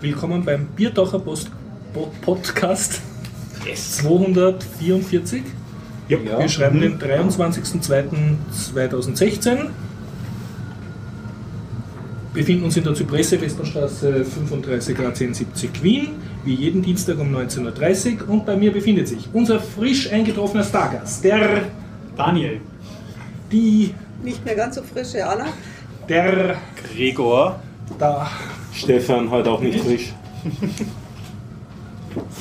[0.00, 1.50] Willkommen beim Biertaucher Post
[2.22, 3.00] Podcast
[3.66, 3.96] yes.
[3.96, 5.42] 244.
[6.08, 6.18] Ja.
[6.38, 7.00] Wir schreiben mhm.
[7.00, 9.70] den 23.02.2016.
[12.32, 16.10] Befinden uns in der Zypresse Westerstraße 35 Grad 1070 Wien,
[16.44, 18.30] wie jeden Dienstag um 19.30 Uhr.
[18.30, 21.62] Und bei mir befindet sich unser frisch eingetroffener Stargast, der
[22.16, 22.60] Daniel.
[23.50, 23.92] Die
[24.22, 25.46] nicht mehr ganz so frische Anna.
[26.08, 26.54] Der
[26.84, 27.58] Gregor.
[27.98, 28.30] Da.
[28.78, 30.12] Stefan, heute auch nicht frisch.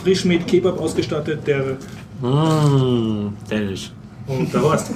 [0.04, 1.78] frisch mit Kebab ausgestattet, der.
[2.22, 3.92] Mmh, Dennis.
[4.28, 4.92] Und der Horst.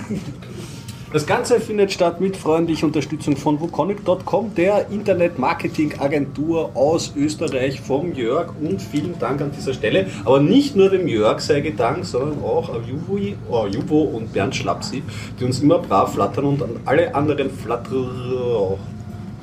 [1.14, 8.54] Das Ganze findet statt mit freundlicher Unterstützung von Wukonic.com, der Internet-Marketing-Agentur aus Österreich vom Jörg.
[8.62, 10.06] Und vielen Dank an dieser Stelle.
[10.24, 15.04] Aber nicht nur dem Jörg sei gedankt, sondern auch Juvo, oh, Juvo und Bernd Schlapsi,
[15.38, 18.78] die uns immer brav flattern und an alle anderen Flatterer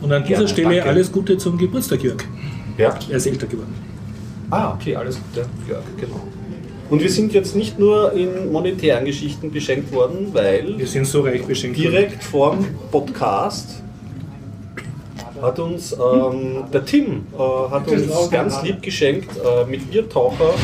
[0.01, 0.91] Und an dieser Gerne, Stelle danke.
[0.91, 2.25] alles Gute zum Geburtstag, Jörg.
[2.77, 2.97] Ja.
[3.09, 3.75] Er ist älter geworden.
[4.51, 6.20] Ah, okay, alles Gute, Jörg, genau.
[6.91, 11.20] Und wir sind jetzt nicht nur in monetären Geschichten beschenkt worden, weil wir sind so
[11.20, 13.83] reich beschenkt direkt vorm Podcast
[15.42, 20.55] hat uns ähm, der Tim äh, hat uns ganz lieb geschenkt äh, mit Biertaucher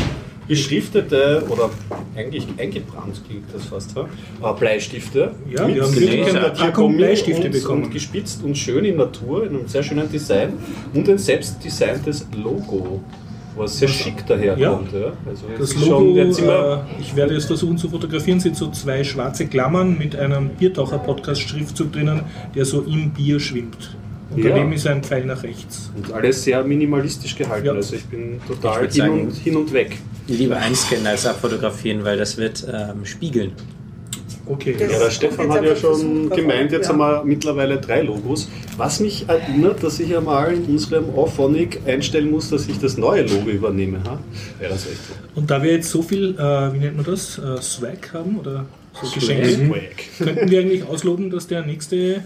[0.49, 1.71] beschriftete oder
[2.17, 5.35] eigentlich eingebrannt klingt das fast, äh, Bleistifte.
[5.51, 7.85] Ja, mit wir haben wirklich Bleistifte und, bekommen.
[7.85, 10.55] Und gespitzt und schön in Natur, in einem sehr schönen Design
[10.93, 13.03] und ein selbst designtes Logo
[13.57, 14.93] was sehr schick daherkommt.
[14.93, 14.99] Ja.
[14.99, 15.13] ja.
[15.27, 19.97] Also das Logo, äh, ich werde es versuchen zu fotografieren, sind so zwei schwarze Klammern
[19.97, 22.23] mit einem Biertaucher-Podcast-Schriftzug drinnen,
[22.55, 23.97] der so im Bier schwimmt.
[24.31, 24.51] Und ja.
[24.51, 25.93] daneben ist ein Pfeil nach rechts.
[25.97, 27.67] Und alles sehr minimalistisch gehalten.
[27.67, 27.73] Ja.
[27.73, 29.97] Also ich bin total ich hin, sagen, und, hin und weg.
[30.27, 33.53] Lieber einscannen als abfotografieren, weil das wird ähm, spiegeln.
[34.47, 34.77] Okay.
[34.79, 36.93] Das ja, der Stefan hat ja schon gemeint, jetzt ja.
[36.93, 38.49] haben wir mittlerweile drei Logos.
[38.77, 43.23] Was mich erinnert, dass ich einmal in unserem Auphonic einstellen muss, dass ich das neue
[43.23, 44.03] Logo übernehme.
[44.05, 44.19] Ha?
[44.59, 45.15] Wäre das echt so.
[45.35, 48.67] Und da wir jetzt so viel, äh, wie nennt man das, äh, Swag haben oder
[49.03, 49.97] so Geschenke, Swag.
[50.19, 52.21] könnten wir eigentlich ausloben, dass der nächste äh,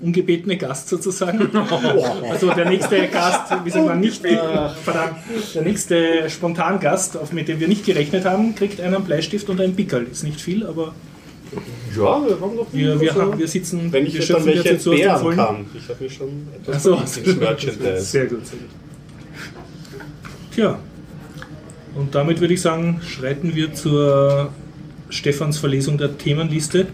[0.00, 1.50] ungebetene Gast sozusagen,
[2.30, 4.36] also der nächste Gast, wie sagt man, nicht, äh,
[4.82, 5.18] verdammt,
[5.54, 9.76] der nächste Spontangast, auf mit dem wir nicht gerechnet haben, kriegt einen Bleistift und ein
[9.76, 10.06] Pickel.
[10.10, 10.94] Ist nicht viel, aber
[11.96, 13.92] ja, wir haben noch wir, wir, haben, wir sitzen.
[13.92, 15.66] Wenn ich wir dann welche jetzt Bären kann.
[15.74, 16.96] Ich habe mir schon etwas so,
[17.40, 18.00] Merchandise.
[18.00, 18.68] Sehr gut, sehr gut.
[20.54, 20.78] Tja,
[21.94, 24.52] und damit würde ich sagen, schreiten wir zur
[25.10, 26.86] Stefans Verlesung der Themenliste.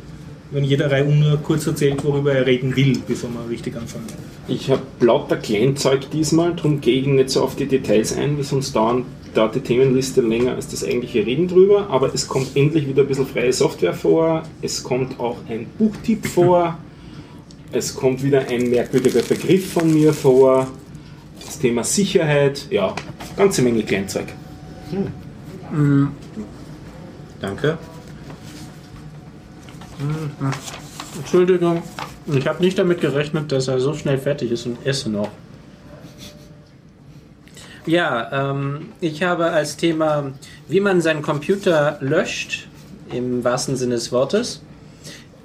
[0.51, 4.07] Wenn jeder Reihe nur kurz erzählt, worüber er reden will, bevor wir richtig anfangen.
[4.47, 8.45] Ich habe lauter Kleinzeug diesmal, darum gehe ich nicht so auf die Details ein, wie
[8.45, 12.89] sonst dauernd dauert die Themenliste länger als das eigentliche Reden drüber, aber es kommt endlich
[12.89, 16.79] wieder ein bisschen freie Software vor, es kommt auch ein Buchtipp vor,
[17.73, 20.69] es kommt wieder ein merkwürdiger Begriff von mir vor,
[21.45, 22.95] das Thema Sicherheit, ja,
[23.37, 24.27] ganze Menge Kleinzeug.
[24.91, 25.79] Hm.
[25.79, 26.09] Mhm.
[27.41, 27.79] Danke.
[31.17, 31.83] Entschuldigung,
[32.27, 35.31] ich habe nicht damit gerechnet, dass er so schnell fertig ist und esse noch.
[37.87, 40.33] Ja, ähm, ich habe als Thema,
[40.69, 42.67] wie man seinen Computer löscht,
[43.13, 44.61] im wahrsten Sinne des Wortes.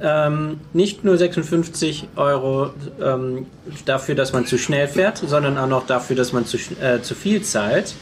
[0.01, 3.45] Ähm, nicht nur 56 Euro ähm,
[3.85, 7.13] dafür, dass man zu schnell fährt, sondern auch noch dafür, dass man zu, äh, zu
[7.13, 7.93] viel zahlt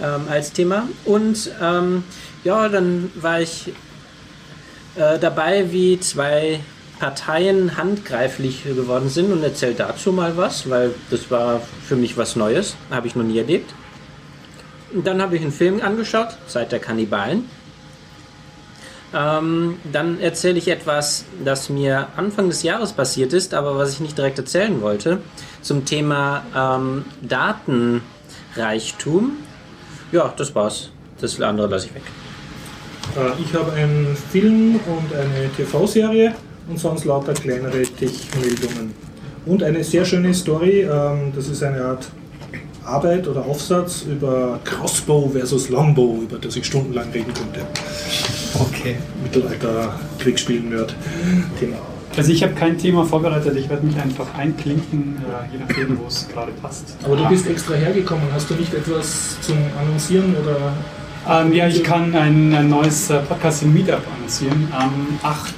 [0.00, 0.88] ähm, als Thema.
[1.04, 2.04] Und ähm,
[2.44, 3.72] ja, dann war ich
[4.98, 6.60] äh, dabei, wie zwei
[6.98, 12.36] Parteien handgreiflich geworden sind und erzählt dazu mal was, weil das war für mich was
[12.36, 13.72] Neues, habe ich noch nie erlebt.
[14.92, 17.48] Und dann habe ich einen Film angeschaut, Zeit der Kannibalen.
[19.14, 24.00] Ähm, dann erzähle ich etwas, das mir Anfang des Jahres passiert ist, aber was ich
[24.00, 25.20] nicht direkt erzählen wollte,
[25.62, 29.32] zum Thema ähm, Datenreichtum.
[30.12, 30.90] Ja, das war's.
[31.20, 32.02] Das andere lasse ich weg.
[33.18, 36.34] Äh, ich habe einen Film und eine TV-Serie
[36.68, 38.94] und sonst lauter kleinere Tech-Meldungen.
[39.46, 42.08] Und eine sehr schöne Story, ähm, das ist eine Art
[42.84, 47.60] Arbeit oder Aufsatz über Crossbow versus Longbow, über das ich stundenlang reden könnte.
[48.58, 48.96] Okay.
[49.22, 50.94] Mittelalter Kriegsspielen-Nerd
[51.58, 51.76] Thema.
[52.16, 56.06] Also ich habe kein Thema vorbereitet, ich werde mich einfach einklinken, äh, je nachdem, wo
[56.08, 56.96] es gerade passt.
[57.04, 60.72] Aber du bist extra hergekommen, hast du nicht etwas zum Annoncieren oder?
[61.30, 65.54] Ähm, ja, ich kann ein, ein neues äh, Podcasting Meetup annoncieren am 8.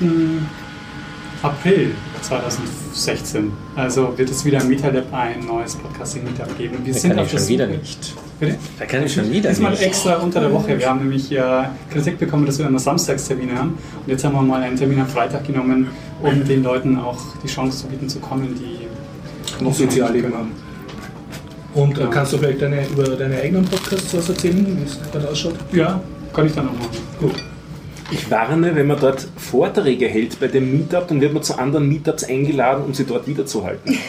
[1.42, 3.52] April 2016.
[3.76, 6.78] Also wird es wieder im MetaLab ein neues Podcasting-Meetup geben.
[6.84, 8.14] Wir da sind kann ich schon wieder nicht.
[8.40, 8.58] Bitte?
[8.80, 9.82] Da kann ich schon wieder Diesmal nicht.
[9.82, 10.76] extra unter der Woche.
[10.76, 11.38] Wir haben nämlich äh,
[11.92, 13.78] Kritik bekommen, dass wir immer Samstagstermine haben.
[14.04, 15.86] Und jetzt haben wir mal einen Termin am Freitag genommen,
[16.20, 20.50] um den Leuten auch die Chance zu bieten, zu kommen, die noch Sozialleben haben.
[21.74, 25.24] Und äh, kannst du vielleicht deine, über deine eigenen Podcasts was erzählen, wie es dann
[25.26, 25.54] ausschaut?
[25.72, 26.00] Ja,
[26.32, 26.98] kann ich dann auch machen.
[27.20, 27.34] Gut.
[28.12, 31.88] Ich warne, wenn man dort Vorträge hält bei dem Meetup, dann wird man zu anderen
[31.88, 33.96] Meetups eingeladen, um sie dort wiederzuhalten.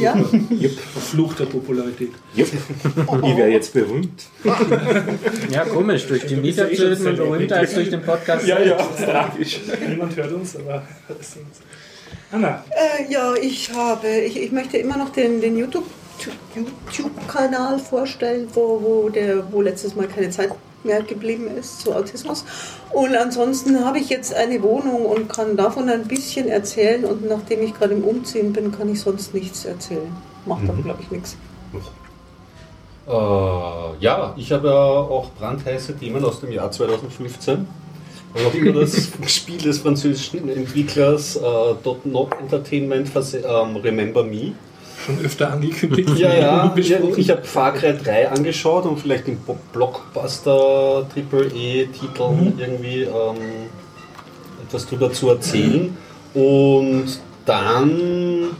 [0.00, 2.12] Ja, Jupp, Fluch der Popularität.
[2.36, 2.46] jupp.
[3.24, 4.22] Ich wäre jetzt berühmt.
[5.50, 6.06] Ja, komisch.
[6.06, 8.46] Durch die Meetups wird man berühmter als durch den Podcast.
[8.46, 9.58] Ja, ja, tragisch.
[9.88, 10.84] Niemand hört uns, aber.
[12.30, 15.86] Anna, äh, ja ich habe, ich, ich möchte immer noch den, den YouTube
[16.54, 20.50] YouTube-Kanal vorstellen, wo, wo, der, wo letztes Mal keine Zeit
[20.84, 22.44] mehr geblieben ist zu Autismus.
[22.92, 27.04] Und ansonsten habe ich jetzt eine Wohnung und kann davon ein bisschen erzählen.
[27.04, 30.14] Und nachdem ich gerade im Umziehen bin, kann ich sonst nichts erzählen.
[30.46, 31.36] Macht aber, glaube ich, nichts.
[33.06, 37.66] Äh, ja, ich habe ja auch brandheiße Themen aus dem Jahr 2015.
[38.32, 41.40] Und noch immer das Spiel des französischen Entwicklers äh,
[41.82, 44.52] Dot Not Entertainment ähm, Remember Me.
[45.10, 46.10] Schon öfter angekündigt.
[46.16, 46.74] Ja, ja,
[47.16, 49.38] ich habe Far Cry 3 angeschaut und vielleicht den
[49.72, 53.68] Blockbuster Triple E Titel irgendwie ähm,
[54.66, 55.96] etwas drüber zu erzählen.
[56.34, 58.50] Und dann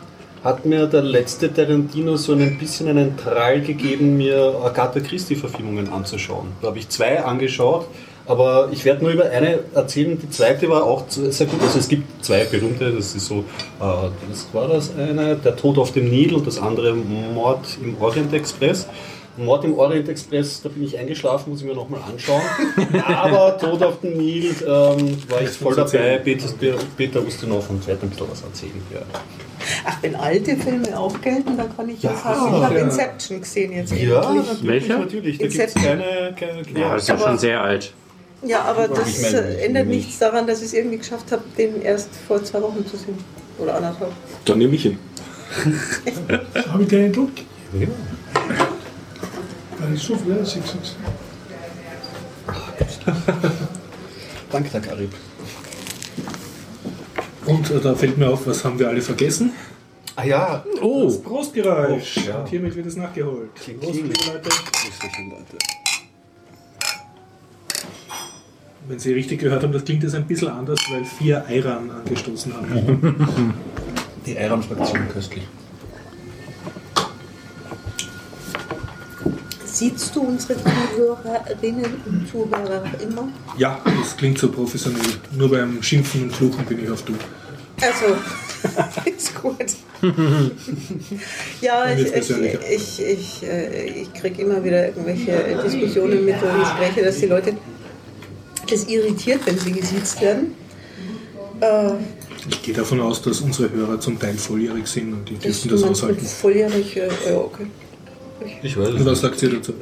[0.43, 5.93] hat mir der letzte Tarantino so ein bisschen einen Trall gegeben, mir Agatha Christie Verfilmungen
[5.93, 6.49] anzuschauen.
[6.61, 7.87] Da habe ich zwei angeschaut.
[8.27, 10.19] Aber ich werde nur über eine erzählen.
[10.19, 11.61] Die zweite war auch sehr gut.
[11.63, 12.93] Also es gibt zwei berühmte.
[12.93, 13.39] Das ist so,
[13.81, 18.01] äh, das war das eine, der Tod auf dem Nil und das andere Mord im
[18.01, 18.87] Orient Express.
[19.37, 22.43] Mord im Orient Express, da bin ich eingeschlafen, muss ich mir nochmal anschauen.
[23.07, 26.19] Aber Tod auf dem Nil ähm, war ich voll dabei.
[26.19, 26.49] Peter,
[26.97, 28.83] Peter Ustinov und werde ein bisschen was erzählen.
[28.93, 29.01] Ja.
[29.85, 32.85] Ach, wenn alte Filme auch gelten, dann kann ich ja, sagen, ich habe ja.
[32.85, 33.93] Inception gesehen jetzt.
[33.93, 34.47] Ja, endlich.
[34.47, 34.99] natürlich, Welcher?
[34.99, 35.39] natürlich.
[35.39, 35.85] Da gibt es Inception.
[35.85, 36.35] keine,
[36.65, 37.93] keine Ja, das ist ja schon sehr alt.
[38.43, 40.07] Ja, aber das Ich äh, ändert nicht.
[40.07, 43.19] nichts daran, dass ich es irgendwie geschafft habe, den erst vor zwei Wochen zu sehen.
[43.59, 44.13] Oder anderthalb.
[44.47, 44.99] Dann nehme ich ihn.
[46.69, 47.31] Habe ich dir einen Druck?
[49.79, 50.97] Gar nicht so viel, 6, 6.
[54.51, 55.13] Danke, Herr Karib.
[57.47, 59.53] Und äh, da fällt mir auf, was haben wir alle vergessen?
[60.17, 62.19] Ah ja, Oh, Das Prostgeräusch.
[62.19, 62.39] Oh, ja.
[62.41, 63.55] Und hiermit wird es nachgeholt.
[63.55, 64.11] Kling, Prost, Leute.
[64.19, 65.59] Österreicher, Leute.
[68.89, 72.53] Wenn Sie richtig gehört haben, das klingt jetzt ein bisschen anders, weil vier Eiran angestoßen
[72.53, 73.55] haben.
[74.27, 75.47] Die Eiran-Fraktion köstlich.
[79.65, 83.29] Siehst du unsere Zuhörerinnen und Zuhörer immer?
[83.57, 85.01] Ja, das klingt so professionell.
[85.37, 87.15] Nur beim Schimpfen und Fluchen bin ich auf Du.
[87.81, 88.17] Also,
[89.17, 89.55] ist gut.
[91.63, 92.59] ja, ich, ich, persönlicher.
[92.71, 97.55] ich, ich, äh, ich kriege immer wieder irgendwelche Diskussionen mit und Gespräche, dass die Leute
[98.71, 100.55] das irritiert, wenn sie gesiezt werden.
[101.61, 101.93] Äh,
[102.49, 105.83] Ich gehe davon aus, dass unsere Hörer zum Teil volljährig sind und die dürfen das
[105.83, 106.25] aushalten.
[106.25, 107.67] volljährig, äh, ja, okay.
[108.63, 109.73] Ich weiß Und was sagt ihr dazu?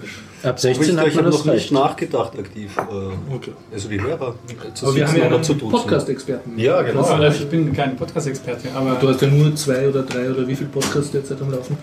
[0.43, 2.77] Ab Aber ich, 16 hat ich habe das noch nicht nachgedacht aktiv.
[2.77, 3.53] Äh, Okay.
[3.73, 4.35] Also die Hörer
[4.75, 5.59] zu Aber wir haben ja einen.
[5.71, 6.59] Podcast-Experten.
[6.59, 7.03] Ja, genau.
[7.03, 10.57] Also ich bin kein Podcast-Experte, aber, Du hast ja nur zwei oder drei oder wie
[10.57, 11.77] viele Podcasts derzeit am Laufen?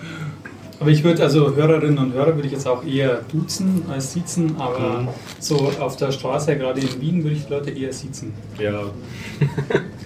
[0.85, 4.55] Aber ich würde, also Hörerinnen und Hörer würde ich jetzt auch eher duzen als siezen,
[4.59, 5.07] aber Mhm.
[5.39, 8.33] so auf der Straße, gerade in Wien, würde ich die Leute eher siezen.
[8.59, 8.83] Ja.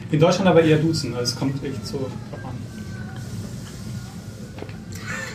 [0.09, 2.68] In Deutschland aber eher duzen, also es kommt echt so drauf an.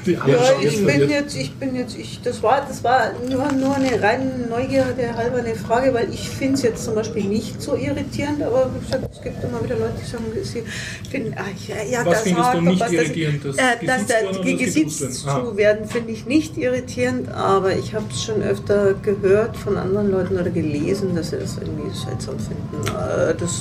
[0.06, 0.21] Ja,
[0.62, 4.49] ich bin jetzt, ich bin jetzt, ich, das war, das war nur, nur eine rein
[4.51, 8.70] Neugierde halber eine Frage, weil ich finde es jetzt zum Beispiel nicht so irritierend, aber
[8.75, 10.63] wie gesagt, es gibt immer wieder Leute, die sagen, sie
[11.11, 14.11] finden, ah, ja, ja, Was das findest du nicht was, irritierend, das äh, dass gesiezt
[14.11, 15.44] da werden oder das gesitzt geduzt werden?
[15.46, 20.11] zu werden, finde ich nicht irritierend, aber ich habe es schon öfter gehört von anderen
[20.11, 22.87] Leuten oder gelesen, dass sie das irgendwie seltsam finden.
[22.89, 23.61] Äh, Das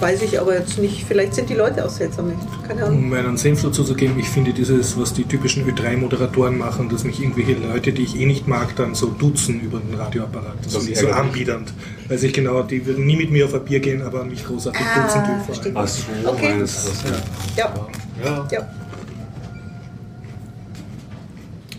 [0.00, 2.32] weiß ich aber jetzt nicht, vielleicht sind die Leute auch seltsam,
[2.66, 2.98] keine Ahnung.
[2.98, 7.04] Um meinen Senf dazu zu geben, ich finde dieses, was die typischen Ö3-Moderatoren machen, dass
[7.04, 10.54] mich irgendwelche Leute, die ich eh nicht mag, dann so duzen über den Radioapparat.
[10.64, 11.72] Das, Das ist so anbiedernd.
[12.08, 14.80] Weiß ich genau, die würden nie mit mir auf ein Bier gehen, aber mich großartig
[14.82, 15.20] Ah, duzen
[15.66, 15.76] allem.
[15.76, 16.54] Ach so, Okay.
[16.58, 17.04] meinst du das?
[17.56, 17.74] Ja,
[18.24, 18.48] Ja.
[18.50, 18.68] ja.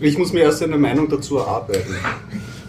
[0.00, 1.94] Ich muss mir erst eine Meinung dazu erarbeiten.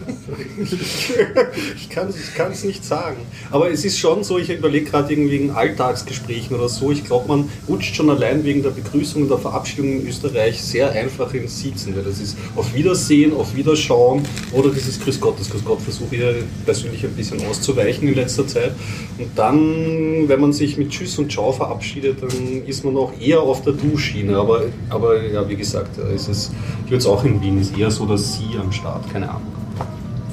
[1.76, 2.08] ich kann
[2.52, 3.16] es nicht sagen.
[3.50, 7.28] Aber es ist schon so, ich überlege gerade irgendwie in Alltagsgesprächen oder so, ich glaube,
[7.28, 11.60] man rutscht schon allein wegen der Begrüßung und der Verabschiedung in Österreich sehr einfach ins
[11.60, 15.38] Siezen, weil das ist auf Wiedersehen, auf Wiederschauen oder dieses Grüß Gott.
[15.38, 16.22] Das Grüß Gott versuche ich
[16.64, 18.72] persönlich ein bisschen auszuweichen in letzter Zeit.
[19.18, 23.40] Und dann, wenn man sich mit Tschüss und Ciao verabschiedet, dann ist man auch eher
[23.40, 24.36] auf der Du-Schiene.
[24.36, 26.50] Aber, aber ja, wie gesagt, es,
[26.84, 29.63] ich würde es auch in Wien, ist eher so das Sie am Start, keine Ahnung.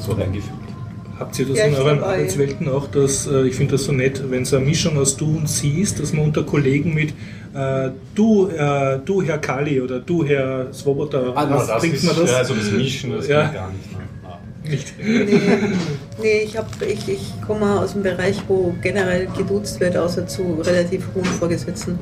[0.05, 0.53] So reingefühlt.
[1.19, 1.99] Habt ihr das Ja, in euren.
[2.03, 5.37] Arbeitswelten auch, dass äh, ich finde das so nett, wenn es eine Mischung aus du
[5.37, 7.09] und sie ist, dass man unter Kollegen mit
[7.53, 12.15] äh, du, äh, du Herr Kali oder du Herr Swoboda, Ah, das trinkt ist, man
[12.15, 12.31] das?
[12.31, 13.43] Ja, also das Mischen, das Ja.
[13.43, 13.91] geht gar nicht.
[13.91, 13.97] Ne?
[14.71, 14.93] Nicht.
[14.97, 15.39] Nee,
[16.21, 20.61] nee ich, hab, ich, ich komme aus einem Bereich, wo generell geduzt wird, außer zu
[20.61, 21.99] relativ hohen Vorgesetzten.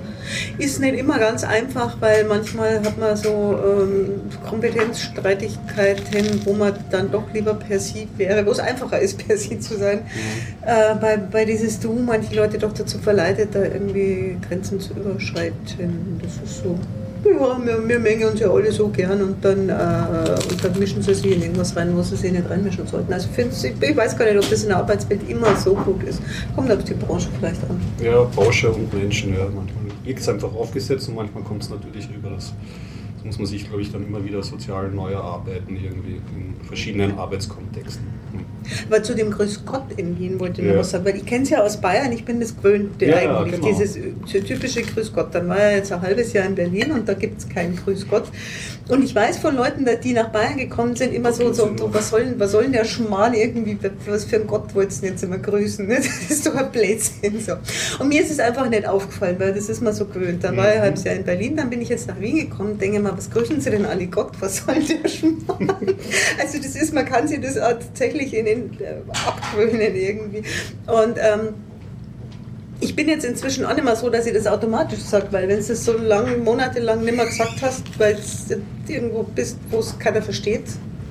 [0.59, 7.11] Ist nicht immer ganz einfach, weil manchmal hat man so ähm, Kompetenzstreitigkeiten, wo man dann
[7.11, 10.01] doch lieber per Sie wäre, wo es einfacher ist, per Sie zu sein.
[10.65, 16.21] Äh, bei, bei dieses Du manche Leute doch dazu verleitet, da irgendwie Grenzen zu überschreiten.
[16.21, 16.77] Das ist so.
[17.25, 19.73] Ja, wir, wir mengen uns ja alle so gern und dann, äh,
[20.49, 23.11] und dann mischen sie sich in irgendwas rein, wo sie sich nicht reinmischen sollten.
[23.11, 26.21] Also ich, ich weiß gar nicht, ob das in der Arbeitswelt immer so gut ist.
[26.55, 27.79] Kommt auf die Branche vielleicht an.
[28.01, 29.43] Ja, Branche und Menschen, ja.
[29.43, 32.29] Manchmal liegt es einfach aufgesetzt und manchmal kommt es natürlich rüber.
[32.35, 32.53] Das,
[33.19, 37.17] das muss man sich, glaube ich, dann immer wieder sozial neu erarbeiten, irgendwie in verschiedenen
[37.17, 38.05] Arbeitskontexten.
[38.31, 38.45] Hm.
[38.87, 40.73] Aber zu dem Grüß Gott in Wien wollte ich Ja.
[40.73, 43.19] noch was sagen, weil ich kenne es ja aus Bayern, ich bin das gewöhnt, Ja,
[43.21, 43.67] ja, eigentlich, genau.
[43.67, 45.33] dieses äh, typische Grüß Gott.
[45.33, 48.07] Dann war er jetzt ein halbes Jahr in Berlin und da gibt es keinen Grüß
[48.07, 48.25] Gott.
[48.87, 52.09] Und ich weiß von Leuten, die nach Bayern gekommen sind, immer so, so, so was,
[52.09, 55.23] soll, was soll denn der Schmarrn irgendwie, was für einen Gott wolltest du denn jetzt
[55.23, 55.87] immer grüßen?
[55.87, 55.95] Ne?
[55.99, 57.39] Das ist doch ein Blödsinn.
[57.39, 57.53] So.
[57.99, 60.43] Und mir ist es einfach nicht aufgefallen, weil das ist man so gewöhnt.
[60.43, 60.69] Dann war Mhm.
[60.69, 63.08] ich ein halbes Jahr in Berlin, dann bin ich jetzt nach Wien gekommen, denke mal,
[63.15, 64.31] was grüßen Sie denn alle Gott?
[64.39, 65.95] Was soll der Schmarrn?
[66.39, 70.43] Also das ist, man kann sich das auch tatsächlich in den äh, abgewöhnen irgendwie.
[70.87, 71.53] Und ähm,
[72.81, 75.59] ich bin jetzt inzwischen auch nicht mehr so, dass ich das automatisch sage, weil wenn
[75.59, 78.61] du das so lang, monatelang nicht mehr gesagt hast, weil du
[78.91, 80.63] irgendwo bist, wo es keiner versteht,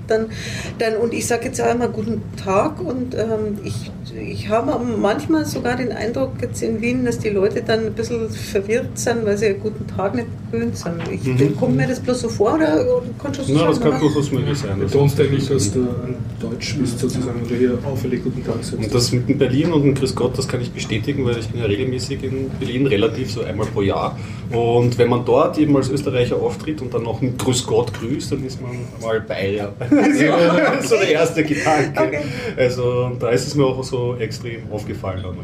[0.06, 0.30] dann,
[0.78, 5.44] dann und ich sage jetzt auch immer guten Tag und ähm, ich, ich habe manchmal
[5.44, 9.36] sogar den Eindruck jetzt in Wien, dass die Leute dann ein bisschen verwirrt sind, weil
[9.36, 10.94] sie einen guten Tag nicht gewöhnt sind.
[11.12, 11.56] Ich, Mhm.
[11.56, 13.88] Kommt mir das bloß so vor oder, oder kannst du so Na, sagen, das kann
[13.90, 13.98] oder?
[14.00, 14.80] durchaus möglich sein.
[14.80, 18.54] Das Betonst ist- eigentlich, dass du ein Deutsch bist sozusagen oder hier auffällig guten Tag
[18.62, 18.74] sagst.
[18.74, 21.48] Und das mit dem Berlin und dem Grüß Gott, das kann ich bestätigen, weil ich
[21.48, 24.16] bin ja regelmäßig in Berlin, relativ so einmal pro Jahr.
[24.50, 28.32] Und wenn man dort eben als Österreicher auftritt und dann noch mit Grüß Gott grüßt,
[28.32, 28.70] dann ist man
[29.02, 29.72] mal Bayer.
[29.78, 29.90] Das
[30.82, 31.92] ist so der erste Gedanke.
[32.00, 32.18] Okay.
[32.56, 35.22] Also da ist es mir auch so extrem aufgefallen.
[35.22, 35.36] dann.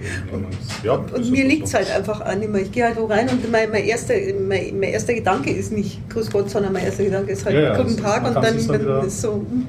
[0.83, 2.59] Ja, Und mir so- liegt es halt einfach an immer.
[2.59, 4.15] Ich gehe halt wo rein und mein, mein, erster,
[4.47, 7.61] mein, mein erster Gedanke ist nicht Grüß Gott, sondern mein erster Gedanke ist halt Ja,
[7.63, 9.33] ja, Guten das- Tag und dann, dann dann ist so.
[9.35, 9.67] hm.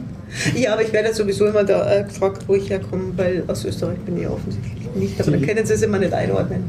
[0.55, 3.99] Ja, aber ich werde sowieso immer da äh, gefragt, wo ich herkomme, weil aus Österreich
[3.99, 5.21] bin ich offensichtlich nicht.
[5.21, 6.63] Aber da Die- können sie es immer nicht einordnen.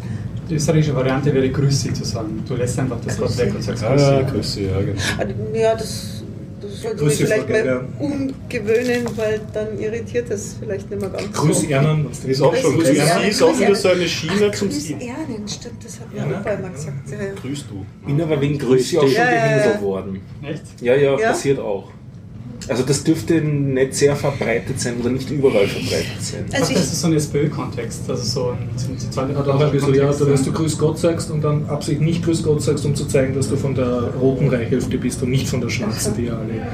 [0.49, 2.45] Die österreichische Variante wäre Grüß Sie zu sagen.
[2.47, 4.33] Du lässt einfach das Gott weg und sagst Grüß Ja, Sie.
[4.33, 5.01] Grüße, ja, genau.
[5.19, 6.16] Also, Ja, das, das
[6.77, 7.85] sollte Grüß mich vielleicht Frau mal Geiger.
[7.99, 11.67] umgewöhnen, weil dann irritiert das vielleicht nicht mehr ganz Grüß so.
[11.69, 12.07] Ernan.
[12.27, 13.23] Ist auch schon, Grüß Grüß Ernan.
[13.23, 14.91] Sie ist auch wieder so eine Schiene zum Grüß.
[14.91, 16.37] Ernen, stimmt, das hat mir Ja, ne?
[16.41, 16.97] Opa immer gesagt.
[17.11, 17.33] Ja, ja.
[17.41, 17.87] Grüß du.
[18.07, 19.43] Bin aber wegen Grüße auch schon Ja, ja, ja.
[19.57, 20.21] gehänselt worden.
[20.43, 20.63] Echt?
[20.81, 21.29] Ja, ja, Ja?
[21.29, 21.91] passiert auch.
[22.69, 26.45] Also das dürfte nicht sehr verbreitet sein oder nicht überall verbreitet sein.
[26.53, 28.09] Also das ist so ein SPÖ-Kontext.
[28.09, 30.99] Also so ein, so ein zweiter Hat auch ein bisschen, ja, dass du Grüß Gott
[30.99, 34.15] sagst und dann absichtlich nicht Grüß Gott sagst, um zu zeigen, dass du von der
[34.21, 36.67] roten Reichhälfte bist und nicht von der schwarzen, die ja alle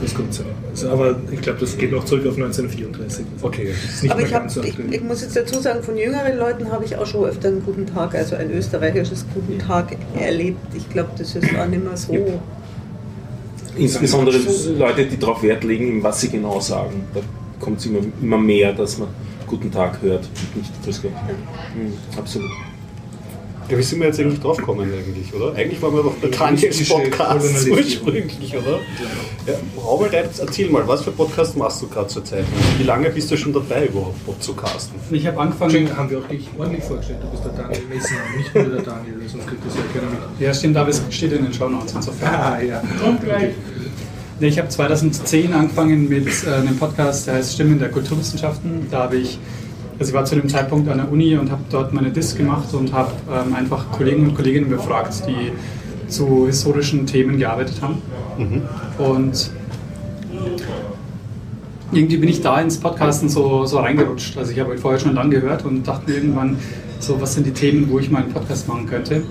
[0.00, 0.50] Grüß Gott sagen.
[0.70, 3.24] Also, aber ich glaube, das geht noch zurück auf 1934.
[3.40, 3.68] Okay.
[3.72, 5.96] Das ist nicht Aber ich, hab, ganz so ich, ich muss jetzt dazu sagen, von
[5.96, 9.96] jüngeren Leuten habe ich auch schon öfter einen guten Tag, also ein österreichisches guten Tag
[10.18, 10.60] erlebt.
[10.74, 12.12] Ich glaube, das ist auch nicht mehr so.
[12.12, 12.20] Ja.
[13.78, 14.38] Insbesondere
[14.76, 17.04] Leute, die darauf Wert legen, was sie genau sagen.
[17.14, 17.20] Da
[17.60, 19.08] kommt es immer, immer mehr, dass man
[19.46, 21.12] Guten Tag hört und nicht Grüß Gott.
[21.74, 22.50] Mhm, absolut.
[23.70, 25.54] Ja, wie sind wir jetzt eigentlich drauf gekommen eigentlich, oder?
[25.54, 28.78] Eigentlich waren wir doch bei Daniels Podcast ursprünglich, oder?
[29.46, 32.44] Ja, Robert, erzähl mal, was für Podcast machst du gerade zur Zeit?
[32.78, 34.98] Wie lange bist du schon dabei überhaupt podcasten?
[35.10, 35.70] Ich habe angefangen.
[35.70, 37.18] Entschuldigung, haben wir auch dich ordentlich vorgestellt.
[37.22, 40.20] Du bist der Daniel Messner, nicht nur der Daniel, sonst kriegt das ja keiner mit.
[40.40, 42.34] Ja, stimmt, aber es steht in den Shownotes insofern.
[42.34, 42.82] Ah, ja.
[43.02, 43.50] Okay.
[44.40, 48.86] Nee, Ich habe 2010 angefangen mit äh, einem Podcast, der heißt Stimmen der Kulturwissenschaften.
[48.90, 49.38] Da habe ich,
[49.98, 52.72] also ich war zu dem Zeitpunkt an der Uni und habe dort meine Disk gemacht
[52.72, 55.52] und habe ähm, einfach Kollegen und Kolleginnen befragt, die
[56.10, 58.00] zu historischen Themen gearbeitet haben.
[58.98, 59.50] Und
[61.92, 64.36] irgendwie bin ich da ins Podcasten so, so reingerutscht.
[64.36, 66.56] Also ich habe halt vorher schon lang gehört und dachte mir irgendwann,
[67.00, 69.22] so was sind die Themen, wo ich mal einen Podcast machen könnte.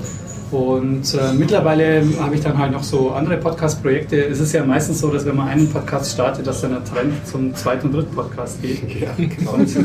[0.52, 4.26] Und äh, mittlerweile habe ich dann halt noch so andere Podcast-Projekte.
[4.26, 7.14] Es ist ja meistens so, dass wenn man einen Podcast startet, dass dann der Trend
[7.28, 9.02] zum zweiten und dritten Podcast geht.
[9.02, 9.52] Ja, genau.
[9.54, 9.76] Und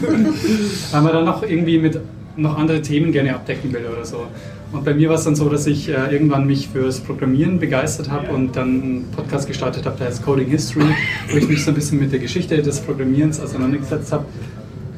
[0.93, 2.01] weil man dann noch irgendwie mit
[2.37, 4.27] noch andere Themen gerne abdecken will oder so.
[4.73, 8.11] Und bei mir war es dann so, dass ich äh, irgendwann mich fürs Programmieren begeistert
[8.11, 10.87] habe und dann einen Podcast gestartet habe, der heißt Coding History,
[11.31, 14.25] wo ich mich so ein bisschen mit der Geschichte des Programmierens auseinandergesetzt habe,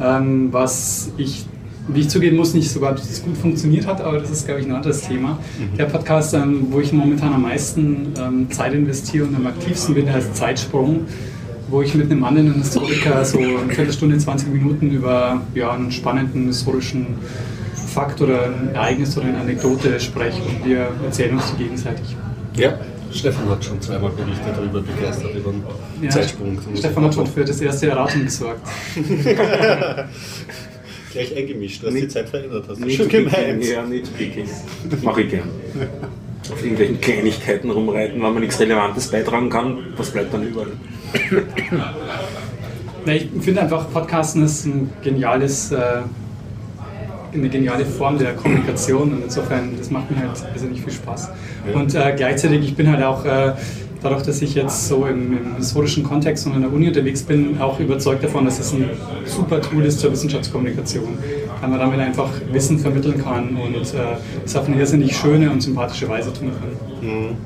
[0.00, 1.46] ähm, was ich,
[1.88, 4.66] wie ich zugeben muss, nicht sogar das gut funktioniert hat, aber das ist, glaube ich,
[4.66, 5.38] ein anderes Thema.
[5.76, 10.10] Der Podcast, ähm, wo ich momentan am meisten ähm, Zeit investiere und am aktivsten bin,
[10.10, 11.06] heißt Zeitsprung
[11.68, 16.46] wo ich mit einem anderen Historiker so eine Viertelstunde, 20 Minuten über ja, einen spannenden
[16.46, 17.06] historischen
[17.74, 22.16] Fakt oder ein Ereignis oder eine Anekdote spreche und wir erzählen uns die gegenseitig.
[22.56, 22.78] Ja,
[23.12, 25.62] Stefan hat schon zweimal berichtet darüber, begeistert über den
[26.02, 26.58] Ja, Zeitsprung.
[26.76, 28.68] Stefan hat schon für das erste Erraten gesorgt.
[31.14, 33.64] Gleich eingemischt, du hast die Zeit verändert, hast Nicht schon gemeint.
[33.64, 34.48] ja, nicht picking.
[35.02, 35.48] Mache ich gern.
[36.50, 40.72] Auf irgendwelchen Kleinigkeiten rumreiten, wenn man nichts Relevantes beitragen kann, was bleibt dann überall?
[43.06, 46.00] Na, ich finde einfach, Podcasten ist ein geniales, äh,
[47.32, 51.30] eine geniale Form der Kommunikation und insofern, das macht mir halt irrsinnig viel Spaß.
[51.72, 53.52] Und äh, gleichzeitig, ich bin halt auch, äh,
[54.04, 57.60] dadurch, dass ich jetzt so im, im historischen Kontext und an der Uni unterwegs bin,
[57.60, 58.90] auch überzeugt davon, dass es ein
[59.24, 61.18] super Tool ist zur Wissenschaftskommunikation,
[61.60, 65.62] weil man damit einfach Wissen vermitteln kann und äh, es auf eine irrsinnig schöne und
[65.62, 67.36] sympathische Weise tun kann.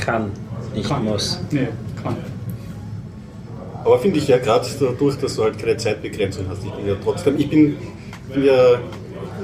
[0.00, 0.30] Kann,
[0.74, 1.04] nicht Kann.
[1.04, 1.38] muss.
[1.50, 1.68] Nee,
[2.02, 2.16] kann.
[3.84, 6.64] Aber finde ich ja gerade dadurch, dass du halt keine Zeitbegrenzung hast.
[6.64, 7.76] Ich bin ja trotzdem, ich bin,
[8.32, 8.78] bin ja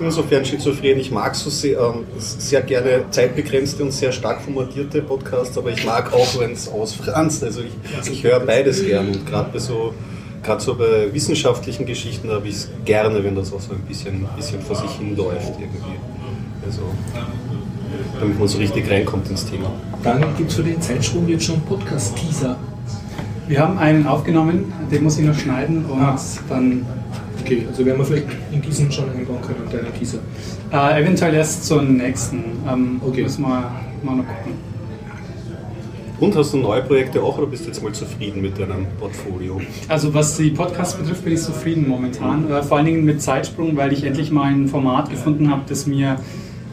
[0.05, 0.99] insofern schizophren.
[0.99, 5.85] Ich mag so sehr, ähm, sehr gerne zeitbegrenzte und sehr stark formatierte Podcasts, aber ich
[5.85, 7.45] mag auch, wenn es ausfranst.
[7.45, 9.95] Also ich, ich höre beides gern und gerade bei so
[10.43, 14.27] Gerade so bei wissenschaftlichen Geschichten habe ich es gerne, wenn das auch so ein bisschen,
[14.37, 15.99] bisschen vor sich hin läuft irgendwie.
[16.65, 16.81] Also,
[18.19, 19.71] damit man so richtig reinkommt ins Thema.
[20.03, 22.57] Dann gibt es für den Zeitsprung jetzt schon Podcast-Teaser.
[23.49, 26.19] Wir haben einen aufgenommen, den muss ich noch schneiden und Ah.
[26.49, 26.87] dann
[27.41, 30.19] Okay, also werden wir vielleicht in diesen schon einbauen können, deine Teaser.
[30.73, 32.43] äh, eventuell erst zur nächsten.
[32.69, 33.23] Ähm, Okay.
[33.23, 33.71] Müssen wir
[34.03, 34.71] mal noch gucken.
[36.21, 39.59] Und hast du neue Projekte auch oder bist du jetzt mal zufrieden mit deinem Portfolio?
[39.89, 42.51] Also was die Podcasts betrifft, bin ich zufrieden momentan.
[42.51, 45.87] Äh, vor allen Dingen mit Zeitsprung, weil ich endlich mal ein Format gefunden habe, das
[45.87, 46.17] mir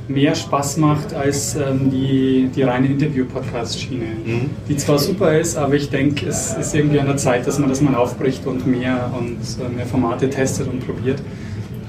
[0.07, 4.05] mehr Spaß macht als ähm, die, die reine Interview-Podcast-Schiene.
[4.25, 4.49] Mhm.
[4.67, 7.69] Die zwar super ist, aber ich denke, es ist irgendwie an der Zeit, dass man
[7.69, 11.19] das mal aufbricht und mehr, und, äh, mehr Formate testet und probiert.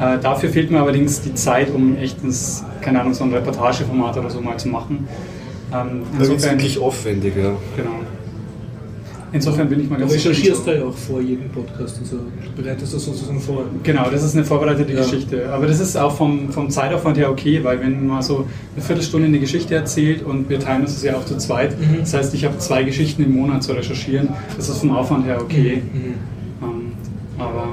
[0.01, 4.17] Äh, dafür fehlt mir allerdings die Zeit, um echt ins, keine Ahnung, so ein Reportageformat
[4.17, 5.09] oder so mal zu machen.
[5.73, 7.57] Ähm, Da wird es wirklich aufwendiger.
[7.77, 8.01] genau.
[9.33, 10.79] Insofern bin ich mal Du ganz recherchierst zufrieden.
[10.81, 13.65] da ja auch vor jedem Podcast, also du bereitest das sozusagen vor.
[13.83, 15.01] Genau, das ist eine vorbereitete Ja.
[15.03, 15.51] Geschichte.
[15.53, 19.27] Aber das ist auch vom, vom Zeitaufwand her okay, weil wenn man so eine Viertelstunde
[19.29, 21.99] eine Geschichte erzählt und wir teilen uns das ja auch zu zweit, Mhm.
[22.01, 25.39] das heißt, ich habe zwei Geschichten im Monat zu recherchieren, das ist vom Aufwand her
[25.41, 25.83] okay.
[25.93, 26.15] Mhm.
[26.63, 26.93] Ähm,
[27.39, 27.69] aber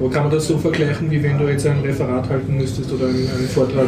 [0.00, 3.06] Aber kann man das so vergleichen, wie wenn du jetzt ein Referat halten müsstest oder
[3.06, 3.86] einen, einen Vortrag,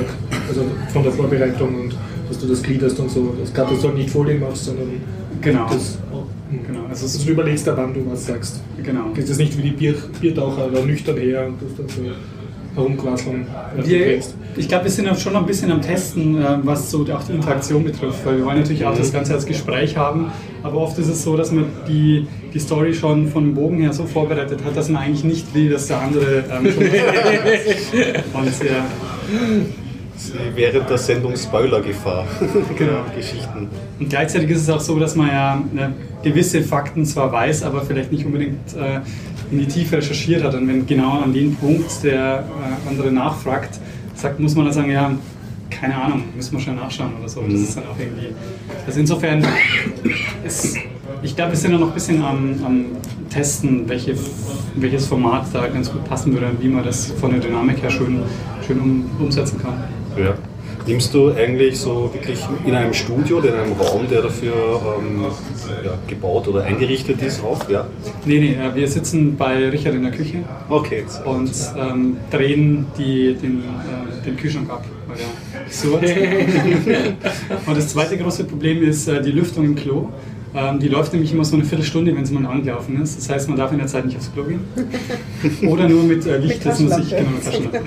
[0.49, 1.97] also von der Vorbereitung und
[2.29, 4.89] dass du das gliederst und so, das gerade dass du halt nicht Folien machst, sondern
[5.41, 5.99] genau, das,
[7.03, 8.61] also du überlegst, wann du was sagst.
[8.83, 9.11] genau.
[9.15, 12.11] Das ist nicht wie die Bier, Biertaucher oder nüchtern her und das dann so
[12.75, 13.47] herumquasseln.
[13.77, 14.21] Wir,
[14.57, 17.33] ich glaube, wir sind schon noch ein bisschen am Testen, äh, was so auch die
[17.33, 21.09] Interaktion betrifft, weil wir wollen natürlich auch das Ganze als Gespräch haben, aber oft ist
[21.09, 24.89] es so, dass man die, die Story schon vom Bogen her so vorbereitet hat, dass
[24.89, 26.85] man eigentlich nicht will, dass der andere ähm, schon
[28.35, 28.87] Und ja,
[30.55, 32.27] Während der Sendung Spoilergefahr.
[32.79, 33.05] Genau.
[33.17, 33.69] Geschichten.
[33.99, 35.93] Und gleichzeitig ist es auch so, dass man ja ne,
[36.25, 39.01] gewisse Fakten zwar weiß, aber vielleicht nicht unbedingt äh,
[39.51, 40.55] in die Tiefe recherchiert hat.
[40.55, 43.79] Und wenn genau an den Punkt der äh, andere nachfragt,
[44.15, 45.13] sagt, muss man dann sagen, ja,
[45.71, 47.43] keine Ahnung, müssen wir schon nachschauen oder so.
[47.43, 48.29] Das ist dann auch irgendwie.
[48.87, 49.45] Also insofern
[50.47, 50.77] ist,
[51.23, 52.85] ich glaube, wir sind ja noch ein bisschen am, am
[53.31, 54.15] Testen, welche,
[54.77, 57.91] welches Format da ganz gut passen würde und wie man das von der Dynamik her
[57.91, 58.21] schön,
[58.67, 59.75] schön um, umsetzen kann.
[60.17, 60.35] Ja.
[60.87, 64.53] Nimmst du eigentlich so wirklich in einem Studio oder in einem Raum, der dafür
[64.99, 65.25] ähm,
[65.83, 67.71] ja, gebaut oder eingerichtet ist, auf?
[67.71, 67.87] Ja.
[68.27, 70.45] Nee, nee, äh, wir sitzen bei Richard in der Küche.
[70.69, 71.05] Okay.
[71.25, 74.85] und ähm, drehen die, den, äh, den Kühlschrank ab,
[75.71, 76.05] surrt.
[77.67, 80.11] und das zweite große Problem ist äh, die Lüftung im Klo.
[80.57, 83.19] Ähm, die läuft nämlich immer so eine Viertelstunde, wenn sie mal angelaufen ist.
[83.19, 84.61] Das heißt, man darf in der Zeit nicht aufs Klo gehen.
[85.69, 87.81] Oder nur mit äh, Licht, Mit das muss ich genau mit Taschenlampe.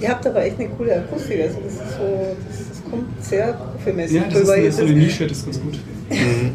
[0.00, 1.40] Ihr habt aber echt eine coole Akustik.
[1.42, 4.90] Also das, ist so, das, das kommt sehr profimäßig Ja, das ist eine, so eine
[4.92, 5.78] ist- Nische, das ist ganz gut.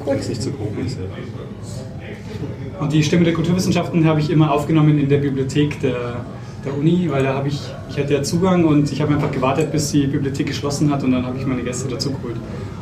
[0.05, 0.97] Wenn es nicht so grob ist.
[0.97, 2.81] Ja.
[2.81, 6.25] Und die Stimme der Kulturwissenschaften habe ich immer aufgenommen in der Bibliothek der,
[6.65, 9.71] der Uni, weil da habe ich, ich hatte ja Zugang und ich habe einfach gewartet,
[9.71, 12.35] bis die Bibliothek geschlossen hat und dann habe ich meine Gäste dazu geholt.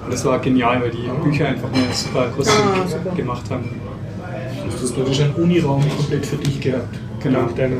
[0.03, 3.15] Und das war genial, weil die Bücher einfach eine super Akustik Ah, super.
[3.15, 3.65] gemacht haben.
[4.65, 6.95] Du hast praktisch einen Uniraum komplett für dich gehabt.
[7.21, 7.39] Genau.
[7.41, 7.75] Dank deiner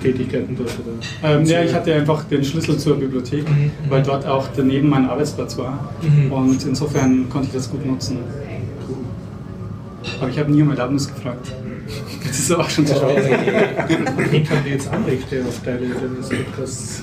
[0.00, 0.70] Tätigkeiten dort.
[0.80, 1.34] Oder?
[1.38, 3.70] Ähm, ja, ich hatte einfach den Schlüssel zur Bibliothek, Mhm.
[3.88, 5.92] weil dort auch daneben mein Arbeitsplatz war.
[6.02, 6.32] Mhm.
[6.32, 8.18] Und insofern konnte ich das gut nutzen.
[10.20, 11.52] Aber ich habe nie um Erlaubnis gefragt.
[12.26, 13.06] Das ist aber auch schon zu spät.
[14.30, 17.02] Wen haben die jetzt Anrechte auf deines Podcasts?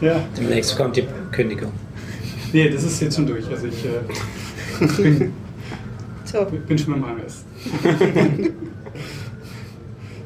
[0.00, 0.20] Ja.
[0.38, 1.72] Demnächst kommt die Kündigung.
[2.52, 3.44] Nee, das ist jetzt schon durch.
[3.50, 5.32] Also ich äh, bin
[6.24, 6.46] So.
[6.66, 7.44] Bin schon beim AMS.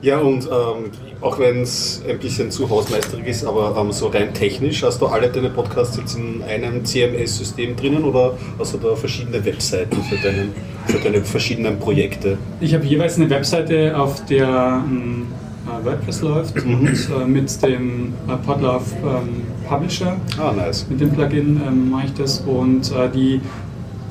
[0.01, 4.33] Ja, und ähm, auch wenn es ein bisschen zu hausmeisterig ist, aber ähm, so rein
[4.33, 8.95] technisch, hast du alle deine Podcasts jetzt in einem CMS-System drinnen oder hast du da
[8.95, 10.53] verschiedene Webseiten für, deinen,
[10.87, 12.39] für deine verschiedenen Projekte?
[12.61, 15.27] Ich habe jeweils eine Webseite, auf der ähm,
[15.67, 16.75] äh, WordPress läuft Mhm.
[16.75, 16.89] und
[17.21, 20.87] äh, mit dem äh, Podlove ähm, Publisher, Ah, nice.
[20.89, 23.41] mit dem Plugin ähm, mache ich das und äh, die,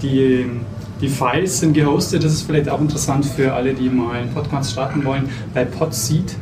[0.01, 0.45] die,
[1.01, 2.23] die Files sind gehostet.
[2.23, 6.35] Das ist vielleicht auch interessant für alle, die mal einen Podcast starten wollen, bei Podseed.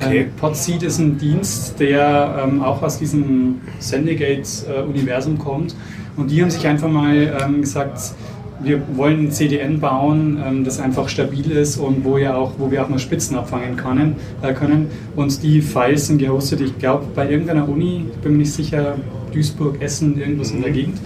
[0.00, 0.20] Okay.
[0.20, 5.74] Ähm, Podseed ist ein Dienst, der ähm, auch aus diesem Sendegate-Universum kommt.
[6.16, 8.14] Und die haben sich einfach mal ähm, gesagt,
[8.62, 12.70] wir wollen ein CDN bauen, ähm, das einfach stabil ist und wo, ja auch, wo
[12.70, 14.16] wir auch mal Spitzen abfangen können.
[14.42, 14.88] Äh, können.
[15.16, 18.96] Und die Files sind gehostet, ich glaube, bei irgendeiner Uni, ich bin mir nicht sicher,
[19.32, 20.98] Duisburg, Essen, irgendwas in der Gegend.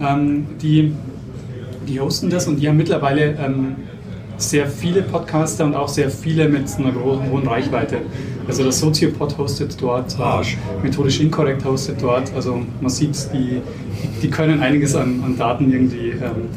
[0.00, 0.92] Ähm, die,
[1.88, 3.76] die hosten das und die haben mittlerweile ähm,
[4.36, 7.98] sehr viele Podcaster und auch sehr viele mit einer großen, hohen Reichweite.
[8.46, 12.32] Also das Soziopod hostet dort, äh, methodisch inkorrekt hostet dort.
[12.34, 13.60] Also man sieht, die,
[14.22, 16.48] die können einiges an, an Daten irgendwie ähm,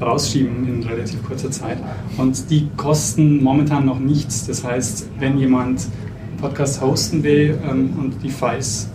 [0.00, 1.78] rausschieben in relativ kurzer Zeit.
[2.16, 4.46] Und die kosten momentan noch nichts.
[4.46, 8.90] Das heißt, wenn jemand einen Podcast hosten will ähm, und die Files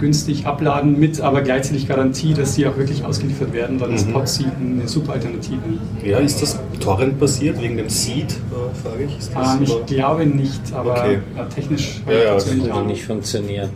[0.00, 4.12] günstig abladen mit aber gleichzeitig Garantie, dass die auch wirklich ausgeliefert werden, dann ist Mhm.
[4.14, 5.60] Podseed eine super Alternative.
[6.04, 9.18] Ja, ist das Torrent-basiert wegen dem Seed, äh, frage ich?
[9.18, 11.18] Ist das, Ähm, ich glaube nicht, aber Okay.
[11.54, 13.68] technisch Ja, ja, funktioniert das auch nicht funktioniert.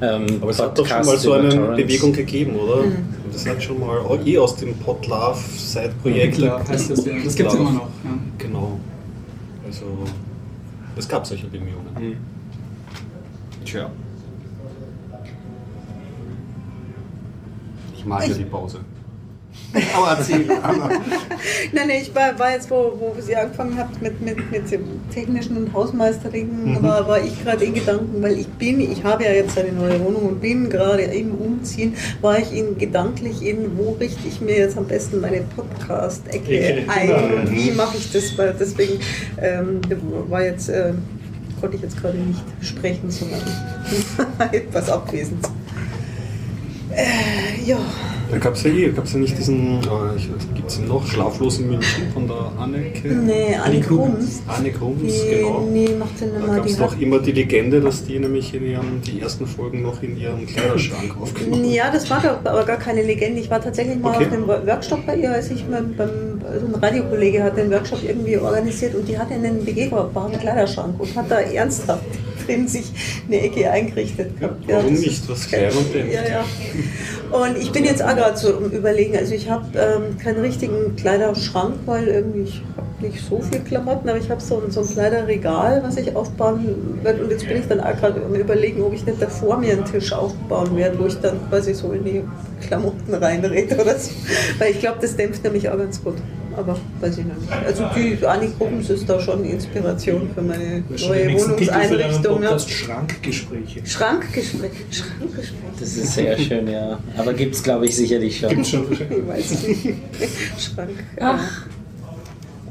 [0.00, 1.76] Ähm, Aber es hat doch schon mal so eine Torrents.
[1.76, 2.84] Bewegung gegeben, oder?
[3.32, 6.34] Das hat schon mal oh, eh aus dem Podlove-Side-Projekt.
[6.36, 7.12] Hitler heißt das ja.
[7.24, 7.88] Das gibt es immer noch.
[8.04, 8.10] Ja.
[8.38, 8.78] Genau.
[9.66, 9.84] Also,
[10.96, 12.16] es gab solche Bemühungen.
[13.64, 13.90] Tja.
[18.02, 18.80] Ich mag ja die Pause.
[19.96, 20.46] Aber erzähl.
[21.72, 24.84] Nein, nein, ich war, war jetzt, wo, wo Sie angefangen habt mit, mit, mit dem
[25.12, 26.82] technischen und Hausmeisterigen, Mhm.
[26.82, 29.98] war, war ich gerade in Gedanken, weil ich bin, ich habe ja jetzt eine neue
[30.04, 34.56] Wohnung und bin gerade im Umziehen, war ich in gedanklich in, wo richte ich mir
[34.58, 36.90] jetzt am besten meine Podcast-Ecke Ecke.
[36.90, 37.16] ein Ja.
[37.16, 39.00] und wie mache ich das, weil deswegen
[39.40, 39.80] ähm,
[40.28, 40.92] war jetzt, äh,
[41.60, 43.40] konnte ich jetzt gerade nicht sprechen, sondern
[44.52, 45.46] etwas abwesend.
[46.94, 47.78] Äh, ja.
[48.30, 50.18] Da gab es ja eh, gab es ja nicht diesen, äh,
[50.54, 53.08] gibt es noch, Schlaflos in München von der Anneke?
[53.08, 54.40] Nee, Anne Grums.
[54.46, 55.68] Anne Grums, Die, genau.
[55.70, 59.02] nee, macht nicht Da gab es doch immer die Legende, dass die nämlich in ihren,
[59.02, 63.02] die ersten Folgen noch in ihrem Kleiderschrank aufgenommen ja, das war doch aber gar keine
[63.02, 63.40] Legende.
[63.40, 64.26] Ich war tatsächlich mal Okay.
[64.26, 68.00] auf einem Workshop bei ihr, als ich beim, beim also ein Radiokollege hat den Workshop
[68.02, 72.04] irgendwie organisiert und die hatte einen begehbaren Kleiderschrank und hat da ernsthaft
[72.46, 72.92] drin sich
[73.28, 74.64] eine Ecke eingerichtet gehabt.
[74.66, 75.28] Warum das nicht?
[75.28, 75.94] Was klein und.
[76.12, 76.44] Ja, ja.
[77.38, 80.96] Und ich bin jetzt auch gerade so am überlegen, also ich habe ähm, keinen richtigen
[80.96, 84.80] Kleiderschrank, weil irgendwie ich habe nicht so viel Klamotten, aber ich habe so, ein- so
[84.82, 88.82] ein Kleiderregal, was ich aufbauen werde und jetzt bin ich dann auch gerade am überlegen,
[88.82, 91.92] ob ich nicht da vor mir einen Tisch aufbauen werde, wo ich dann quasi so
[91.92, 92.22] in die
[92.66, 94.10] Klamotten reinrede oder so.
[94.58, 96.14] Weil ich glaube, das dämpft nämlich auch ganz gut.
[96.56, 97.52] Aber weiß ich noch nicht.
[97.64, 102.42] Also die Anni Gruppens ist da schon Inspiration für meine neue Wohnungseinrichtung.
[102.42, 102.50] Ja.
[102.50, 103.86] Podcast Schrankgespräche.
[103.86, 104.70] Schrankgespräch.
[104.90, 105.52] Schrankgespräch.
[105.80, 106.98] Das ist sehr schön, ja.
[107.16, 108.50] Aber gibt es, glaube ich, sicherlich schon.
[108.50, 109.18] Gibt's schon wahrscheinlich.
[109.22, 109.94] Ich weiß nicht.
[110.58, 110.90] Schrank.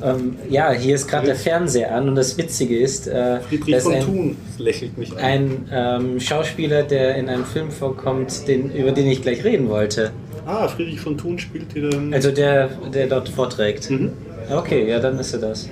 [0.03, 3.39] Ähm, ja, hier ist gerade der Fernseher an und das Witzige ist, äh,
[3.69, 5.19] dass ein, Thun lächelt mich an.
[5.19, 10.11] ein ähm, Schauspieler, der in einem Film vorkommt, den, über den ich gleich reden wollte.
[10.45, 12.13] Ah, Friedrich von Thun spielt hier den.
[12.13, 13.89] Also der, der dort vorträgt.
[13.89, 14.11] Mhm.
[14.49, 15.69] Okay, ja, dann ist er das.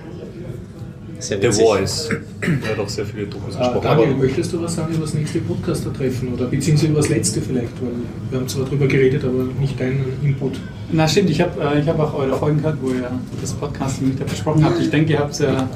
[1.18, 1.52] Ist ja The.
[1.52, 2.10] Voice.
[2.42, 3.84] Der hat auch sehr viele Dokus Ah, gesprochen.
[3.84, 7.42] Daniel, aber möchtest du was sagen über das nächste Podcaster-Treffen oder beziehungsweise über das letzte
[7.42, 7.74] vielleicht?
[7.82, 7.90] Weil
[8.30, 10.62] wir haben zwar drüber geredet, aber nicht deinen Input.
[10.94, 14.08] Na stimmt, ich habe äh, ich hab auch eure Folgen gehört, wo ihr das Podcasting
[14.10, 14.80] mit besprochen habt.
[14.80, 15.68] Ich denke, ihr habt, äh, ihr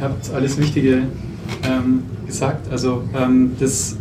[0.00, 1.04] habt alles Wichtige
[1.64, 2.70] ähm, gesagt.
[2.70, 3.96] Also ähm, das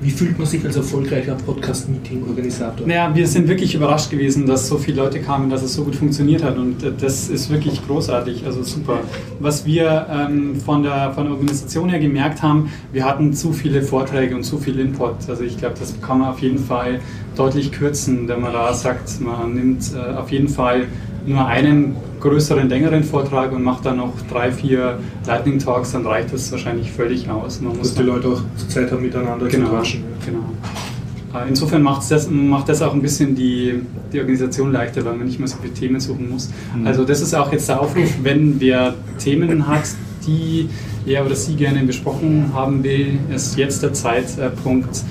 [0.00, 2.86] Wie fühlt man sich als erfolgreicher Podcast-Meeting-Organisator?
[2.86, 5.96] Naja, wir sind wirklich überrascht gewesen, dass so viele Leute kamen, dass es so gut
[5.96, 9.00] funktioniert hat und äh, das ist wirklich großartig, also super.
[9.40, 13.82] Was wir ähm, von, der, von der Organisation her gemerkt haben, wir hatten zu viele
[13.82, 15.28] Vorträge und zu viel Input.
[15.28, 17.00] Also ich glaube, das kann man auf jeden Fall
[17.36, 20.86] deutlich kürzen, wenn man da sagt, man nimmt äh, auf jeden Fall
[21.26, 26.32] nur einen größeren, längeren Vortrag und macht dann noch drei, vier Lightning Talks, dann reicht
[26.32, 27.60] das wahrscheinlich völlig aus.
[27.60, 30.04] Man Dass die Leute auch Zeit haben, miteinander Genau, zu quatschen.
[30.24, 31.38] genau.
[31.38, 33.80] Äh, Insofern macht das, macht das auch ein bisschen die,
[34.12, 36.50] die Organisation leichter, weil man nicht mehr so viele Themen suchen muss.
[36.84, 39.84] Also das ist auch jetzt der Aufruf, wenn wer Themen hat,
[40.26, 40.68] die
[41.06, 45.02] er oder sie gerne besprochen haben will, ist jetzt der Zeitpunkt,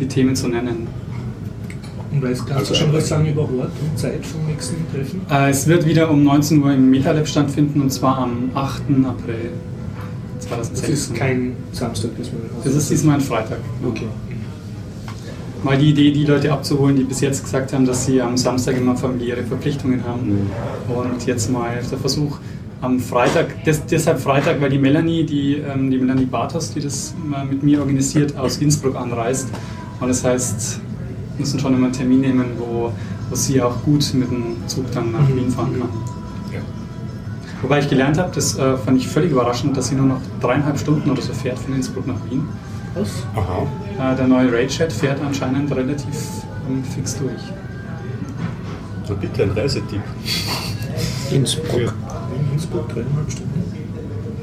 [0.00, 0.86] die Themen zu nennen.
[2.16, 5.20] Und weißt, kannst du schon was sagen über Ort und Zeit vom nächsten Treffen?
[5.30, 8.82] Äh, es wird wieder um 19 Uhr im MetaLab stattfinden und zwar am 8.
[9.04, 9.50] April
[10.36, 10.94] Das 2016.
[10.94, 13.58] ist kein Samstag, das wir Das ist diesmal ein Freitag.
[13.86, 14.06] Okay.
[15.62, 18.78] Mal die Idee, die Leute abzuholen, die bis jetzt gesagt haben, dass sie am Samstag
[18.78, 20.48] immer familiäre Verpflichtungen haben.
[20.88, 22.38] Und jetzt mal der Versuch
[22.80, 27.14] am Freitag, des, deshalb Freitag, weil die Melanie, die, ähm, die Melanie Bartos, die das
[27.50, 29.48] mit mir organisiert, aus Innsbruck anreist.
[30.00, 30.80] Und das heißt,
[31.38, 32.92] müssen schon immer einen Termin nehmen, wo,
[33.28, 35.88] wo sie auch gut mit dem Zug dann nach Wien fahren kann.
[36.52, 36.60] Ja.
[37.62, 40.78] Wobei ich gelernt habe, das äh, fand ich völlig überraschend, dass sie nur noch dreieinhalb
[40.78, 42.44] Stunden oder so fährt von Innsbruck nach Wien.
[42.94, 43.26] Was?
[43.34, 44.12] Aha.
[44.12, 46.16] Äh, der neue Raid-Chat fährt anscheinend relativ
[46.68, 47.32] ähm, fix durch.
[49.06, 50.02] So bitte ein Reisetipp.
[51.30, 51.80] Innsbruck.
[51.80, 53.62] In Innsbruck dreieinhalb Stunden.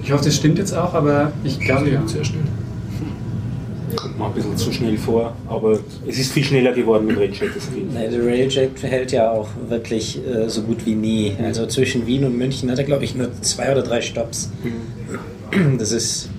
[0.02, 2.06] Ich hoffe, das stimmt jetzt auch, aber ich glaube ja.
[2.06, 2.44] Sehr schnell.
[4.18, 7.50] Mir ein bisschen zu schnell vor, aber es ist viel schneller geworden mit Fall.
[7.94, 11.34] Nein, der Railjet hält ja auch wirklich äh, so gut wie nie.
[11.44, 14.52] Also zwischen Wien und München hat er, glaube ich, nur zwei oder drei Stops.
[15.78, 16.30] Das ist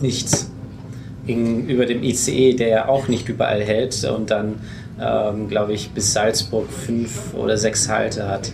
[0.00, 0.50] nichts
[1.26, 4.54] gegenüber dem ICE, der ja auch nicht überall hält und dann,
[5.00, 8.52] ähm, glaube ich, bis Salzburg fünf oder sechs Halte hat.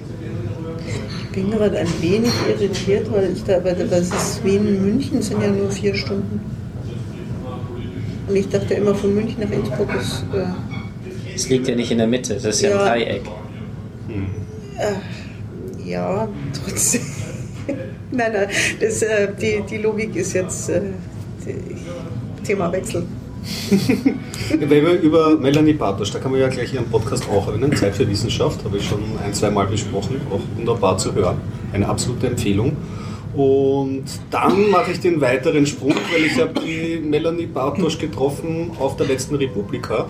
[1.23, 5.49] Ich bin gerade ein wenig irritiert, weil ich da, weil das ist Wien-München sind ja
[5.49, 6.54] nur vier Stunden.
[8.27, 10.25] Und ich dachte immer von München nach Innsbruck ist.
[10.33, 10.45] Äh,
[11.35, 12.83] Es liegt ja nicht in der Mitte, das ist ja, Ja.
[12.85, 13.23] ein Dreieck.
[15.85, 16.29] ja,
[16.65, 17.01] trotzdem.
[18.11, 18.49] nein, nein,
[18.81, 20.81] das, äh, die, die Logik ist jetzt äh,
[21.47, 23.05] die, Themawechsel.
[24.59, 27.75] Weil wir über Melanie Bartosch, da kann man ja gleich ihren Podcast auch erwähnen.
[27.77, 30.21] Zeit für Wissenschaft, habe ich schon ein, zwei Mal besprochen.
[30.31, 31.37] Auch wunderbar zu hören.
[31.73, 32.77] Eine absolute Empfehlung.
[33.35, 38.97] Und dann mache ich den weiteren Sprung, weil ich habe die Melanie Bartosch getroffen auf
[38.97, 40.07] der letzten Republika.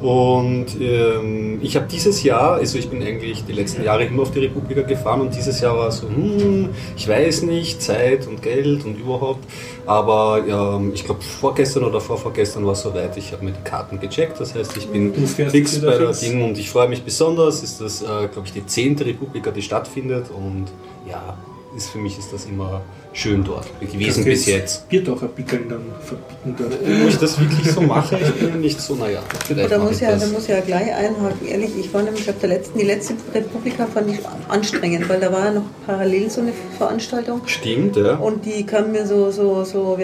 [0.00, 4.30] Und ähm, ich habe dieses Jahr, also ich bin eigentlich die letzten Jahre immer auf
[4.30, 8.86] die Republika gefahren und dieses Jahr war so, hm, ich weiß nicht, Zeit und Geld
[8.86, 9.44] und überhaupt.
[9.84, 14.00] Aber ähm, ich glaube vorgestern oder vorvorgestern war es soweit, ich habe mir die Karten
[14.00, 14.40] gecheckt.
[14.40, 16.12] Das heißt, ich bin fix bei der.
[16.12, 17.62] Ding und ich freue mich besonders.
[17.62, 20.68] Ist das, äh, glaube ich, die zehnte Republika, die stattfindet und
[21.06, 21.36] ja,
[21.76, 24.88] ist, für mich ist das immer schön dort gewesen bis jetzt.
[24.88, 26.74] Bierdacher Pickeln dann verbieten dort.
[26.74, 29.20] Ob ich das wirklich so mache, ich bin ja nicht so, naja,
[29.68, 31.46] Da muss, ich ja, da muss ja gleich einhaken.
[31.46, 35.32] Ehrlich, ich war nämlich auf der letzten, die letzte Republika fand ich anstrengend, weil da
[35.32, 37.42] war ja noch parallel so eine Veranstaltung.
[37.46, 38.16] Stimmt, ja.
[38.16, 39.98] Und die kam mir so, so, so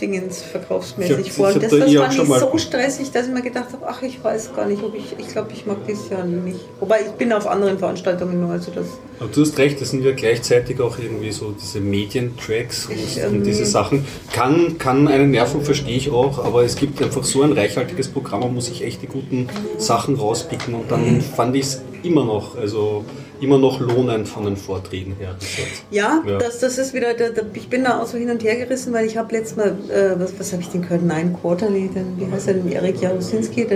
[0.00, 1.48] Werbedingens verkaufsmäßig Ich vor.
[1.48, 4.02] Und das, da das eh ich mal- so stressig, dass ich mir gedacht habe, ach,
[4.02, 6.60] ich weiß gar nicht, ob ich, ich glaube, ich mag dieses Jahr nicht.
[6.78, 8.86] Wobei ich bin auf anderen Veranstaltungen nur, also das.
[9.18, 13.36] Aber du hast recht, das sind ja gleichzeitig auch irgendwie so diese Medientracks und, und
[13.36, 14.06] ähm, diese Sachen.
[14.32, 18.40] Kann, kann einen nerven, verstehe ich auch, aber es gibt einfach so ein reichhaltiges Programm,
[18.40, 22.56] man muss sich echt die guten Sachen rauspicken und dann fand ich es immer noch,
[22.56, 23.04] also
[23.40, 25.36] immer noch lohnend von den Vorträgen her.
[25.90, 26.38] Ja, Ja.
[26.38, 28.92] Das, das ist wieder, da, da, ich bin da auch so hin und her gerissen,
[28.92, 31.02] weil ich habe letztes Mal, äh, was, was habe ich denn gehört?
[31.02, 33.66] Nein, Quarterly, den, wie heißt er denn, Erik Jarosinski,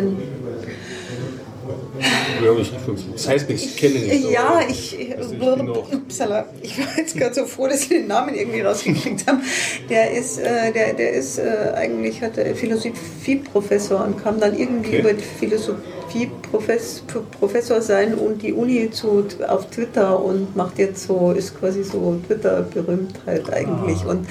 [2.60, 2.72] ich,
[3.12, 4.30] das heißt nichts, ich kenne ihn nicht.
[4.30, 8.34] Ja, ich, Also ich upsala, ich war jetzt gerade so froh, dass wir den Namen
[8.34, 9.40] irgendwie rausgekriegt haben.
[9.88, 15.00] Der ist, äh, der, der ist äh, eigentlich hat Philosophieprofessor und kam dann irgendwie Okay.
[15.00, 15.12] über
[16.14, 22.18] Philosophieprofessor sein und die Uni zu, auf Twitter und macht jetzt so, ist quasi so
[22.26, 24.26] Twitter-Berühmtheit eigentlich und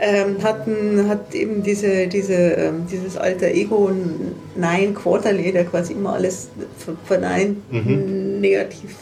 [0.00, 0.66] ähm, hat,
[1.08, 3.90] hat eben diese, diese, ähm, dieses alter Ego
[4.56, 6.48] Nein Quarterly, der quasi immer alles
[6.78, 7.58] ver- verneint,
[8.40, 8.94] negativ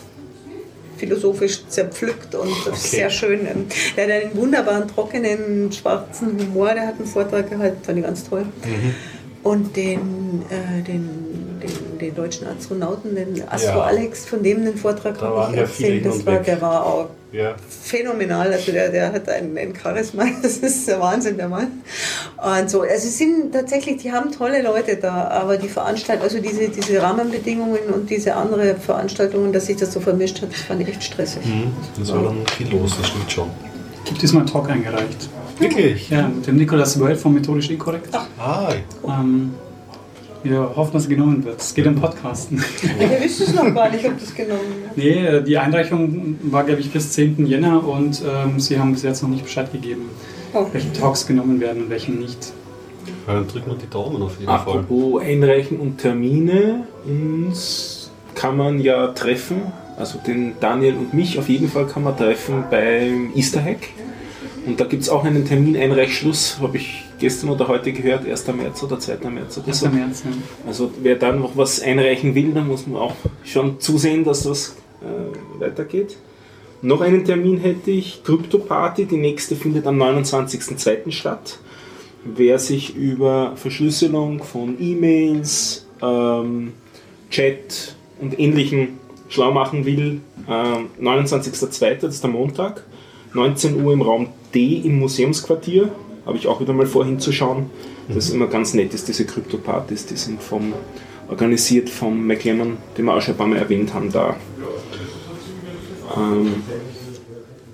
[0.99, 3.41] philosophisch zerpflückt und ist sehr schön.
[3.41, 8.05] Ähm, Der hat einen wunderbaren, trockenen, schwarzen Humor, der hat einen Vortrag gehalten, fand ich
[8.05, 8.43] ganz toll.
[8.43, 8.95] Mhm.
[9.43, 11.26] Und den, äh, den,
[11.99, 13.85] den, deutschen Astronauten, den Astro Ja.
[13.85, 17.55] Alex, von dem den Vortrag habe ich erzählt, das war, der war auch Ja.
[17.69, 18.53] phänomenal.
[18.53, 21.83] Also der, der hat ein, ein Charisma, das ist der Wahnsinn, der Mann.
[22.43, 26.39] Und so, also es sind tatsächlich, die haben tolle Leute da, aber die Veranstaltung, also
[26.41, 30.81] diese, diese Rahmenbedingungen und diese andere Veranstaltungen, dass sich das so vermischt hat, das fand
[30.83, 31.45] ich echt stressig.
[31.45, 31.73] Mhm.
[31.99, 33.51] Das war dann viel los, das stimmt schon.
[34.05, 35.29] Ich habe diesmal einen Talk eingereicht.
[35.59, 36.11] Wirklich?
[36.11, 38.15] Ja, mit dem Nicolas Wölf von Methodisch Inkorrekt.
[38.39, 38.69] Ah,
[39.05, 39.55] Ähm,
[40.49, 41.61] wir hoffen, dass es genommen wird.
[41.61, 42.63] Es geht um Podcasten.
[43.01, 44.97] Ich wüsste es noch gar nicht, ob das genommen wird.
[44.97, 47.47] nee, äh, die Einreichung war, glaube ich, bis 10.
[47.47, 50.09] Jänner und ähm, sie haben bis jetzt noch nicht Bescheid gegeben,
[50.55, 50.65] Oh.
[50.73, 52.53] welche Talks genommen werden und welche nicht.
[53.27, 54.57] Ja, dann drücken wir die Daumen auf jeden Fall.
[54.57, 59.63] Apropos Einreichen und Termine, uns kann man ja treffen,
[59.99, 63.89] also den Daniel und mich auf jeden Fall kann man treffen beim Easter Hack.
[64.67, 68.49] Und da gibt es auch einen Termineinreichschluss, habe ich gestern oder heute gehört, 1.
[68.49, 69.31] März oder 2.
[69.31, 69.79] März oder 1.
[69.79, 69.89] so.
[69.89, 70.33] März, ja.
[70.67, 74.75] Also wer dann noch was einreichen will, dann muss man auch schon zusehen, dass das
[75.03, 76.17] äh, weitergeht.
[76.83, 81.13] Noch einen Termin hätte ich, Crypto Party, die nächste findet am 29.02.
[81.13, 81.59] statt.
[82.25, 86.73] Wer sich über Verschlüsselung von E-Mails, ähm,
[87.31, 88.99] Chat und ähnlichen
[89.29, 92.85] schlau machen will, ähm, 29.02., das ist der Montag,
[93.33, 95.91] 19 Uhr im Raum D im Museumsquartier,
[96.25, 97.71] habe ich auch wieder mal vorhin zu schauen.
[98.09, 100.73] Das ist immer ganz nett, ist diese Krypto-Partys, die sind vom,
[101.29, 104.37] organisiert vom McLemmon, den wir auch schon ein paar Mal erwähnt haben, da.
[106.17, 106.63] Ähm,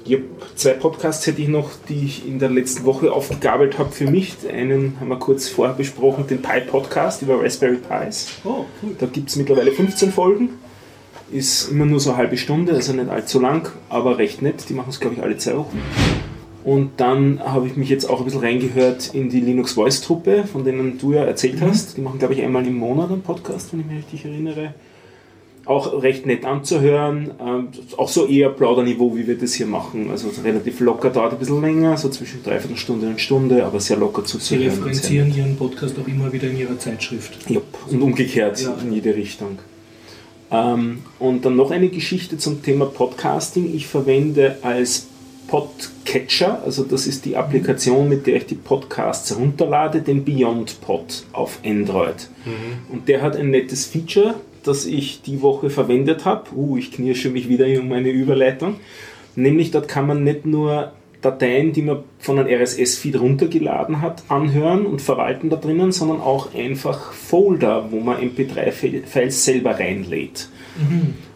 [0.06, 0.22] Yep.
[0.56, 4.34] Zwei Podcasts hätte ich noch, die ich in der letzten Woche aufgegabelt habe für mich.
[4.50, 8.28] Einen haben wir kurz vorher besprochen, den Pi Podcast über Raspberry Pis.
[8.44, 8.96] Oh, cool.
[8.98, 10.50] Da gibt es mittlerweile 15 Folgen.
[11.30, 14.68] Ist immer nur so eine halbe Stunde, also nicht allzu lang, aber recht nett.
[14.68, 15.80] Die machen es, glaube ich, alle zwei Wochen.
[16.64, 20.44] Und dann habe ich mich jetzt auch ein bisschen reingehört in die Linux Voice Truppe,
[20.44, 21.96] von denen du ja erzählt hast.
[21.96, 24.74] Die machen, glaube ich, einmal im Monat einen Podcast, wenn ich mich richtig erinnere
[25.64, 27.30] auch recht nett anzuhören.
[27.40, 30.10] Ähm, auch so eher Plauderniveau, wie wir das hier machen.
[30.10, 33.96] Also relativ locker, dauert ein bisschen länger, so zwischen dreiviertel Stunde und Stunde, aber sehr
[33.96, 34.68] locker Sie zuzuhören.
[34.70, 37.48] referenzieren Ihren Podcast auch immer wieder in Ihrer Zeitschrift.
[37.48, 38.74] Jupp, und umgekehrt Ja.
[38.82, 39.58] in jede Richtung.
[40.50, 43.74] Ähm, und dann noch eine Geschichte zum Thema Podcasting.
[43.74, 45.06] Ich verwende als
[45.52, 51.24] Podcatcher, also das ist die Applikation, mit der ich die Podcasts runterlade, den Beyond Pod
[51.34, 52.30] auf Android.
[52.90, 56.50] Und der hat ein nettes Feature, das ich die Woche verwendet habe.
[56.56, 58.76] Uh, ich knirsche mich wieder um eine Überleitung.
[59.36, 64.86] Nämlich dort kann man nicht nur Dateien, die man von einem RSS-Feed runtergeladen hat, anhören
[64.86, 70.48] und verwalten da drinnen, sondern auch einfach Folder, wo man MP3-Files selber reinlädt.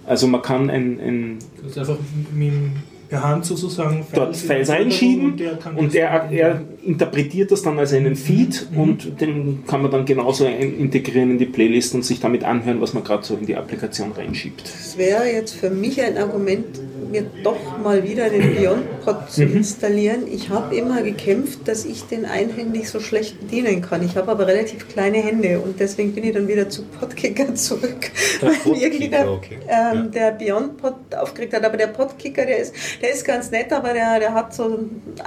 [0.06, 1.98] Also man kann ein, ein ist einfach
[2.32, 2.72] mit dem-
[3.08, 7.62] per Hand sozusagen dort Files einschieben und der kann und das- er, er interpretiert das
[7.62, 11.94] dann als einen Feed und den kann man dann genauso ein- integrieren in die Playlist
[11.94, 14.62] und sich damit anhören, was man gerade so in die Applikation reinschiebt.
[14.66, 16.64] Es wäre jetzt für mich ein Argument,
[17.10, 20.26] mir doch mal wieder den BeyondPod zu installieren.
[20.30, 24.04] Ich habe immer gekämpft, dass ich den einhändig so schlecht bedienen kann.
[24.04, 28.10] Ich habe aber relativ kleine Hände und deswegen bin ich dann wieder zu Podkicker zurück,
[28.40, 29.58] Der weil mir okay.
[29.68, 31.64] ähm, der BeyondPod aufgeregt hat.
[31.64, 34.78] Aber der Podkicker, der ist, der ist ganz nett, aber der, der hat so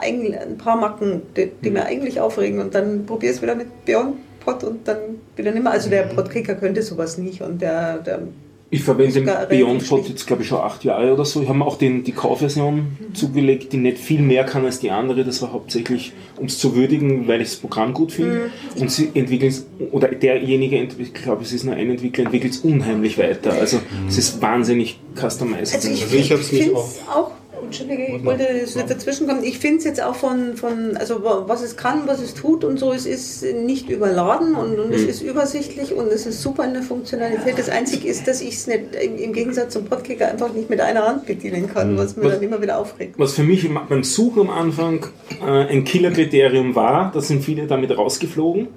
[0.01, 2.59] ein, ein paar Macken, die, die mir eigentlich aufregen.
[2.59, 4.97] Und dann probier es wieder mit BeyondPod und dann
[5.35, 5.71] wieder nicht mehr.
[5.71, 8.21] Also der Podkicker könnte sowas nicht und der, der
[8.71, 11.41] Ich verwende den Beyond Pod jetzt glaube ich schon acht Jahre oder so.
[11.41, 14.91] Ich habe mir auch den, die Kaufversion zugelegt, die nicht viel mehr kann als die
[14.91, 15.23] andere.
[15.25, 18.51] Das war hauptsächlich, um es zu würdigen, weil ich das Programm gut finde.
[18.79, 22.53] Und sie entwickeln es, oder derjenige, entwickelt- ich glaube es ist nur ein Entwickler, entwickelt
[22.53, 23.53] es unheimlich weiter.
[23.53, 25.73] Also es ist wahnsinnig customized.
[25.73, 27.31] Also ich, Also ich finde auch- es auch,
[27.63, 28.45] Entschuldige, ich wollte
[28.87, 29.43] dazwischen kommen.
[29.43, 32.63] Ich finde es jetzt auch von, von, also wa- was es kann, was es tut
[32.63, 36.65] und so, es ist nicht überladen und, und es ist übersichtlich und es ist super
[36.65, 37.57] in der Funktionalität.
[37.57, 41.05] Das Einzige ist, dass ich es nicht im, Gegensatz zum Podkicker einfach nicht mit einer
[41.05, 43.15] Hand bedienen kann, was mir dann immer wieder aufregt.
[43.17, 45.05] Was für mich im- beim Suchen am Anfang
[45.41, 48.67] äh, ein Killerkriterium war, da sind viele damit rausgeflogen.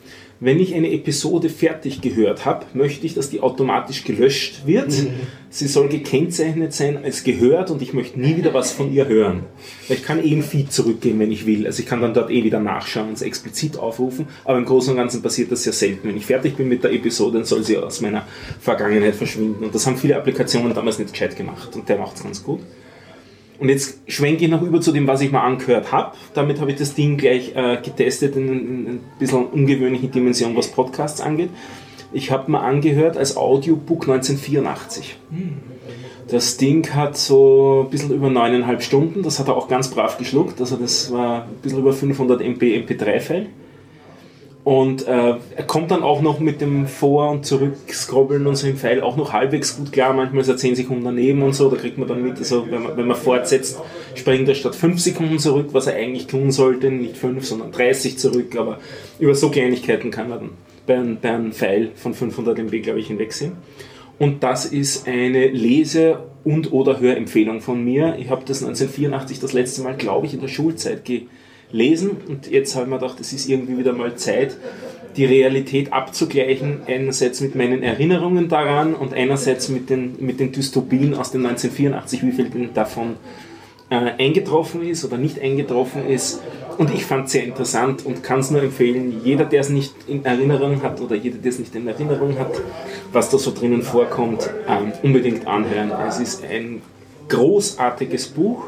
[0.45, 4.93] Wenn ich eine Episode fertig gehört habe, möchte ich, dass die automatisch gelöscht wird.
[5.51, 9.45] Sie soll gekennzeichnet sein als gehört und ich möchte nie wieder was von ihr hören.
[9.87, 11.65] Weil Ich kann eh im Feed zurückgehen, wenn ich will.
[11.65, 14.27] Also ich kann dann dort eh wieder nachschauen und es explizit aufrufen.
[14.45, 16.09] Aber im Großen und Ganzen passiert das sehr selten.
[16.09, 18.27] Wenn ich fertig bin mit der Episode, dann soll sie aus meiner
[18.59, 19.63] Vergangenheit verschwinden.
[19.63, 21.77] Und das haben viele Applikationen damals nicht gescheit gemacht.
[21.77, 22.59] Und der macht es ganz gut.
[23.63, 26.17] Und jetzt schwenke ich noch über zu dem, was ich mal angehört habe.
[26.35, 30.67] Damit habe ich das Ding gleich äh, getestet in, in ein bisschen ungewöhnlichen Dimension, was
[30.67, 31.51] Podcasts angeht.
[32.13, 35.17] Ich habe mal angehört als Audiobook 1984.
[36.27, 39.23] Das Ding hat so ein bisschen über neuneinhalb Stunden.
[39.23, 40.61] Das hat er auch ganz brav geschluckt.
[40.61, 43.47] Also das war ein bisschen über 500 MB MP3-File.
[44.65, 48.77] Und äh, er kommt dann auch noch mit dem Vor- und Zurück-Scrobbeln und so im
[48.77, 50.13] Pfeil auch noch halbwegs gut klar.
[50.13, 51.69] Manchmal ist er 10 Sekunden daneben und so.
[51.69, 53.81] Da kriegt man dann mit, also wenn man, wenn man fortsetzt,
[54.15, 56.93] springt er statt 5 Sekunden zurück, was er eigentlich tun sollte.
[56.93, 58.57] Nicht 5, sondern 30 zurück.
[58.57, 58.79] Aber
[59.19, 60.51] über so Kleinigkeiten kann man dann
[60.87, 63.53] bei einem, bei einem Pfeil von 500 MB, glaube ich, hinwegsehen.
[64.21, 68.17] Und das ist eine Lese- und oder Hörempfehlung von mir.
[68.21, 71.29] Ich habe das 1984 das letzte Mal, glaube ich, in der Schulzeit gelesen.
[72.29, 74.57] Und jetzt habe ich mir gedacht, es ist irgendwie wieder mal Zeit,
[75.17, 76.83] die Realität abzugleichen.
[76.87, 82.23] Einerseits mit meinen Erinnerungen daran und einerseits mit den, mit den Dystopien aus dem 1984,
[82.25, 83.17] wie viel denn davon
[83.91, 86.41] äh, eingetroffen ist oder nicht eingetroffen ist.
[86.79, 89.95] Und ich fand es sehr interessant und kann es nur empfehlen, jeder, der es nicht
[90.09, 92.53] in Erinnerung hat oder jeder, der es nicht in Erinnerung hat,
[93.13, 95.93] was da so drinnen vorkommt, ähm, unbedingt anhören.
[96.09, 96.81] Es ist ein
[97.29, 98.65] großartiges Buch.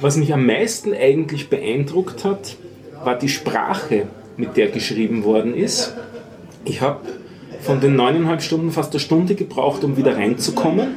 [0.00, 2.56] Was mich am meisten eigentlich beeindruckt hat,
[3.02, 5.94] war die Sprache, mit der geschrieben worden ist.
[6.64, 7.00] Ich habe
[7.60, 10.94] von den neuneinhalb Stunden fast eine Stunde gebraucht, um wieder reinzukommen,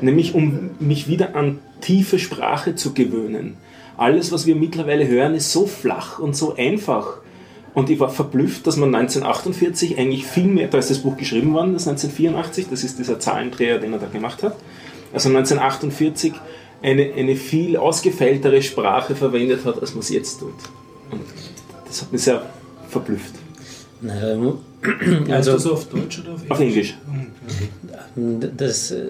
[0.00, 3.56] nämlich um mich wieder an tiefe Sprache zu gewöhnen.
[3.96, 7.18] Alles, was wir mittlerweile hören, ist so flach und so einfach.
[7.74, 11.52] Und ich war verblüfft, dass man 1948 eigentlich viel mehr, da ist das Buch geschrieben
[11.52, 14.56] worden, das 1984, das ist dieser Zahlendreher, den er da gemacht hat.
[15.12, 16.32] Also 1948
[16.82, 20.54] eine, eine viel ausgefeiltere Sprache verwendet hat, als man es jetzt tut.
[21.10, 21.22] Und
[21.86, 22.42] das hat mich sehr
[22.88, 23.34] verblüfft.
[24.08, 24.58] Also,
[25.54, 26.94] Also auf Deutsch oder auf Auf Englisch.
[28.14, 29.06] das äh,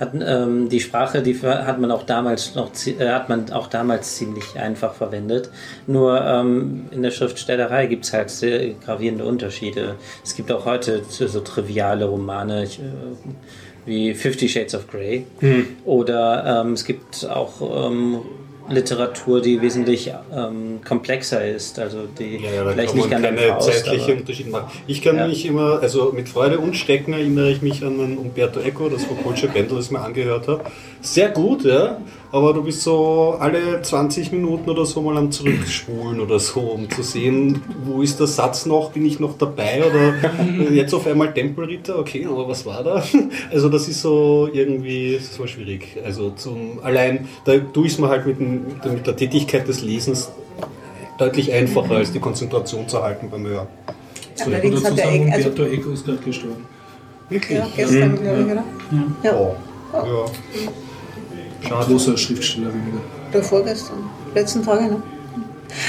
[0.00, 4.16] hat ähm, die Sprache, die hat man auch damals noch äh, hat man auch damals
[4.16, 5.50] ziemlich einfach verwendet.
[5.86, 9.96] Nur ähm, in der Schriftstellerei gibt es halt sehr gravierende Unterschiede.
[10.24, 12.64] Es gibt auch heute so so triviale Romane.
[12.64, 12.82] Ich, äh,
[13.86, 15.24] wie Fifty Shades of Grey.
[15.84, 18.18] Oder ähm, es gibt auch ähm,
[18.68, 23.68] Literatur, die wesentlich ähm, komplexer ist, also die Ja, ja, vielleicht nicht an keine Faust,
[23.84, 24.70] zeitlichen aber- Unterschiede machen.
[24.86, 25.26] Ich kann Ja.
[25.26, 29.02] mich immer, also mit Freude und Schrecken erinnere ich mich an einen Umberto Eco, das
[29.04, 30.62] Foucault'sche Bändel, das ich mir angehört habe.
[31.00, 32.00] Sehr gut, ja,
[32.32, 36.88] aber du bist so alle 20 Minuten oder so mal am Zurückspulen oder so, um
[36.88, 40.14] zu sehen, wo ist der Satz noch, bin ich noch dabei oder
[40.72, 43.02] jetzt auf einmal Tempelritter, okay, aber was war da?
[43.52, 45.96] Also das ist so irgendwie so schwierig.
[46.04, 48.62] Also zum, allein, da tue ich es mir halt mit, dem,
[48.92, 50.30] mit der Tätigkeit des Lesens
[51.18, 53.66] deutlich einfacher, als die Konzentration zu halten beim Hören.
[54.44, 56.64] Allerdings hat er sagen, eh- also, Umberto Eco ist gerade gestorben.
[57.28, 57.58] Wirklich?
[57.58, 58.64] ja, gestern, glaube ich, oder?
[59.22, 59.54] Ja, Oh.
[59.92, 60.24] Ja.
[61.66, 61.86] Schade.
[61.86, 62.98] Großer Schriftsteller weniger.
[63.30, 64.10] oder vorgestern.
[64.34, 65.02] Letzten Tage, ne?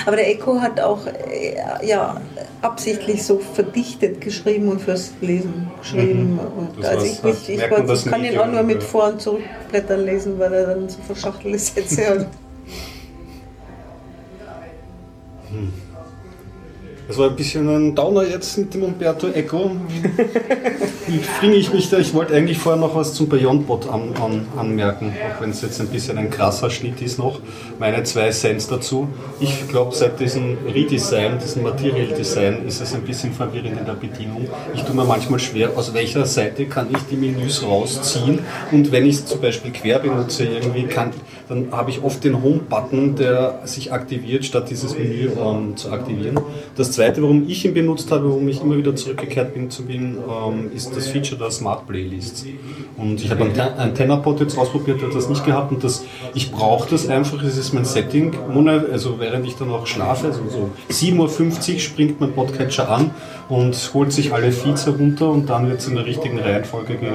[0.06, 1.56] Aber der Echo hat auch äh,
[1.86, 2.22] ja,
[2.62, 6.40] absichtlich so verdichtet geschrieben und fürs Lesen geschrieben.
[6.40, 8.84] Und Das also heißt, ich, ich, ich, das kann ihn auch nur mit.
[8.84, 12.28] Vor- und Zurückblättern lesen, weil er dann so verschachtelte Sätze hat.
[17.08, 19.72] Das war ein bisschen ein Downer jetzt mit dem Umberto Eco.
[21.08, 21.98] Wie bringe ich mich da?
[21.98, 25.82] Ich wollte eigentlich vorher noch was zum Beyondbot an, an, anmerken, auch wenn es jetzt
[25.82, 27.42] ein bisschen ein krasser Schnitt ist noch.
[27.80, 29.10] Meine zwei Cents dazu.
[29.40, 33.94] Ich glaube, seit diesem Redesign, diesem Material Design, ist es ein bisschen verwirrend in der
[33.94, 34.48] Bedienung.
[34.74, 38.40] Ich tue mir manchmal schwer, aus welcher Seite kann ich die Menüs rausziehen.
[38.72, 41.12] Und wenn ich es zum Beispiel quer benutze, irgendwie kann,
[41.52, 46.40] dann habe ich oft den Home-Button, der sich aktiviert, statt dieses Menü ähm, zu aktivieren.
[46.78, 50.18] Das zweite, warum ich ihn benutzt habe, warum ich immer wieder zurückgekehrt bin zu ihm,
[50.18, 52.46] ähm, ist das Feature der Smart Playlists.
[52.96, 56.06] Und ich habe einen Ante- AntennaPod jetzt ausprobiert, der hat das nicht gehabt und das,
[56.34, 58.34] ich brauche das einfach, das ist mein Setting.
[58.90, 63.12] Also während ich dann auch schlafe, also so 7.50 Uhr springt mein Podcatcher an
[63.50, 67.12] und holt sich alle Feeds herunter und dann wird es in der richtigen Reihenfolge ge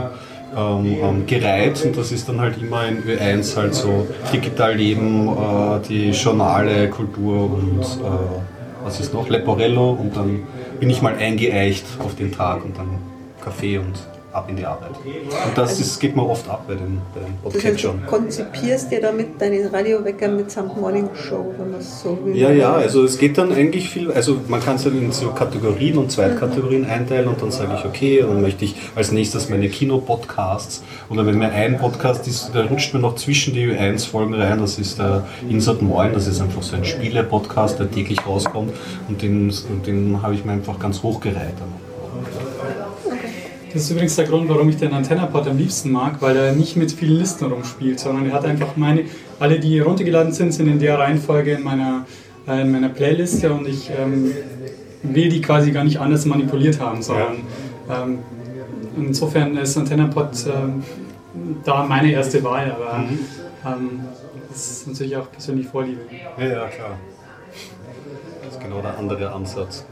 [0.55, 1.85] ähm, ähm, gereiht.
[1.85, 6.89] Und das ist dann halt immer in Ö1 halt so digital leben, äh, die Journale,
[6.89, 9.91] Kultur und äh, was ist noch, Leporello.
[9.91, 10.43] Und dann
[10.79, 12.99] bin ich mal eingeeicht auf den Tag und dann
[13.43, 13.95] Kaffee und
[14.37, 14.91] ab in die Arbeit.
[14.91, 18.07] Und das ist, geht mir oft ab bei den, bei den Das heißt, du Podcatchern.
[18.07, 22.37] konzipierst dir damit deinen Radiowecker mitsamt Morning Show, wenn man es so will.
[22.37, 25.31] Ja, ja, also es geht dann eigentlich viel, also man kann es ja in so
[25.31, 29.69] Kategorien und Zweitkategorien einteilen und dann sage ich, okay, dann möchte ich als nächstes meine
[29.69, 34.59] Kino-Podcasts oder wenn mir ein Podcast ist, der rutscht mir noch zwischen die Ö1-Folgen rein,
[34.59, 38.73] das ist der Insert Moin, das ist einfach so ein Spiele-Podcast, der täglich rauskommt
[39.09, 41.55] und den, und den habe ich mir einfach ganz hochgereiht.
[43.77, 46.77] Das ist übrigens der Grund, warum ich den AntennaPod am liebsten mag, weil er nicht
[46.77, 49.05] mit vielen Listen rumspielt, sondern er hat einfach meine,
[49.39, 52.07] alle, die runtergeladen sind, sind in der Reihenfolge in meiner,
[52.49, 54.33] äh, in meiner Playliste und ich ähm,
[55.03, 57.37] will die quasi gar nicht anders manipuliert haben, sondern
[57.91, 58.21] ähm,
[58.97, 60.83] insofern ist AntennaPod ähm,
[61.63, 63.05] da meine erste Wahl, aber
[63.67, 64.01] ähm,
[64.49, 66.01] das ist natürlich auch persönlich Vorliebe.
[66.39, 66.97] Ja, ja, klar.
[68.43, 69.85] Das ist genau der andere Ansatz.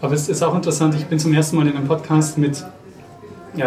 [0.00, 2.62] Aber es ist auch interessant, ich bin zum ersten Mal in einem Podcast mit
[3.56, 3.62] äh,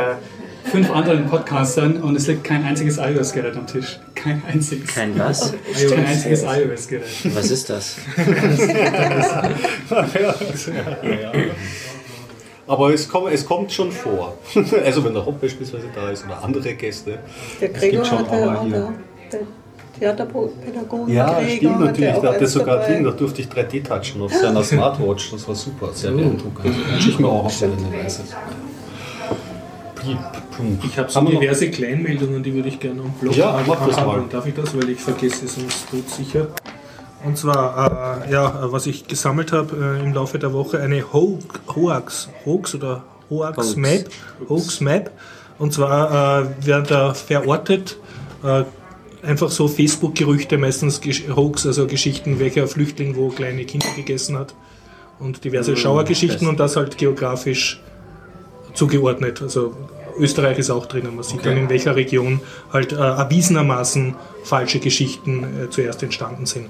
[0.70, 4.00] fünf anderen Podcastern und es liegt kein einziges iOS-Gerät am Tisch.
[4.16, 4.94] Kein einziges.
[4.94, 5.54] Kein was?
[5.90, 7.06] Kein einziges iOS-Gerät.
[7.36, 7.96] Was ist das?
[12.68, 14.38] Aber es, komm, es kommt schon vor.
[14.86, 17.18] Also wenn der Hopp beispielsweise da ist oder andere Gäste.
[17.60, 18.94] Der Es gibt Gregor schon, hat auch hier-
[19.32, 19.40] der,
[20.00, 22.14] der Theaterpädagoge Ja, Gregor stimmt natürlich.
[22.16, 22.94] auch Der hatte sogar dabei.
[22.94, 25.32] Ding, da durfte ich 3D touchen auf seiner Smartwatch.
[25.32, 26.76] Das war super, sehr beeindruckend.
[26.92, 28.24] Wünsche ich mir auch auf seine Weise.
[30.84, 33.98] Ich habe so noch- diverse Kleinmeldungen, die würde ich gerne am Blog Ja, mach das
[33.98, 34.24] mal.
[34.30, 34.76] Darf ich das?
[34.76, 36.48] Weil ich vergesse es sonst sicher.
[37.26, 41.38] Und zwar, äh, ja, was ich gesammelt habe äh, im Laufe der Woche, eine Ho
[41.76, 43.76] Hoax, Hoax oder Hoax, Hoax.
[43.76, 44.10] Map,
[44.48, 45.12] Hoax Map.
[45.58, 47.98] Und zwar äh, wird da verortet,
[48.44, 48.64] äh,
[49.24, 51.02] einfach so Facebook-Gerüchte, meistens
[51.36, 54.54] Hoax, also Geschichten, welcher Flüchtling wo kleine Kinder gegessen hat
[55.20, 57.82] und diverse Schauergeschichten und das halt geografisch
[58.74, 59.42] zugeordnet.
[59.42, 59.76] Also
[60.18, 61.16] Österreich ist auch drinnen.
[61.16, 62.42] Man sieht dann, in welcher Region
[62.72, 66.68] halt äh, erwiesenermaßen falsche Geschichten äh, zuerst entstanden sind.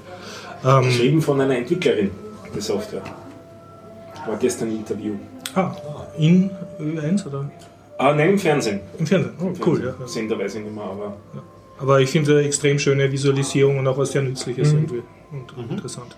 [0.64, 2.10] Ähm, Geschrieben von einer Entwicklerin
[2.54, 3.02] der Software.
[4.26, 5.14] War gestern ein Interview.
[5.54, 5.74] ah,
[6.18, 7.50] in Ö1 oder
[7.98, 8.80] Ah, nein, im Fernsehen.
[8.98, 9.34] im Fernsehen?
[9.42, 9.94] Oh, cool, ja.
[10.00, 10.06] ja.
[10.08, 11.16] Sender weiß ich nicht mehr, aber.
[11.80, 15.02] Aber ich finde eine extrem schöne Visualisierung und auch was sehr Nützliches irgendwie
[15.32, 16.16] und interessant.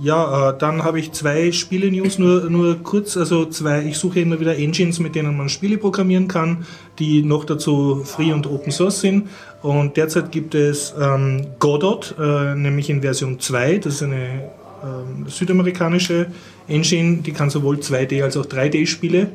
[0.00, 4.40] Ja, äh, dann habe ich zwei Spiele-News, nur, nur kurz, also zwei, ich suche immer
[4.40, 6.66] wieder Engines, mit denen man Spiele programmieren kann,
[6.98, 9.28] die noch dazu free und open source sind.
[9.62, 14.50] Und derzeit gibt es ähm, Godot, äh, nämlich in Version 2, das ist eine
[14.82, 16.26] ähm, südamerikanische
[16.66, 19.28] Engine, die kann sowohl 2D als auch 3D-Spiele.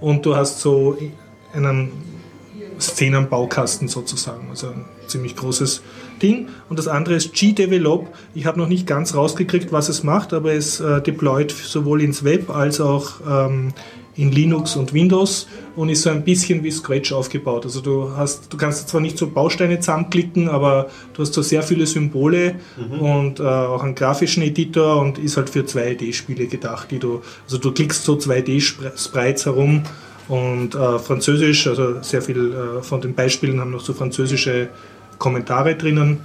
[0.00, 0.98] Und du hast so
[1.54, 1.92] einen
[2.82, 4.48] Szenenbaukasten sozusagen.
[4.50, 5.82] Also ein ziemlich großes
[6.20, 6.48] Ding.
[6.68, 8.08] Und das andere ist G-Develop.
[8.34, 12.24] Ich habe noch nicht ganz rausgekriegt, was es macht, aber es äh, deployt sowohl ins
[12.24, 13.72] Web als auch ähm,
[14.16, 17.64] in Linux und Windows und ist so ein bisschen wie Scratch aufgebaut.
[17.64, 21.62] Also du hast, du kannst zwar nicht so Bausteine zusammenklicken, aber du hast so sehr
[21.62, 22.56] viele Symbole
[23.00, 27.56] und äh, auch einen grafischen Editor und ist halt für 2D-Spiele gedacht, die du, also
[27.56, 29.82] du klickst so 2D-Sprites herum
[30.28, 34.68] und äh, Französisch, also sehr viel äh, von den Beispielen haben noch so französische
[35.18, 36.20] Kommentare drinnen.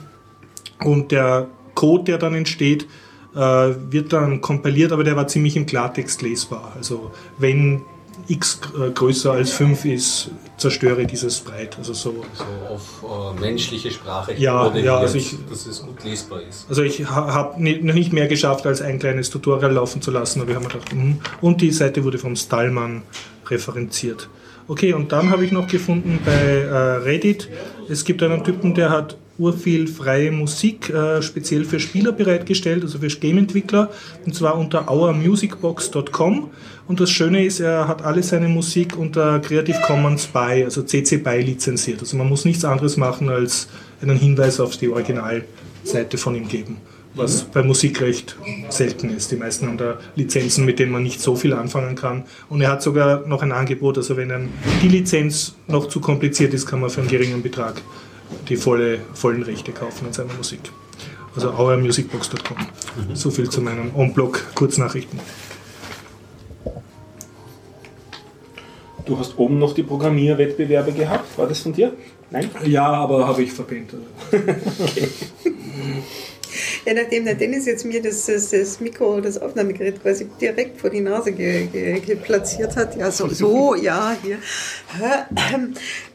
[0.84, 2.88] Und der Code, der dann entsteht,
[3.36, 6.74] äh, wird dann kompiliert, aber der war ziemlich im Klartext lesbar.
[6.76, 7.82] Also wenn
[8.28, 11.78] x äh, größer als 5 ist, zerstöre dieses Sprite.
[11.78, 12.26] Also so.
[12.34, 12.44] So
[12.74, 16.66] auf äh, menschliche Sprache Ja, ja, also ich- dass es gut lesbar ist.
[16.68, 20.42] Also ich ha- habe noch nicht mehr geschafft, als ein kleines Tutorial laufen zu lassen,
[20.42, 21.20] aber ich habe mir gedacht, mhm.
[21.42, 23.04] und die Seite wurde vom Stallman
[23.52, 24.30] referenziert.
[24.68, 27.50] Okay, und dann habe ich noch gefunden bei äh, Reddit,
[27.90, 33.00] es gibt einen Typen, der hat urviel freie Musik äh, speziell für Spieler bereitgestellt, also
[33.00, 33.92] für Game-Entwickler,
[34.26, 36.50] und zwar unter ourmusicbox.com.
[36.88, 41.18] Und das Schöne ist, er hat alle seine Musik unter Creative Commons BY, also CC
[41.18, 42.00] BY lizenziert.
[42.00, 43.68] Also man muss nichts anderes machen, als
[44.02, 46.78] einen Hinweis auf die Originalseite von ihm geben.
[47.18, 48.38] Was bei Musik recht
[48.70, 49.32] selten ist.
[49.32, 52.26] Die meisten haben da Lizenzen, mit denen man nicht so viel anfangen kann.
[52.50, 54.50] Und er hat sogar noch ein Angebot, also wenn einem
[54.84, 57.82] die Lizenz noch zu kompliziert ist, kann man für einen geringen Betrag
[58.50, 60.60] die volle, vollen Rechte kaufen an seiner Musik.
[61.36, 62.58] Also ourmusicbox.com.
[63.14, 65.20] So viel zu meinen On-Blog-Kurznachrichten.
[69.06, 71.38] Du hast oben noch die Programmierwettbewerbe gehabt.
[71.38, 71.94] War das von dir?
[72.30, 72.50] Nein?
[72.66, 73.94] Ja, aber habe ich verpennt.
[76.88, 80.90] Ja, nachdem der Dennis jetzt mir das, das, das Mikro, das Aufnahmegerät quasi direkt vor
[80.90, 82.00] die Nase ge, ge,
[82.78, 84.38] hat, ja, so, so, ja, hier,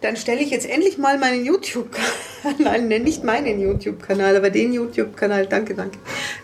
[0.01, 5.75] dann stelle ich jetzt endlich mal meinen YouTube-Kanal, nicht meinen YouTube-Kanal, aber den YouTube-Kanal, danke,
[5.75, 5.99] danke.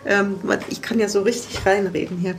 [0.05, 0.35] Ähm,
[0.69, 2.35] ich kann ja so richtig reinreden hier.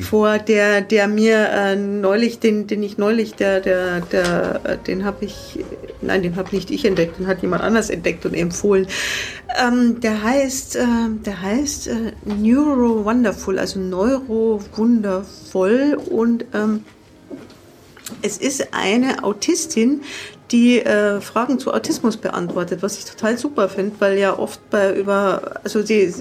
[0.00, 5.24] Vor der, der mir äh, neulich, den, den ich neulich, der, der, der, den habe
[5.24, 5.58] ich,
[6.02, 8.86] nein, den habe nicht ich entdeckt, den hat jemand anders entdeckt und empfohlen.
[9.60, 15.98] Ähm, der heißt, ähm, der heißt äh, Neuro Wonderful, also Neuro Wundervoll.
[16.10, 16.84] Und ähm,
[18.22, 20.02] es ist eine Autistin,
[20.52, 24.94] die äh, Fragen zu Autismus beantwortet, was ich total super finde, weil ja oft bei
[24.94, 26.12] über, also sie,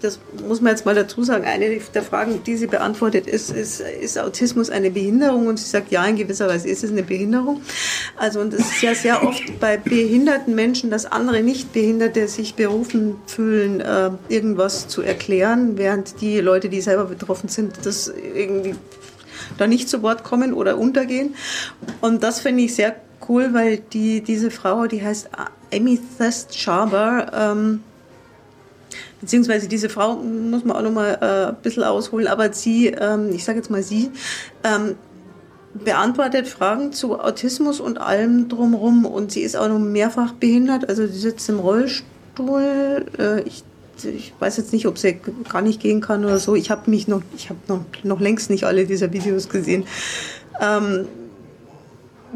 [0.00, 0.18] das
[0.48, 4.18] muss man jetzt mal dazu sagen, eine der Fragen, die sie beantwortet, ist, ist, ist
[4.18, 5.48] Autismus eine Behinderung?
[5.48, 7.60] Und sie sagt, ja, in gewisser Weise ist es eine Behinderung.
[8.16, 13.16] Also und es ist ja sehr oft bei behinderten Menschen, dass andere Nicht-Behinderte sich berufen
[13.26, 18.76] fühlen, äh, irgendwas zu erklären, während die Leute, die selber betroffen sind, das irgendwie
[19.58, 21.34] da nicht zu Wort kommen oder untergehen.
[22.00, 22.96] Und das finde ich sehr
[23.28, 25.30] cool, weil die, diese Frau, die heißt
[25.72, 27.80] Amethyst Schaber, ähm,
[29.20, 33.44] beziehungsweise diese Frau muss man auch nochmal äh, ein bisschen ausholen, aber sie, ähm, ich
[33.44, 34.10] sage jetzt mal sie,
[34.62, 34.96] ähm,
[35.72, 41.06] beantwortet Fragen zu Autismus und allem drumherum und sie ist auch noch mehrfach behindert, also
[41.06, 43.06] sie sitzt im Rollstuhl.
[43.18, 43.64] Äh, ich,
[44.04, 45.18] ich weiß jetzt nicht, ob sie
[45.48, 46.54] gar nicht gehen kann oder so.
[46.54, 49.84] Ich habe mich noch, ich habe noch, noch längst nicht alle dieser Videos gesehen.
[50.60, 51.06] Ähm,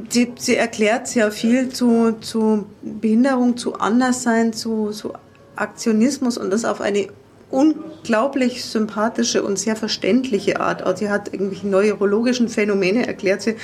[0.09, 5.13] sie, sie erklärt sehr viel zu, zu Behinderung, zu Anderssein, zu, zu
[5.57, 7.09] Aktionismus und das auf eine
[7.51, 10.83] unglaublich sympathische und sehr verständliche Art.
[10.83, 13.57] Also sie hat irgendwelche neurologischen Phänomene, erklärt sie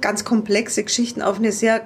[0.00, 1.82] ganz komplexe Geschichten auf eine sehr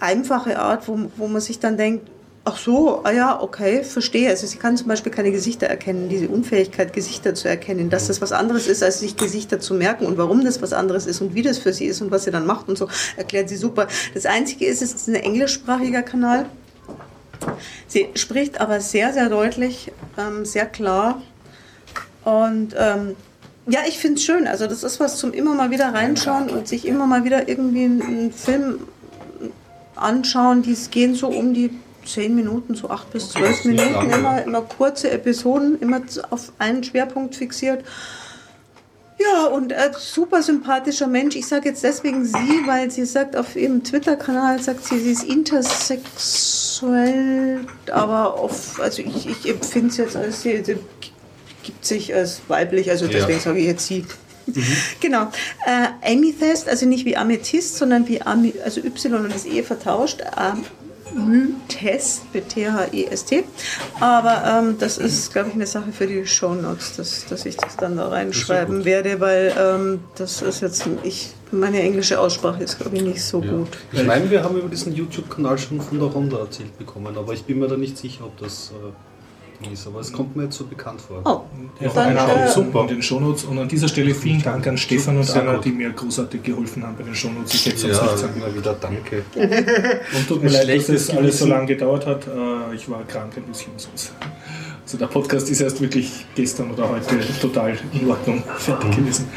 [0.00, 2.08] einfache Art, wo, wo man sich dann denkt,
[2.48, 4.30] ach so, ah ja, okay, verstehe.
[4.30, 8.22] Also sie kann zum Beispiel keine Gesichter erkennen, diese Unfähigkeit, Gesichter zu erkennen, dass das
[8.22, 11.34] was anderes ist, als sich Gesichter zu merken und warum das was anderes ist und
[11.34, 13.86] wie das für sie ist und was sie dann macht und so, erklärt sie super.
[14.14, 16.46] Das Einzige ist, es ist ein englischsprachiger Kanal.
[17.86, 21.20] Sie spricht aber sehr, sehr deutlich, ähm, sehr klar.
[22.24, 23.14] Und ähm,
[23.66, 24.46] ja, ich finde es schön.
[24.46, 27.84] Also das ist was zum immer mal wieder reinschauen und sich immer mal wieder irgendwie
[27.84, 28.80] einen, Film
[29.96, 30.62] anschauen.
[30.62, 31.70] Die gehen so um die
[32.08, 34.10] 10 Minuten, so 8 bis 12 Minuten.
[34.10, 36.00] Immer, immer kurze Episoden, immer
[36.30, 37.84] auf einen Schwerpunkt fixiert.
[39.20, 41.34] Ja, und äh, super sympathischer Mensch.
[41.34, 45.24] Ich sage jetzt deswegen sie, weil sie sagt auf ihrem Twitter-Kanal, sagt sie, sie ist
[45.24, 50.76] intersexuell, aber auf, also ich, ich empfinde es jetzt als, sie, sie
[51.64, 53.44] gibt sich als weiblich, also deswegen Ja.
[53.44, 54.06] sage ich jetzt sie.
[55.00, 55.30] Genau.
[55.66, 60.22] Äh, Amethyst, also nicht wie Amethyst, sondern wie Ami, also Y und das E vertauscht.
[61.16, 63.44] Amethyst mit T-H-E-S-T.
[64.00, 67.76] Aber ähm, das ist, glaube ich, eine Sache für die Shownotes, dass, dass ich das
[67.76, 72.96] dann da reinschreiben werde, weil ähm, das ist jetzt, ich, meine englische Aussprache ist, glaube
[72.96, 73.50] ich, nicht so Ja.
[73.52, 73.68] gut.
[73.92, 77.44] Ich meine, wir haben über diesen YouTube-Kanal schon von der Ronda erzählt bekommen, aber ich
[77.44, 78.92] bin mir da nicht sicher, ob das äh,
[79.72, 79.86] Ist.
[79.86, 81.20] Aber es kommt mir jetzt so bekannt vor.
[81.24, 81.40] Oh,
[81.80, 83.44] Ja, Dann, einer äh, super in den Shownotes.
[83.44, 85.64] Und an dieser Stelle vielen Dank an Stefan und Anna, gut.
[85.64, 87.54] die mir großartig geholfen haben bei den Shownotes.
[87.54, 89.24] Ich hätte es Ja, sonst nicht sagen wieder danke.
[90.16, 92.26] Und tut mir leid, dass das alles so lange gedauert hat.
[92.26, 94.12] Äh, Ich war krank ein bisschen sonst.
[94.84, 99.28] Also der Podcast ist erst wirklich gestern oder heute total in Ordnung fertig gewesen.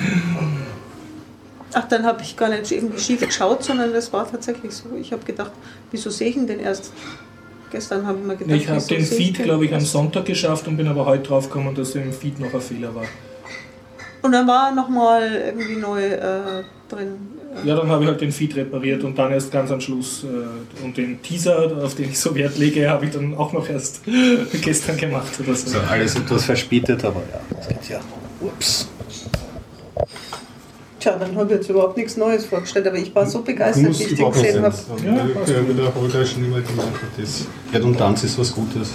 [1.74, 4.86] Ach, dann habe ich gar nicht irgendwie schief geschaut, sondern das war tatsächlich so.
[5.00, 5.52] Ich habe gedacht,
[5.92, 6.92] wieso sehe ich ihn denn erst?
[7.72, 9.80] Gestern habe ich mir gedacht, Ich habe den Feed, glaube ich, am?
[9.80, 13.06] Sonntag geschafft und bin aber heute drauf gekommen, dass im Feed noch ein Fehler war.
[14.22, 17.16] Und dann war nochmal irgendwie neu äh, drin.
[17.66, 20.84] Ja, dann habe ich halt den Feed repariert und dann erst ganz am Schluss äh,
[20.84, 24.02] und den Teaser, auf den ich so Wert lege, habe ich dann auch noch erst
[24.62, 25.70] gestern gemacht oder so.
[25.70, 28.00] So, alles etwas verspätet, aber ja, das geht ja.
[28.42, 28.88] Ups.
[31.02, 34.04] Tja, dann habe ich jetzt überhaupt nichts Neues vorgestellt, aber ich war so begeistert, wie
[34.04, 34.76] ich den gesehen habe.
[35.04, 38.92] Ja, Ja, mit der Holger schon immer gemeint hat, das Redundanz ist was Gutes.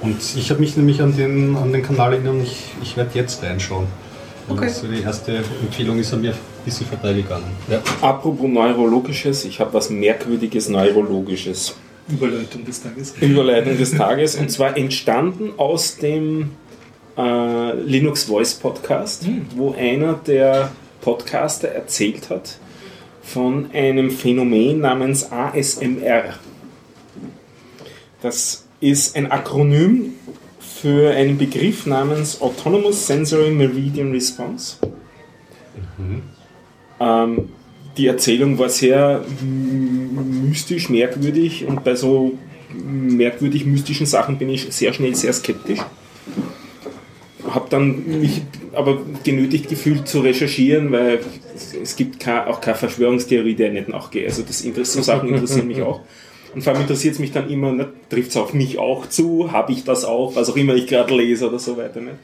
[0.00, 3.10] Und ich habe mich nämlich an den, an den Kanal erinnert und ich, ich werde
[3.14, 3.86] jetzt reinschauen.
[4.48, 4.66] Okay.
[4.66, 7.46] Also die erste Empfehlung ist an mir ein bisschen vorbeigegangen.
[7.68, 7.82] Ja.
[8.00, 11.74] Apropos Neurologisches, ich habe was Merkwürdiges Neurologisches.
[12.08, 13.14] Überleitung des Tages.
[13.20, 16.50] Überleitung des Tages und zwar entstanden aus dem
[17.18, 19.26] äh, Linux Voice Podcast,
[19.56, 20.70] wo einer der
[21.00, 22.58] Podcaster erzählt hat
[23.22, 26.34] von einem Phänomen namens ASMR.
[28.22, 30.14] Das ist ein Akronym
[30.58, 34.76] für einen Begriff namens Autonomous Sensory Meridian Response.
[36.98, 37.48] Ähm,
[37.96, 42.32] die Erzählung war sehr mystisch, merkwürdig und bei so
[42.72, 45.80] merkwürdig mystischen Sachen bin ich sehr schnell sehr skeptisch.
[47.54, 48.42] Habe dann mich
[48.72, 51.20] aber genötigt gefühlt zu recherchieren, weil
[51.54, 54.26] es- gibt auch keine Verschwörungstheorie, der ich nicht nachgehe.
[54.26, 56.00] Also das so Sachen interessieren mich auch.
[56.54, 59.52] Und vor allem interessiert es mich dann immer, ne, trifft es auf mich auch zu,
[59.52, 62.00] habe ich das auch, was auch immer ich gerade lese oder so weiter.
[62.00, 62.16] Nicht?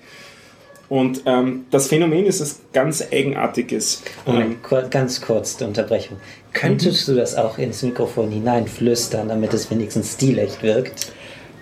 [0.89, 4.03] Und ähm, das Phänomen ist was ganz Eigenartiges.
[4.27, 6.17] Ähm, Moment, kur- ganz kurz die Unterbrechung.
[6.53, 11.13] Könntest du das auch ins Mikrofon hineinflüstern, damit es wenigstens stilecht wirkt?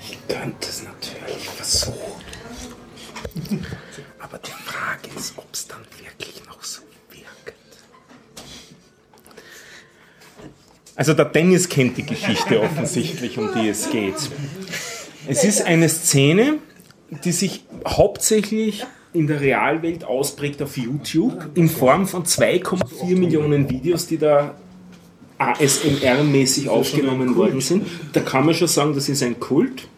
[0.00, 2.13] Ich könnte es natürlich versuchen.
[4.18, 7.56] Aber die Frage ist, ob es dann wirklich noch so wirkt.
[10.96, 14.14] Also der Dennis kennt die Geschichte offensichtlich, um die es geht.
[15.26, 16.58] Es ist eine Szene,
[17.24, 24.06] die sich hauptsächlich in der Realwelt ausprägt auf YouTube in Form von 2,4 Millionen Videos,
[24.06, 24.54] die da
[25.38, 27.86] ASMR-mäßig aufgenommen worden sind.
[28.12, 29.88] Da kann man schon sagen, das ist ein Kult,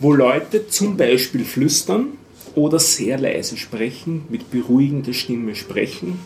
[0.00, 2.08] wo Leute zum Beispiel flüstern
[2.56, 6.18] oder sehr leise sprechen, mit beruhigender Stimme sprechen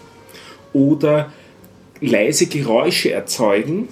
[0.72, 1.30] oder
[2.00, 3.88] leise Geräusche erzeugen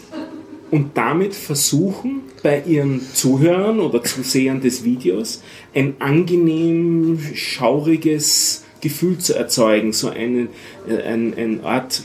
[0.71, 5.43] und damit versuchen, bei ihren Zuhörern oder Zusehern des Videos
[5.75, 10.49] ein angenehm schauriges Gefühl zu erzeugen, so eine,
[10.89, 12.03] äh, ein, eine Art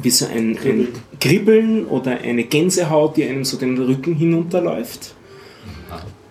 [0.00, 0.88] wie so ein, ein
[1.18, 5.14] Kribbeln oder eine Gänsehaut, die einem so den Rücken hinunterläuft.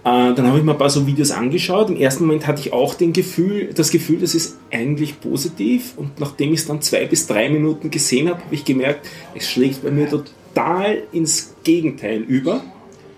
[0.08, 1.90] Äh, dann habe ich mir ein paar so Videos angeschaut.
[1.90, 5.98] Im ersten Moment hatte ich auch den Gefühl, das Gefühl, das ist eigentlich positiv.
[5.98, 9.06] Und nachdem ich es dann zwei bis drei Minuten gesehen habe, habe ich gemerkt,
[9.36, 12.64] es schlägt bei mir total ins Gegenteil über.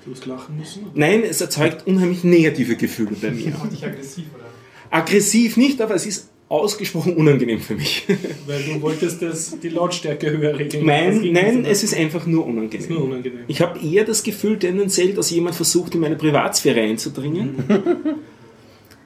[0.03, 0.87] Du hast lachen müssen.
[0.95, 3.53] Nein, es erzeugt unheimlich negative Gefühle bei mir.
[3.71, 4.45] Dich aggressiv, oder?
[4.89, 8.05] Aggressiv nicht, aber es ist ausgesprochen unangenehm für mich.
[8.47, 10.85] Weil du wolltest das, die Lautstärke höher regeln.
[10.85, 12.79] Nein, nein, es ist einfach nur unangenehm.
[12.79, 13.41] ist nur unangenehm.
[13.47, 17.55] Ich habe eher das Gefühl tendenziell, dass jemand versucht, in meine Privatsphäre einzudringen.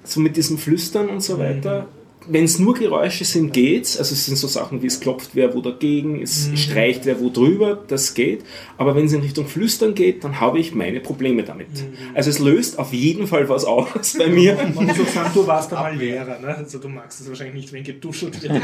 [0.03, 1.87] so mit diesem Flüstern und so weiter.
[2.27, 3.97] Wenn es nur Geräusche sind, geht's.
[3.97, 7.29] Also es sind so Sachen wie es klopft wer wo dagegen, es streicht wer wo
[7.29, 8.43] drüber, das geht.
[8.77, 11.67] Aber wenn es in Richtung Flüstern geht, dann habe ich meine Probleme damit.
[12.13, 14.55] Also es löst auf jeden Fall was aus bei mir.
[14.75, 16.55] Man muss auch sagen, du warst einmal Lehrer, ne?
[16.57, 18.53] Also du magst es wahrscheinlich nicht, wenn getuschelt wird.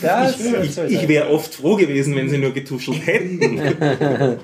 [0.00, 3.60] Das, Ich, ich wäre oft froh gewesen, wenn sie nur getuschelt hätten.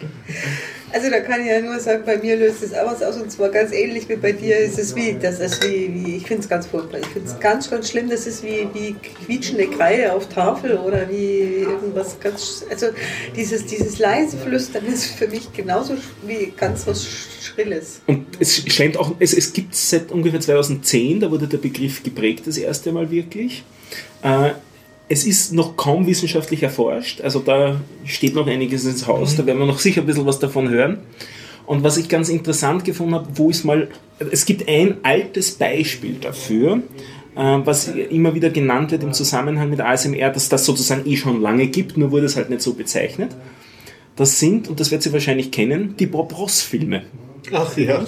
[0.92, 3.30] Also da kann ich ja nur sagen, bei mir löst es auch was aus und
[3.30, 6.42] zwar ganz ähnlich wie bei dir ist es wie, das ist wie, wie ich finde
[6.42, 10.12] es ganz furchtbar, ich finde es ganz, ganz schlimm, das ist wie, wie quietschende Kreide
[10.12, 12.86] auf Tafel oder wie irgendwas ganz, also
[13.36, 15.94] dieses, dieses leise Flüstern ist für mich genauso
[16.26, 17.06] wie ganz was
[17.42, 18.00] Schrilles.
[18.06, 22.46] Und es scheint auch, es, es gibt seit ungefähr 2010, da wurde der Begriff geprägt
[22.46, 23.64] das erste Mal wirklich.
[24.22, 24.52] Äh,
[25.08, 29.58] es ist noch kaum wissenschaftlich erforscht, also da steht noch einiges ins Haus, da werden
[29.58, 30.98] wir noch sicher ein bisschen was davon hören.
[31.66, 33.88] Und was ich ganz interessant gefunden habe, wo ist mal,
[34.30, 36.82] es gibt ein altes Beispiel dafür,
[37.36, 41.42] äh, was immer wieder genannt wird im Zusammenhang mit ASMR, dass das sozusagen eh schon
[41.42, 43.36] lange gibt, nur wurde es halt nicht so bezeichnet.
[44.16, 47.02] Das sind, und das werdet ihr wahrscheinlich kennen, die Bob Ross-Filme.
[47.52, 48.04] Ach ja.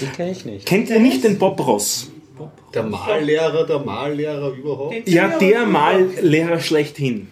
[0.00, 0.66] die kenne ich nicht.
[0.66, 2.10] Kennt ihr nicht den Bob Ross?
[2.74, 5.08] Der Mallehrer, der Mallehrer überhaupt.
[5.08, 7.28] Ja, der Mallehrer schlechthin.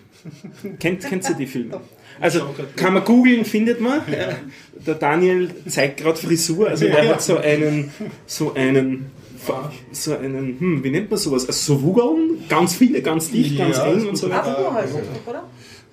[0.80, 1.80] Kennt, kennt ihr die Filme?
[2.20, 2.40] Also
[2.76, 4.00] kann man googeln, findet man.
[4.10, 4.30] Ja.
[4.86, 7.92] Der Daniel zeigt gerade Frisur, also der hat so einen,
[8.26, 9.10] so einen,
[9.92, 11.46] so einen, hm, wie nennt man sowas?
[11.46, 14.58] Also so Wugeln, ganz viele, ganz dicht, ganz Ja, eng und so weiter.
[14.58, 15.44] Afro heißt es, oder?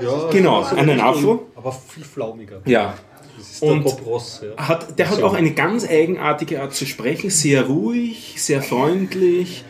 [0.01, 1.47] Ja, Genau, einen Afro.
[1.55, 2.61] Aber viel flaumiger.
[2.65, 2.95] Ja.
[3.37, 4.41] Das ist der Und- Bob Ross.
[4.57, 4.67] Ja.
[4.67, 9.63] Hat, der hat auch eine ganz eigenartige Art zu sprechen, sehr ruhig, sehr freundlich.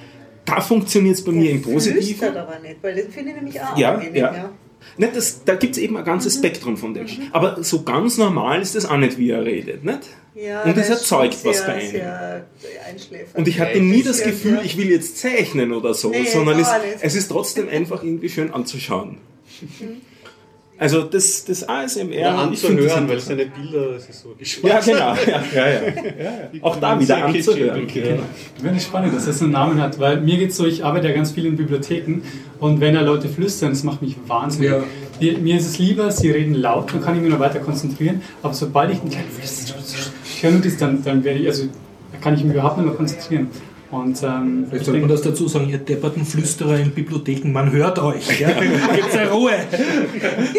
[0.46, 2.04] Da funktioniert es bei mir im Positiven.
[2.04, 4.50] Flüstert aber nicht, weil das finde ich nämlich auch Ja, angenehm, ja.
[4.98, 7.08] Nicht, das, da gibt es eben ein ganzes Spektrum von dem.
[7.32, 9.86] Aber so ganz normal ist das auch nicht, wie er redet.
[9.86, 10.00] Nicht?
[10.36, 11.92] Ja, Und es das erzeugt was bei einem.
[11.92, 12.46] sehr.
[13.34, 14.62] Und ich hatte Ja, nie das Gefühl, ja.
[14.64, 16.68] ich will jetzt zeichnen oder so, Nee, sondern es,
[17.00, 19.20] es ist trotzdem einfach irgendwie schön anzuschauen.
[20.78, 23.22] Also das, das ASMR, Ja, das anzuhören, weil interessant.
[23.22, 24.86] seine Bilder, das ist so Ja, geschmack.
[24.86, 25.16] genau.
[25.26, 26.32] Ja, ja, ja.
[26.62, 27.88] Auch da wieder anzuhören.
[28.62, 31.08] Wenn es spannend, dass das einen Namen hat, weil mir geht es so, ich arbeite
[31.10, 32.22] ja ganz viel in Bibliotheken
[32.60, 34.72] und wenn da Leute flüstern, das macht mich wahnsinnig.
[34.72, 34.84] Ja.
[35.22, 38.22] Die, mir ist es lieber, sie reden laut, dann kann ich mich noch weiter konzentrieren,
[38.42, 39.28] aber sobald ich einen kleinen
[40.36, 41.66] ich höre nur das, dann, dann werde ich, also
[42.12, 43.48] da kann ich mich überhaupt nicht mehr konzentrieren.
[43.94, 47.72] Und ähm, ich sollte man denke, das dazu sagen, ihr depperten Flüsterer in Bibliotheken, man
[47.72, 48.40] hört euch.
[48.40, 48.48] Ja?
[48.96, 49.52] Gebt ja Ruhe.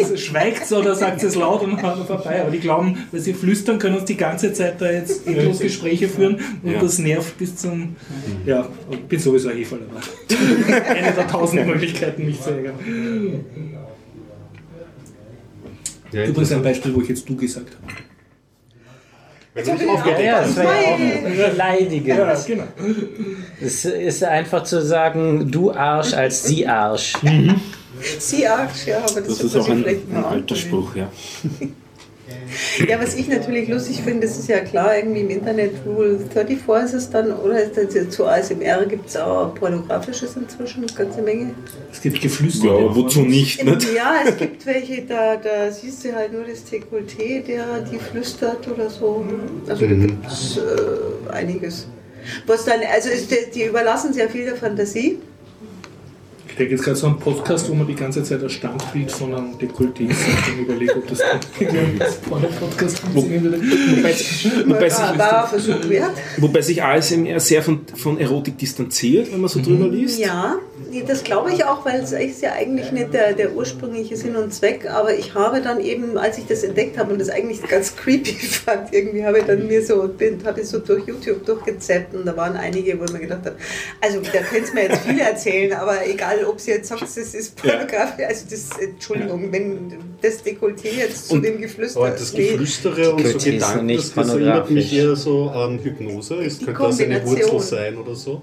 [0.01, 2.41] Also schweigt oder sagt es laut und dann wir vorbei.
[2.41, 6.07] Aber die glauben, weil sie flüstern, können uns die ganze Zeit da jetzt endlos Gespräche
[6.07, 6.79] führen und Ja.
[6.79, 7.97] das nervt bis zum.
[8.45, 12.75] Ja, ich bin sowieso ein Heferl, aber eine der tausend Möglichkeiten, mich zu ärgern.
[16.13, 18.04] Übrigens ein Beispiel, wo ich jetzt du gesagt habe.
[19.55, 22.07] Jetzt hab ich Ja, ja, das wäre ja auch beleidigend.
[22.07, 22.63] Ja, genau.
[23.61, 27.13] Es ist einfach zu sagen, du Arsch als sie Arsch.
[28.19, 30.55] Sie Arsch, ja, aber das, Das ist auch ein, vielleicht ein alter.
[30.55, 31.09] Spruch, ja.
[32.87, 36.55] Ja, was ich natürlich lustig finde, das ist ja klar, irgendwie im Internet Rule 34
[36.85, 41.21] ist es dann, oder ist das, zu ASMR gibt es auch pornografisches inzwischen, eine ganze
[41.21, 41.51] Menge.
[41.91, 42.67] Es gibt Geflüster.
[42.67, 43.63] Ja, wozu nicht?
[43.63, 43.93] nicht?
[43.95, 48.67] Ja, es gibt welche, da, da siehst du halt nur das Dekolleté, der die flüstert
[48.67, 49.25] oder so.
[49.67, 51.87] Also da gibt es äh, einiges.
[52.47, 55.19] Was dann, also ist, die- die überlassen sehr viel der Fantasie.
[56.55, 59.35] Ich denke jetzt gerade so einen Podcast, wo man die ganze Zeit das Standbild von
[59.35, 61.19] einem Dekolleté sieht und überlegt, ob das
[62.29, 63.57] Porno-Podcast funktionieren würde.
[63.59, 64.15] Wobei,
[64.65, 66.01] wobei, War, sich,
[66.37, 70.17] wobei sich ASMR sehr von, von Erotik distanziert, wenn man so drüber liest.
[70.17, 70.57] Ja,
[71.07, 74.53] das glaube ich auch, weil es ist ja eigentlich nicht der, der ursprüngliche Sinn und
[74.53, 74.89] Zweck.
[74.89, 78.33] Aber ich habe dann eben, als ich das entdeckt habe und das eigentlich ganz creepy
[78.33, 82.25] fand, irgendwie habe ich dann mir so, bin, habe ich so durch YouTube durchgezappt und
[82.25, 83.55] da waren einige, wo ich mir gedacht habe,
[83.99, 87.17] also da könnt ihr mir jetzt viel erzählen, aber egal, ob sie jetzt sagt, das
[87.17, 92.31] ist Pornografie, also das, Entschuldigung, wenn das Dekolleté jetzt zu Und- dem Geflüster Aber das
[92.33, 96.35] geht, Geflüstere und so Gedanken, nicht das, das erinnert mich eher so an Hypnose.
[96.35, 97.53] Es Die könnte das eine Kombination.
[97.53, 98.41] Wurzel sein oder so.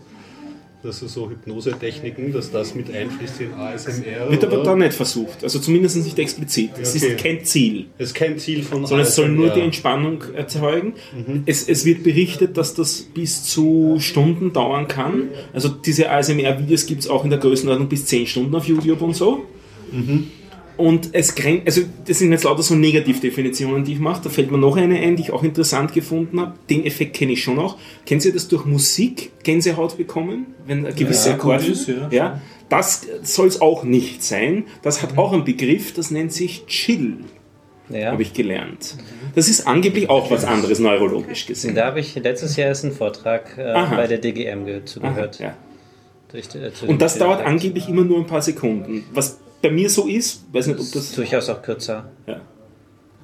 [0.84, 4.30] Das sind so Hypnosetechniken, dass das mit einfließt in ASMR.
[4.30, 5.44] Wird aber da nicht versucht.
[5.44, 6.70] Also zumindest nicht explizit.
[6.80, 7.06] Es Okay.
[7.14, 7.86] ist kein Ziel.
[7.98, 9.54] Das ist kein Ziel von Sondern es soll nur ASMR.
[9.54, 10.94] die Entspannung erzeugen.
[11.46, 15.28] Es, es wird berichtet, dass das bis zu Stunden dauern kann.
[15.52, 19.14] Also diese ASMR-Videos gibt es auch in der Größenordnung bis 10 Stunden auf YouTube und
[19.14, 19.44] so.
[20.82, 24.22] Und es grenzt, also das sind jetzt lauter so Negativdefinitionen, die ich mache.
[24.24, 26.54] Da fällt mir noch eine ein, die ich auch interessant gefunden habe.
[26.70, 27.76] Den Effekt kenne ich schon auch.
[28.04, 30.46] Kennen Sie das durch Musik Gänsehaut bekommen?
[30.66, 32.08] Wenn ein gewisser Ja, Akkord ist, ja.
[32.10, 32.40] ja.
[32.68, 34.64] Das soll es auch nicht sein.
[34.82, 37.18] Das hat auch einen Begriff, das nennt sich Chill
[37.90, 38.10] Ja.
[38.12, 38.96] habe ich gelernt.
[39.36, 41.74] Das ist angeblich auch was anderes neurologisch gesehen.
[41.76, 45.38] Da habe ich letztes Jahr erst einen Vortrag äh, bei der DGM ge- zugehört.
[45.38, 45.54] ja.
[46.32, 49.04] Durch äh, Und das dauert angeblich immer nur ein paar Sekunden.
[49.12, 51.12] Was bei mir so ist, weiß nicht, ob das.
[51.12, 52.10] Durchaus auch kürzer.
[52.26, 52.40] Ja.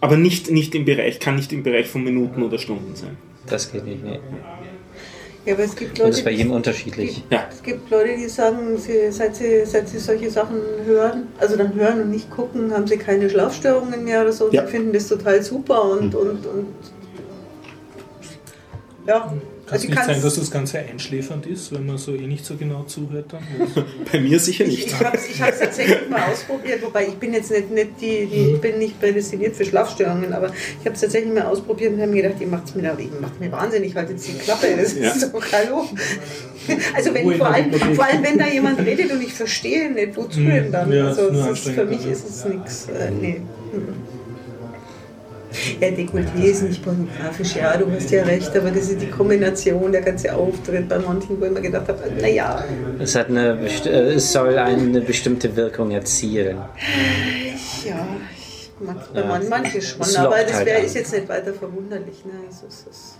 [0.01, 3.17] Aber nicht, nicht im Bereich, kann nicht im Bereich von Minuten oder Stunden sein.
[3.47, 4.03] Das geht nicht.
[4.05, 4.21] Nee.
[5.45, 7.25] Ja, aber es gibt Und Leute, das ist bei die- jedem unterschiedlich.
[7.31, 7.47] Ja.
[7.51, 11.75] Es gibt Leute, die sagen, sie, seit, sie, seit sie solche Sachen hören, also dann
[11.75, 14.51] hören und nicht gucken, haben sie keine Schlafstörungen mehr oder so.
[14.53, 14.65] Ja.
[14.67, 16.67] Sie finden das total super und, und, und
[19.07, 19.33] ja.
[19.69, 22.27] Kann Also es ich nicht sein, dass das Ganze einschläfernd ist, wenn man so eh
[22.27, 23.43] nicht so genau zuhört dann?
[24.13, 24.87] Bei mir sicher Ich, nicht.
[24.87, 28.61] ich habe es tatsächlich mal ausprobiert, wobei ich bin jetzt nicht, nicht die, die ich
[28.63, 32.23] bin nicht prädestiniert für Schlafstörungen, aber ich habe es tatsächlich mal ausprobiert und habe mir
[32.23, 35.11] gedacht, ihr macht mir, ihr macht mir wahnsinnig, halt jetzt die Klappe, das Ja.
[35.15, 35.85] ist doch hallo.
[36.95, 40.41] Also wenn, vor, allem, vor allem wenn da jemand redet und ich verstehe nicht, wozu
[40.41, 40.49] Mhm.
[40.51, 40.93] denn dann?
[40.93, 42.87] Ja, also ist es für mich ist es nichts.
[42.89, 43.41] Äh, nee.
[45.81, 49.91] Ja, Dekolleté ist nicht pornografisch, ja, du hast ja recht, aber das ist die Kombination,
[49.93, 52.63] der ganze Auftritt bei manchen, wo ich mir gedacht habe, naja,
[52.99, 56.59] Es, hat eine, best- äh, es soll eine bestimmte Wirkung erzielen.
[57.85, 58.07] Ja,
[58.81, 59.27] bei Ja.
[59.27, 60.85] man, manche schon, aber das halt wäre an.
[60.85, 62.25] ist jetzt nicht weiter verwunderlich.
[62.25, 62.33] Ne?
[62.47, 63.19] Also, es ist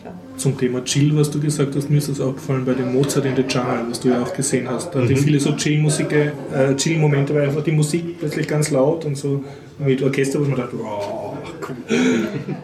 [0.00, 0.14] klar.
[0.36, 3.34] Zum Thema Chill, was du gesagt hast, mir ist das aufgefallen bei dem Mozart in
[3.36, 4.94] the Jungle, was du ja auch gesehen hast.
[4.94, 9.16] Da hatte viele so Chill-Musik, äh, Chill-Momente, weil einfach die Musik plötzlich ganz laut und
[9.16, 9.42] so
[9.78, 11.36] mit Orchester, wo man dachte, wow,
[11.68, 11.76] cool.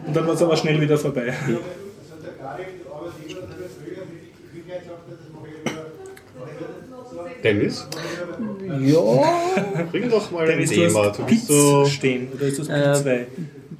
[0.07, 1.33] Und dann war es aber schnell wieder vorbei.
[7.43, 7.87] Dennis,
[8.81, 8.99] Ja.
[9.91, 11.05] bring doch mal ein Dennis, du Thema.
[11.05, 11.85] hast Du bist so.
[11.85, 13.27] stehen, oder ist das Piz Äh, 2?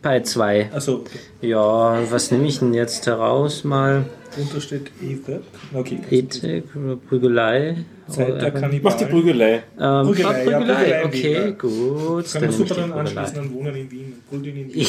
[0.02, 0.70] Bei zwei.
[0.74, 1.20] Achso, okay.
[1.42, 3.64] Ja, was nehme ich denn jetzt heraus?
[3.64, 5.44] Mal drunter steht E-Verb.
[5.74, 6.00] Okay.
[6.12, 7.78] Ethik oder Prügelei?
[8.08, 8.82] Zeit der Oder- Kannibalen.
[8.84, 9.64] Mach die Prügelei.
[9.80, 11.50] Ähm, Prügelei, ja, Prügelei, Prügelei in okay, Wien, ja.
[11.52, 12.32] gut.
[12.34, 13.00] Kann man super dann Prügelei.
[13.00, 14.14] anschließen an Wohnen in Wien.
[14.30, 14.88] Brüllen in Wien.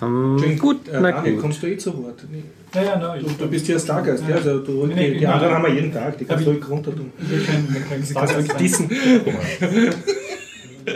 [0.00, 1.42] Hm, Schön, gut, äh, na Daniel, gut.
[1.42, 2.24] kommst du eh zu Wort?
[2.30, 2.42] Nee.
[2.74, 4.34] Naja, nein, Du, du bist hier Stargast, ja.
[4.34, 6.90] Also du, Nee, die, die anderen haben wir jeden Tag, die kannst du ruhig runter
[6.94, 7.12] tun.
[7.18, 8.90] Wir können, wir können Die kannst du ruhig dissen.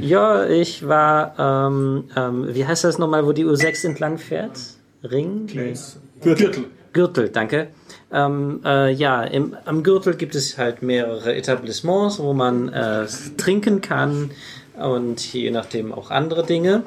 [0.00, 4.58] Ja, ich war, ähm, ähm, wie heißt das nochmal, wo die U6 entlang fährt?
[5.02, 5.46] Ring?
[5.46, 5.98] Gleis.
[6.20, 6.66] Gürtel.
[6.92, 7.68] Gürtel, danke.
[8.12, 13.80] Ähm, äh, ja, im, am Gürtel gibt es halt mehrere Etablissements, wo man äh, trinken
[13.80, 14.30] kann
[14.78, 16.82] und je nachdem auch andere Dinge.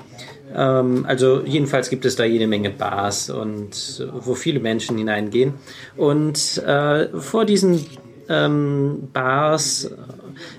[0.55, 5.55] Ähm, also jedenfalls gibt es da jede Menge Bars und äh, wo viele Menschen hineingehen.
[5.95, 7.85] Und äh, vor diesen
[8.29, 9.91] ähm, Bars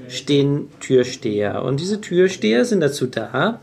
[0.09, 1.63] stehen Türsteher.
[1.63, 3.61] Und diese Türsteher sind dazu da,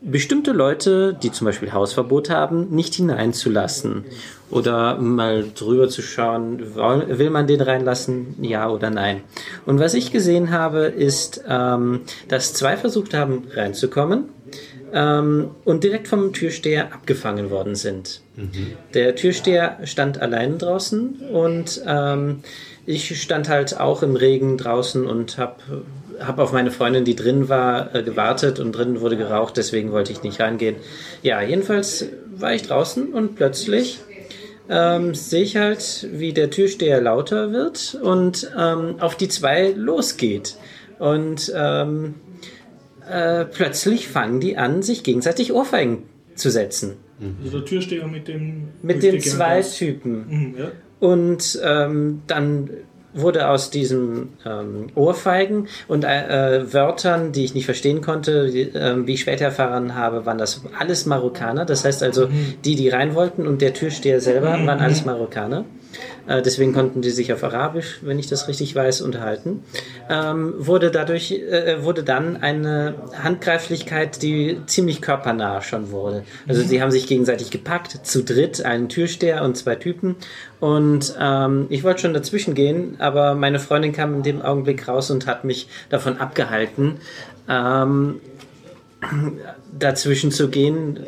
[0.00, 4.04] bestimmte Leute, die zum Beispiel Hausverbot haben, nicht hineinzulassen.
[4.50, 9.20] Oder mal drüber zu schauen, will man den reinlassen, ja oder nein.
[9.66, 14.24] Und was ich gesehen habe, ist, ähm, dass zwei versucht haben reinzukommen
[14.92, 18.22] ähm, und direkt vom Türsteher abgefangen worden sind.
[18.94, 22.40] Der Türsteher stand allein draußen und ähm,
[22.88, 25.84] ich stand halt auch im Regen draußen und habe
[26.20, 30.10] hab auf meine Freundin, die drin war, äh, gewartet und drin wurde geraucht, deswegen wollte
[30.10, 30.76] ich nicht reingehen.
[31.22, 33.98] Ja, jedenfalls war ich draußen und plötzlich
[34.70, 40.56] ähm, sehe ich halt, wie der Türsteher lauter wird und ähm, auf die zwei losgeht.
[40.98, 42.14] Und ähm,
[43.06, 46.04] äh, plötzlich fangen die an, sich gegenseitig Ohrfeigen
[46.36, 46.96] zu setzen.
[47.44, 48.68] Also der Türsteher mit dem.
[48.80, 49.60] Mit den zwei.
[49.60, 50.26] Typen.
[50.28, 50.72] Mhm, ja.
[51.00, 52.70] Und ähm, dann
[53.14, 59.06] wurde aus diesen ähm, Ohrfeigen und äh, Wörtern, die ich nicht verstehen konnte, die, ähm,
[59.06, 61.64] wie ich später erfahren habe, waren das alles Marokkaner.
[61.64, 62.28] Das heißt also,
[62.64, 65.64] die, die rein wollten und der Türsteher selber waren alles Marokkaner.
[66.26, 69.62] Äh, deswegen konnten die sich auf Arabisch, wenn ich das richtig weiß, unterhalten.
[70.10, 76.24] Ähm, wurde dadurch äh, wurde dann eine Handgreiflichkeit, die ziemlich körpernah schon wurde.
[76.46, 80.16] Also sie haben sich gegenseitig gepackt, zu dritt, einen Türsteher und zwei Typen.
[80.60, 85.10] Und ähm, ich wollte schon dazwischen gehen, aber meine Freundin kam in dem Augenblick raus
[85.10, 86.96] und hat mich davon abgehalten,
[87.48, 88.20] ähm,
[89.78, 91.06] dazwischen zu gehen.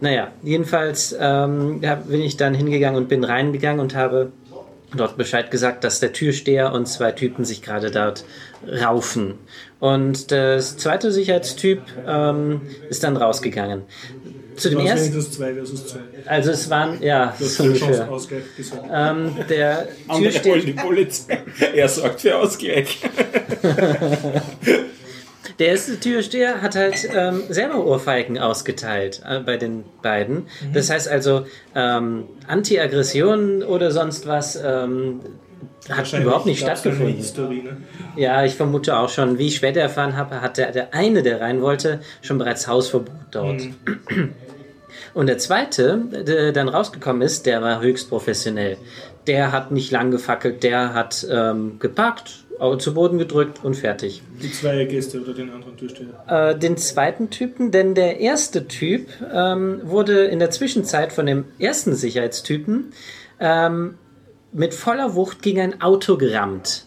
[0.00, 4.32] Naja, jedenfalls ähm, bin ich dann hingegangen und bin reingegangen und habe
[4.96, 8.24] dort Bescheid gesagt, dass der Türsteher und zwei Typen sich gerade dort
[8.66, 9.34] raufen.
[9.78, 13.82] Und das zweite Sicherheitstyp ähm, ist dann rausgegangen.
[14.56, 15.98] Zu dem es ersten, wenigstens 2 versus 2.
[16.26, 18.08] also es waren, ja, so ungefähr.
[18.92, 21.38] Ähm, der Türsteher, holen die Polizei.
[21.74, 23.00] Er sorgt für Ausgleich.
[25.60, 30.46] Der erste Türsteher hat halt ähm, selber Ohrfeigen ausgeteilt äh, bei den beiden.
[30.72, 31.44] Das heißt also,
[31.74, 35.20] ähm, Anti-Aggression oder sonst was ähm,
[35.90, 37.14] hat überhaupt nicht stattgefunden.
[37.14, 37.76] Historie, ne?
[38.16, 39.36] Ja, ich vermute auch schon.
[39.36, 43.12] Wie ich später erfahren habe, hat der, der eine, der rein wollte, schon bereits Hausverbot
[43.30, 43.60] dort.
[44.08, 44.34] Mhm.
[45.14, 48.78] Und der zweite, der dann rausgekommen ist, der war höchst professionell.
[49.26, 52.44] Der hat nicht lang gefackelt, der hat ähm, gepackt,
[52.78, 54.22] zu Boden gedrückt und fertig.
[54.42, 56.08] Die zwei Gäste oder den anderen Türsteher.
[56.26, 61.44] Äh, den zweiten Typen, denn der erste Typ ähm, wurde in der Zwischenzeit von dem
[61.58, 62.92] ersten Sicherheitstypen
[63.40, 63.94] ähm,
[64.52, 66.84] mit voller Wucht gegen ein Auto gerammt.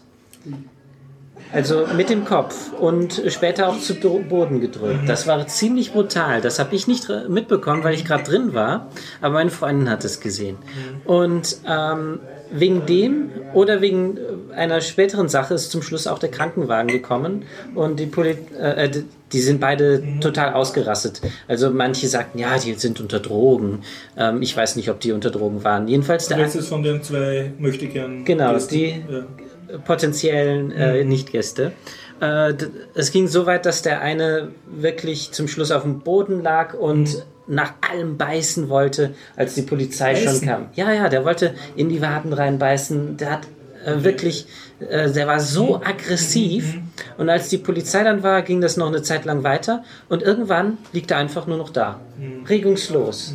[1.52, 5.08] Also mit dem Kopf und später auch zu Boden gedrückt.
[5.08, 6.40] Das war ziemlich brutal.
[6.40, 8.88] Das habe ich nicht re- mitbekommen, weil ich gerade drin war,
[9.20, 10.56] aber meine Freundin hat es gesehen.
[11.04, 12.18] Und ähm,
[12.56, 17.44] wegen dem oder wegen äh, einer späteren Sache ist zum Schluss auch der Krankenwagen gekommen
[17.74, 21.20] und die Poli äh, d- die sind beide total ausgerastet.
[21.48, 23.80] Also manche sagten, ja, die sind unter Drogen.
[24.16, 25.88] Ähm, ich weiß nicht, ob die unter Drogen waren.
[25.88, 28.24] Jedenfalls der letzte ist von den zwei möchte gern.
[28.24, 29.78] Genau, die- Ja.
[29.84, 31.72] potenziellen äh, Nichtgäste.
[32.20, 32.54] Äh,
[32.94, 37.24] es ging so weit, dass der eine wirklich zum Schluss auf dem Boden lag und
[37.46, 40.48] nach allem beißen wollte, als die Polizei schon Beißen?
[40.48, 40.66] kam.
[40.74, 43.16] Ja, ja, der wollte in die Waden reinbeißen.
[43.16, 43.46] Der hat
[43.84, 44.46] äh, wirklich,
[44.80, 46.78] äh, der war so aggressiv.
[47.18, 49.84] Und als die Polizei dann war, ging das noch eine Zeit lang weiter.
[50.08, 52.00] Und irgendwann liegt er einfach nur noch da.
[52.48, 53.34] Regungslos.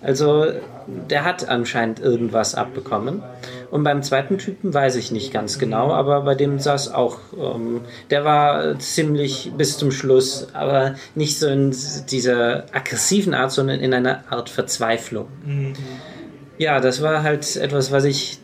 [0.00, 0.46] Also
[1.10, 3.22] der hat anscheinend irgendwas abbekommen.
[3.70, 7.18] Und beim zweiten Typen weiß ich nicht ganz genau, aber bei dem sah es auch,
[7.38, 11.74] ähm, der war ziemlich bis zum Schluss, aber nicht so in
[12.10, 15.28] dieser aggressiven Art, sondern in einer Art Verzweiflung.
[16.58, 18.40] Ja, das war halt etwas, was ich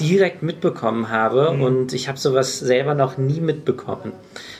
[0.00, 4.12] direkt mitbekommen habe und ich habe sowas selber noch nie mitbekommen.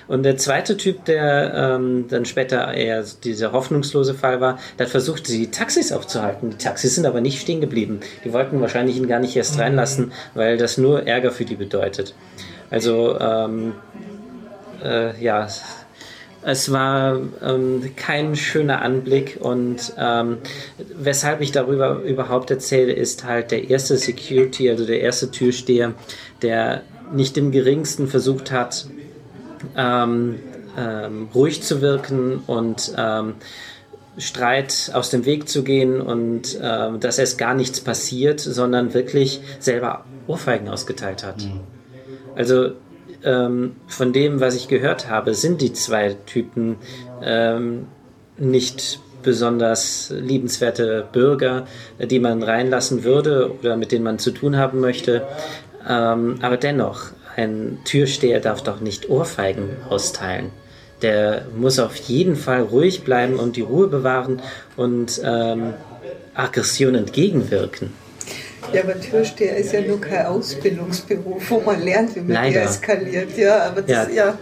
[0.07, 4.91] Und der zweite Typ, der ähm, dann später eher dieser hoffnungslose Fall war, der hat
[4.91, 6.51] versucht, die Taxis aufzuhalten.
[6.51, 8.01] Die Taxis sind aber nicht stehen geblieben.
[8.25, 12.15] Die wollten wahrscheinlich ihn gar nicht erst reinlassen, weil das nur Ärger für die bedeutet.
[12.71, 13.75] Also, ähm,
[14.83, 15.49] äh, ja,
[16.47, 20.39] es war ähm, kein schöner Anblick und ähm,
[20.95, 25.95] weshalb ich darüber überhaupt erzähle, ist halt der erste Security, also der erste Türsteher,
[26.43, 26.83] der
[27.15, 28.87] nicht im geringsten versucht hat,
[29.77, 30.41] ähm,
[30.79, 33.35] ähm, ruhig zu wirken und ähm,
[34.19, 39.41] Streit aus dem Weg zu gehen und ähm, dass erst gar nichts passiert, sondern wirklich
[39.59, 41.47] selber Ohrfeigen ausgeteilt hat.
[42.37, 42.73] Also
[43.25, 46.77] ähm, von dem, was ich gehört habe, sind die zwei Typen
[47.23, 47.87] ähm,
[48.37, 51.67] nicht besonders liebenswerte Bürger,
[51.99, 55.27] die man reinlassen würde oder mit denen man zu tun haben möchte.
[55.89, 60.51] Ähm, aber dennoch, ein Türsteher darf doch nicht Ohrfeigen austeilen.
[61.03, 64.41] Der muss auf jeden Fall ruhig bleiben und die Ruhe bewahren
[64.77, 65.75] und ähm,
[66.35, 67.93] Aggression entgegenwirken.
[68.73, 72.61] Ja, aber Türsteher ist ja nur kein Ausbildungsberuf, wo man lernt, wie man Leider.
[72.63, 73.37] deeskaliert.
[73.37, 74.15] Ja, aber das, Ja.
[74.15, 74.39] ja.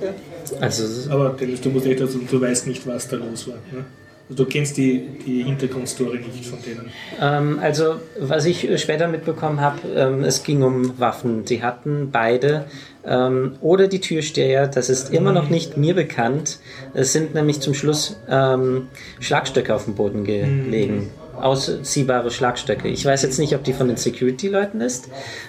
[0.00, 0.14] ja.
[0.60, 3.56] Also Aber Dennis, du musst echt dazu, du weißt nicht, was da los war.
[3.72, 3.84] Ne?
[4.28, 6.90] Also du kennst die, die Hintergrundstory nicht von denen.
[7.20, 11.46] Ähm, also, was ich äh, später mitbekommen habe, ähm, es ging um Waffen.
[11.46, 12.64] Sie hatten beide
[13.06, 16.58] ähm, oder die Türsteher, das ist immer noch nicht mir bekannt.
[16.92, 18.88] Es sind nämlich zum Schluss ähm,
[19.20, 21.10] Schlagstöcke auf dem Boden gelegen.
[21.40, 22.88] Ausziehbare Schlagstöcke.
[22.88, 25.08] Ich weiß jetzt nicht, ob die von den Security-Leuten ist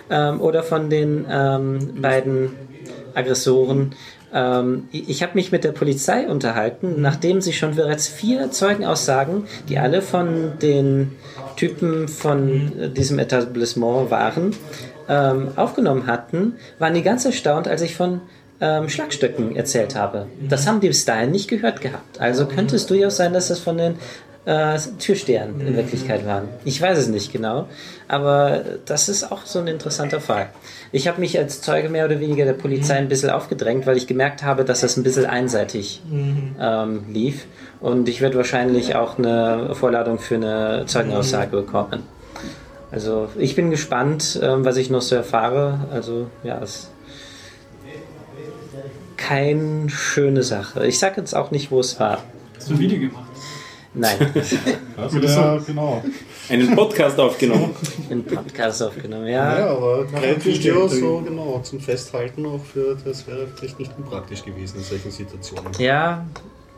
[0.09, 2.51] ähm, oder von den ähm, beiden
[3.15, 3.95] Aggressoren.
[4.33, 9.77] Ähm, ich habe mich mit der Polizei unterhalten, nachdem sie schon bereits vier Zeugenaussagen, die
[9.77, 11.15] alle von den
[11.55, 14.55] Typen von äh, diesem Etablissement waren,
[15.09, 18.21] ähm, aufgenommen hatten, waren die ganz erstaunt, als ich von
[18.59, 20.27] ähm, Schlagstöcken erzählt habe.
[20.49, 22.19] Das haben die bis dahin nicht gehört gehabt.
[22.19, 23.95] Also könnte es durchaus sein, dass das von den
[24.47, 26.47] äh, Türstehern in Wirklichkeit waren.
[26.63, 27.67] Ich weiß es nicht genau,
[28.07, 30.47] aber das ist auch so ein interessanter Fall.
[30.93, 34.07] Ich habe mich als Zeuge mehr oder weniger der Polizei ein bisschen aufgedrängt, weil ich
[34.07, 37.45] gemerkt habe, dass das ein bisschen einseitig ähm, lief.
[37.81, 42.03] Und ich werde wahrscheinlich auch eine Vorladung für eine Zeugenaussage bekommen.
[42.89, 45.87] Also ich bin gespannt, ähm, was ich noch so erfahre.
[45.91, 46.89] Also ja, es
[49.17, 50.87] keine schöne Sache.
[50.87, 52.23] Ich sage jetzt auch nicht, wo es war.
[52.55, 53.26] Hast du ein Video gemacht?
[53.93, 54.17] Nein,
[54.97, 56.03] Also, ja, genau.
[56.49, 57.75] Einen Podcast aufgenommen.
[58.09, 59.27] einen Podcast aufgenommen.
[59.27, 63.91] Ja, Ja, aber kein Video so genau zum Festhalten auch für, das wäre vielleicht nicht
[63.97, 65.71] unpraktisch gewesen in solchen Situationen.
[65.79, 66.25] ja.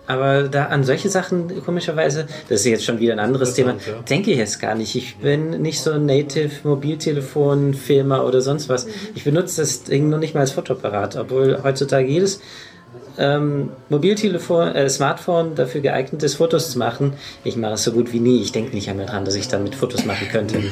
[0.08, 4.02] Aber da an solche Sachen, komischerweise, das ist jetzt schon wieder ein anderes Thema, ja.
[4.10, 4.96] denke ich jetzt gar nicht.
[4.96, 8.88] Ich bin nicht so ein Native Mobiltelefon-Filmer oder sonst was.
[9.14, 12.42] Ich benutze das Ding noch nicht mal als Fotoapparat, obwohl heutzutage jedes
[13.20, 17.14] ähm, Mobiltelefon, äh, Smartphone dafür geeignet ist, Fotos zu machen.
[17.44, 18.42] Ich mache es so gut wie nie.
[18.42, 20.64] Ich denke nicht einmal dran, dass ich damit Fotos machen könnte.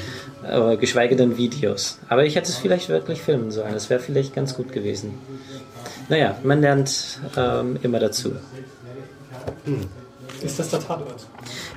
[0.50, 2.00] Aber geschweige denn Videos.
[2.08, 3.74] Aber ich hätte es vielleicht wirklich filmen sollen.
[3.74, 5.16] Das wäre vielleicht ganz gut gewesen.
[6.08, 8.32] Naja, man lernt ähm, immer dazu.
[10.41, 11.28] Ist das der Tatort?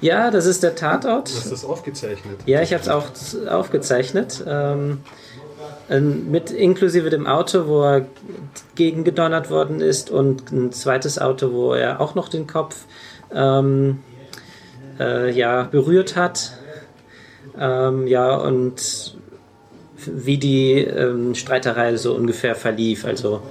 [0.01, 1.31] Ja, das ist der Tatort.
[1.31, 2.39] Du hast das aufgezeichnet.
[2.47, 3.07] Ja, ich habe es auch
[3.51, 4.45] aufgezeichnet.
[4.47, 4.99] Ähm,
[5.99, 8.07] mit inklusive dem Auto, wo er
[8.76, 12.84] gegengedonnert worden ist und ein zweites Auto, wo er auch noch den Kopf
[13.34, 13.99] ähm,
[15.01, 16.53] äh, ja, berührt hat.
[17.59, 19.16] Ähm, ja, und
[20.07, 23.43] wie die ähm, Streiterei so ungefähr verlief, also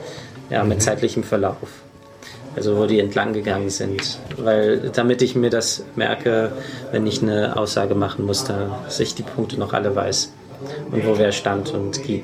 [0.50, 1.84] ja, mit zeitlichem Verlauf.
[2.56, 4.18] Also wo die entlang gegangen sind.
[4.38, 6.52] Weil damit ich mir das merke,
[6.92, 10.32] wenn ich eine Aussage machen muss, dass ich die Punkte noch alle weiß.
[10.92, 12.24] Und wo wer stand und ging.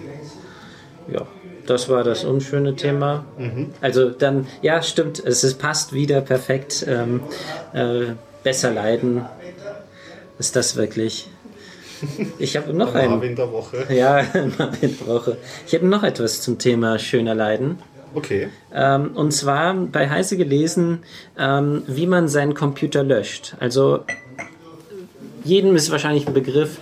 [1.11, 1.25] Ja,
[1.65, 3.25] das war das unschöne Thema.
[3.81, 6.85] Also dann, ja, stimmt, es ist, passt wieder perfekt.
[6.87, 7.21] Ähm,
[7.73, 8.13] äh,
[8.43, 9.25] besser leiden.
[10.37, 11.27] Ist das wirklich?
[12.37, 13.09] Ich habe noch ein.
[13.11, 13.85] Marvin der Woche.
[13.89, 14.23] Ja,
[14.57, 15.37] Marvin Woche.
[15.65, 17.79] Ich habe noch etwas zum Thema schöner Leiden.
[18.13, 18.49] Okay.
[18.73, 21.03] Ähm, und zwar bei Heise gelesen,
[21.37, 23.55] ähm, wie man seinen Computer löscht.
[23.59, 24.05] Also
[25.43, 26.79] jedem ist wahrscheinlich ein Begriff,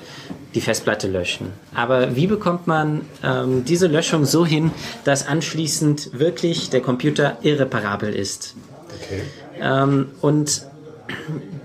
[0.55, 1.47] die Festplatte löschen.
[1.73, 4.71] Aber wie bekommt man ähm, diese Löschung so hin,
[5.03, 8.55] dass anschließend wirklich der Computer irreparabel ist?
[9.01, 9.21] Okay.
[9.59, 10.65] Ähm, und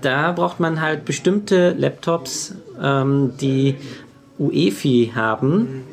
[0.01, 3.75] da braucht man halt bestimmte Laptops, ähm, die
[4.37, 5.83] UEFI haben.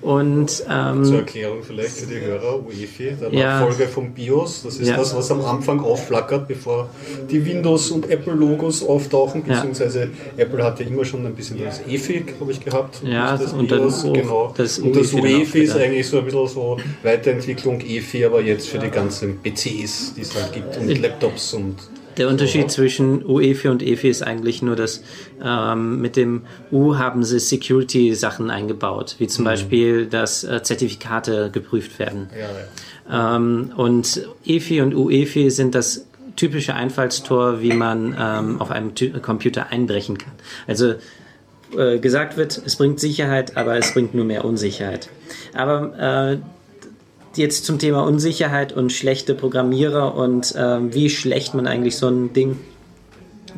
[0.00, 3.60] Und ähm, Zur Erklärung vielleicht für die Hörer, UEFI, der Ja.
[3.60, 4.62] Nachfolger vom BIOS.
[4.62, 4.96] Das ist Ja.
[4.96, 6.88] das, was am Anfang aufflackert, bevor
[7.28, 9.42] die Windows- und Apple-Logos auftauchen.
[9.46, 9.54] Ja.
[9.56, 13.00] Beziehungsweise Apple hatte immer schon ein bisschen das EFI, glaube ich, gehabt.
[13.02, 14.54] Ja, nicht das und dann BIOS, auch genau.
[14.56, 18.68] das und das UEFI dann ist eigentlich so ein bisschen so Weiterentwicklung EFI, aber jetzt
[18.68, 21.74] für die ganzen PCs, die es halt gibt und Laptops und
[22.18, 25.02] Der Unterschied zwischen UEFI und EFI ist eigentlich nur, dass
[25.42, 26.42] ähm, mit dem
[26.72, 32.28] U haben sie Security-Sachen eingebaut, wie zum Beispiel, dass äh, Zertifikate geprüft werden.
[32.32, 33.36] ja, ja.
[33.36, 36.06] Ähm, und EFI und UEFI sind das
[36.36, 40.32] typische Einfallstor, wie man ähm, auf einem Ty Computer einbrechen kann.
[40.66, 40.94] Also
[41.76, 45.08] äh, gesagt wird, es bringt Sicherheit, aber es bringt nur mehr Unsicherheit.
[45.54, 46.38] Aber äh,
[47.38, 52.32] jetzt zum Thema Unsicherheit und schlechte Programmierer und ähm, wie schlecht man eigentlich so ein
[52.32, 52.58] Ding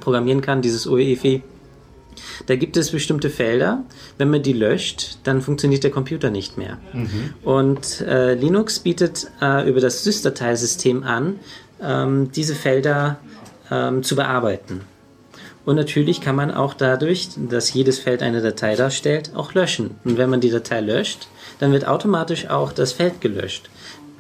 [0.01, 1.43] programmieren kann, dieses UEFI.
[2.47, 3.85] Da gibt es bestimmte Felder.
[4.19, 6.79] Wenn man die löscht, dann funktioniert der Computer nicht mehr.
[7.45, 11.39] Und äh, Linux bietet äh, über das SysDateisystem an,
[11.83, 13.19] ähm, diese Felder
[13.71, 14.83] ähm, zu bearbeiten.
[15.65, 19.97] Und natürlich kann man auch dadurch, dass jedes Feld eine Datei darstellt, auch löschen.
[20.05, 21.29] Und wenn man die Datei löscht,
[21.61, 23.71] dann wird automatisch auch das Feld gelöscht.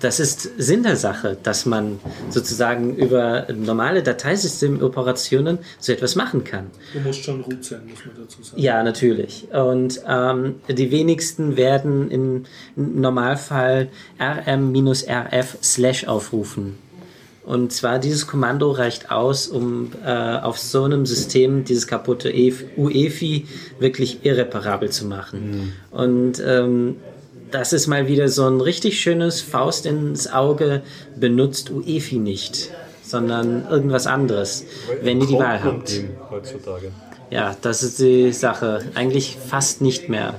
[0.01, 1.99] Das ist Sinn der Sache, dass man
[2.30, 6.68] sozusagen über normale Dateisystemoperationen so etwas machen kann.
[6.95, 8.62] Du musst schon root sein, muss man dazu sagen.
[8.62, 9.49] Ja, natürlich.
[9.53, 12.45] Und ähm, die wenigsten werden im
[12.76, 13.88] Normalfall
[14.18, 16.78] rm-rf slash aufrufen.
[17.45, 22.64] Und zwar dieses Kommando reicht aus, um äh, auf so einem System dieses kaputte EF
[22.76, 23.47] UEFI
[23.78, 25.72] wirklich irreparabel zu machen.
[25.91, 26.97] Und ähm,
[27.51, 30.82] das ist mal wieder so ein richtig schönes Faust ins Auge,
[31.16, 32.70] benutzt UEFI nicht,
[33.03, 34.64] sondern irgendwas anderes,
[35.03, 35.92] wenn ihr die Wahl habt.
[36.30, 36.92] heutzutage.
[37.30, 38.84] Ja, das ist die Sache.
[38.94, 40.34] Eigentlich fast nicht mehr.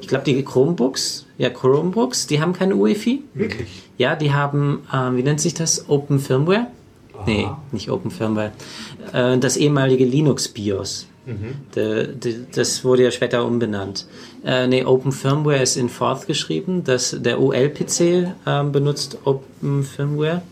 [0.00, 3.22] Ich glaube, die Chromebooks, ja, Chromebooks, die haben keine UEFI.
[3.34, 3.68] Wirklich?
[3.98, 5.88] Ja, die haben, ähm, wie nennt sich das?
[5.88, 6.68] Open Firmware?
[7.26, 8.52] Nee, nicht Open Firmware.
[9.12, 11.06] Äh, das ehemalige Linux BIOS.
[11.74, 14.06] De, de, das wurde ja später umbenannt.
[14.44, 16.82] Äh, nee, Open Firmware ist in Forth geschrieben.
[16.84, 20.42] Das, der OL-PC ähm, benutzt Open Firmware.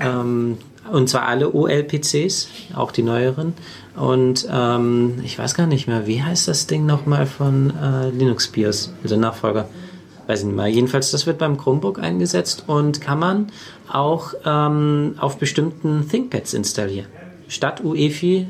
[0.00, 0.58] Ähm,
[0.90, 3.54] und zwar alle OL-PCs, auch die neueren.
[3.94, 8.48] Und ähm, ich weiß gar nicht mehr, wie heißt das Ding nochmal von äh, Linux
[8.48, 9.68] BIOS, also Nachfolger?
[10.26, 10.66] Weiß ich nicht mehr.
[10.66, 13.52] Jedenfalls, das wird beim Chromebook eingesetzt und kann man
[13.88, 17.08] auch ähm, auf bestimmten ThinkPads installieren.
[17.48, 18.46] Statt UEFI.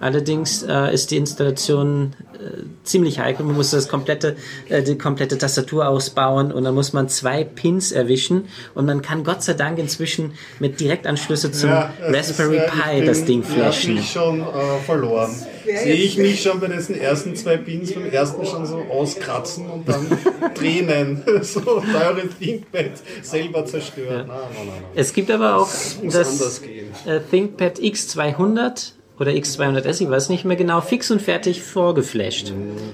[0.00, 3.44] Allerdings äh, ist die Installation äh, ziemlich heikel.
[3.46, 4.36] Man muss das komplette,
[4.68, 9.24] äh, die komplette Tastatur ausbauen und dann muss man zwei Pins erwischen und man kann
[9.24, 13.96] Gott sei Dank inzwischen mit Direktanschlüsse zum Raspberry Pi das Ding flashen.
[13.96, 14.44] Ja, ich schon äh,
[14.84, 15.30] verloren.
[15.64, 19.88] Sehe ich mich schon bei diesen ersten zwei Pins beim ersten schon so auskratzen und
[19.88, 20.06] dann
[20.54, 22.90] Tränen, so teure ThinkPad
[23.22, 24.26] selber zerstören.
[24.26, 24.84] Nein, nein, nein, nein.
[24.94, 25.70] Es gibt aber auch
[26.02, 26.88] das gehen.
[27.06, 32.52] äh, ThinkPad X200 oder X200S, ich weiß nicht mehr genau, fix und fertig vorgeflasht.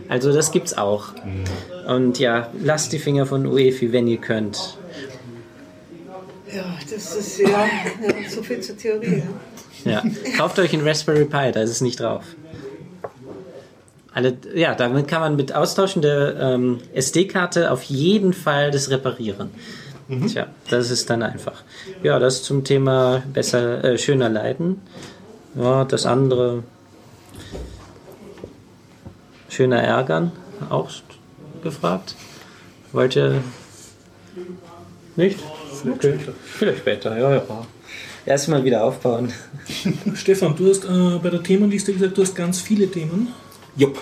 [0.08, 1.14] Also das gibt's auch.
[1.86, 4.76] Und ja, lasst die Finger von UEFI, wenn ihr könnt.
[6.54, 9.18] Ja, das ist ja, ja so viel zur Theorie.
[9.18, 9.24] Ja.
[9.84, 10.02] Ja.
[10.36, 12.24] Kauft euch einen Raspberry Pi, da ist es nicht drauf.
[14.12, 19.50] Alle, ja, damit kann man mit Austauschen der ähm, SD-Karte auf jeden Fall das reparieren.
[20.26, 21.62] Tja, das ist dann einfach.
[22.02, 24.82] Ja, das zum Thema besser, äh, schöner leiden.
[25.54, 26.62] Ja, das andere
[29.48, 30.32] schöner ärgern,
[30.68, 30.90] auch
[31.62, 32.14] gefragt.
[32.92, 33.42] Wollt ihr
[35.16, 35.38] nicht?
[35.88, 36.18] Okay.
[36.44, 37.42] Vielleicht später, ja, ja.
[38.26, 39.32] Erstmal wieder aufbauen.
[40.14, 43.28] Stefan, du hast äh, bei der Themenliste gesagt, du hast ganz viele Themen.
[43.76, 44.00] Jupp.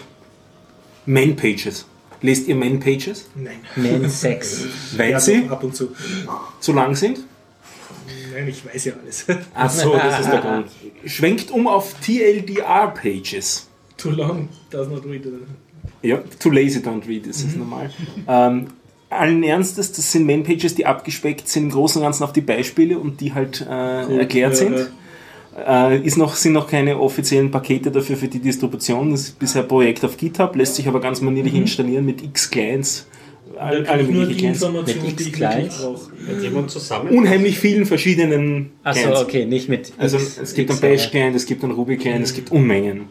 [1.06, 1.86] Man-Pages.
[2.20, 3.26] Lest ihr Man-Pages?
[3.36, 3.60] Nein.
[3.76, 4.64] Man Sex.
[4.96, 5.94] Weil Ja, sie ab und zu.
[6.60, 7.20] zu lang sind?
[8.38, 9.26] Nein, ich weiß ja alles.
[9.54, 10.66] Ach so, das ist der Grund.
[11.04, 13.68] Schwenkt um auf TLDR-Pages.
[13.96, 15.26] Too long, does not read.
[16.02, 17.90] Ja, too lazy don't read, das ist normal.
[18.28, 18.68] Ähm,
[19.10, 22.98] allen Ernstes, das sind Man-Pages, die abgespeckt sind im Großen und Ganzen auf die Beispiele
[22.98, 24.90] und die halt äh, erklärt ja, sind.
[25.66, 29.10] Äh, ist noch, sind noch keine offiziellen Pakete dafür für die Distribution.
[29.10, 32.48] Das ist bisher ein Projekt auf GitHub, lässt sich aber ganz manierlich installieren mit x
[32.48, 33.00] Clients.
[33.00, 33.17] All,
[33.60, 34.48] alle möglichen.
[34.48, 35.40] Informationen, Mit ich.
[35.40, 37.10] Hat jemand zusammen?
[37.10, 39.92] Unheimlich vielen verschiedenen Achso, okay, nicht mit.
[39.98, 43.02] Also X- es gibt einen X, Bash-Client, es gibt einen Ruby-Client, es gibt Unmengen.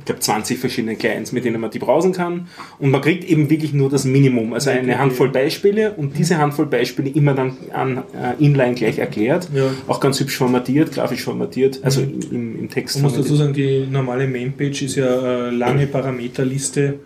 [0.00, 2.48] Ich glaube 20 verschiedene Clients, mit denen man die browsen kann.
[2.78, 6.66] Und man kriegt eben wirklich nur das Minimum, also eine Handvoll Beispiele und diese Handvoll
[6.66, 9.48] Beispiele immer dann an äh, Inline gleich erklärt.
[9.54, 9.70] Ja.
[9.86, 13.86] Auch ganz hübsch formatiert, grafisch formatiert, also im, im Text Man muss dazu sagen, die
[13.90, 16.98] normale Mainpage ist ja eine lange Parameterliste.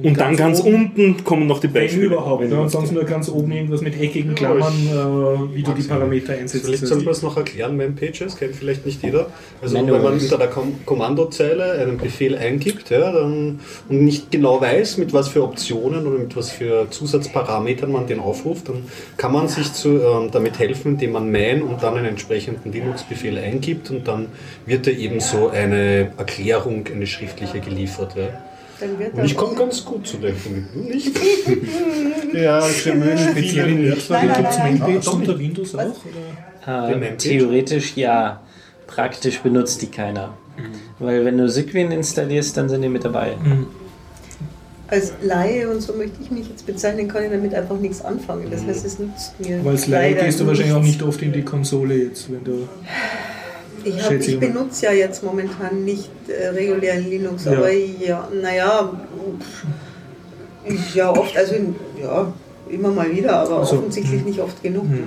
[0.00, 2.06] Und dann ganz unten kommen noch die Beispiele.
[2.06, 2.42] überhaupt.
[2.42, 5.72] Wenn Ja, du und sonst nur ganz oben irgendwas mit eckigen Klammern, äh, wie du
[5.72, 6.64] die Parameter einsetzt.
[6.64, 9.26] Vielleicht sollen wir es noch erklären, Man-Pages, kennt vielleicht nicht jeder.
[9.60, 10.02] Also Manuals.
[10.04, 14.98] wenn man unter der Kom Kommandozeile einen Befehl eingibt ja, dann, und nicht genau weiß,
[14.98, 18.84] mit was für Optionen oder mit was für Zusatzparametern man den aufruft, dann
[19.16, 23.36] kann man sich zu, ähm, damit helfen, indem man man und dann einen entsprechenden Linux-Befehl
[23.38, 24.26] eingibt und dann
[24.66, 28.14] wird da eben so eine Erklärung, eine schriftliche geliefert.
[28.16, 28.28] Ja.
[28.80, 30.64] Dann wird Und ich komme ganz gut zurecht damit.
[30.74, 31.18] Du Nicht?
[32.34, 35.00] ja, Spezielle nein, gibt es nein.
[35.06, 35.96] unter Windows auch?
[36.64, 37.02] Oder?
[37.02, 38.40] Äh, theoretisch ja.
[38.86, 40.34] Praktisch benutzt die keiner.
[40.98, 43.36] Weil wenn du Sigwin installierst, dann sind die mit dabei.
[44.88, 48.50] Als Laie und so möchte ich mich jetzt bezeichnen, kann ich damit einfach nichts anfangen.
[48.50, 49.62] Das heißt, es nutzt mir.
[49.62, 52.68] Weil als Laie gehst du wahrscheinlich auch nicht oft in die Konsole jetzt, wenn du.
[53.84, 57.52] Ich, hab, ich benutze ja jetzt momentan nicht äh, regulären Linux, Ja.
[57.52, 58.90] aber ja, naja,
[60.94, 61.54] ja oft, also
[62.00, 62.32] ja,
[62.68, 64.88] immer mal wieder, aber Also, offensichtlich nicht oft genug.
[64.88, 65.04] ne?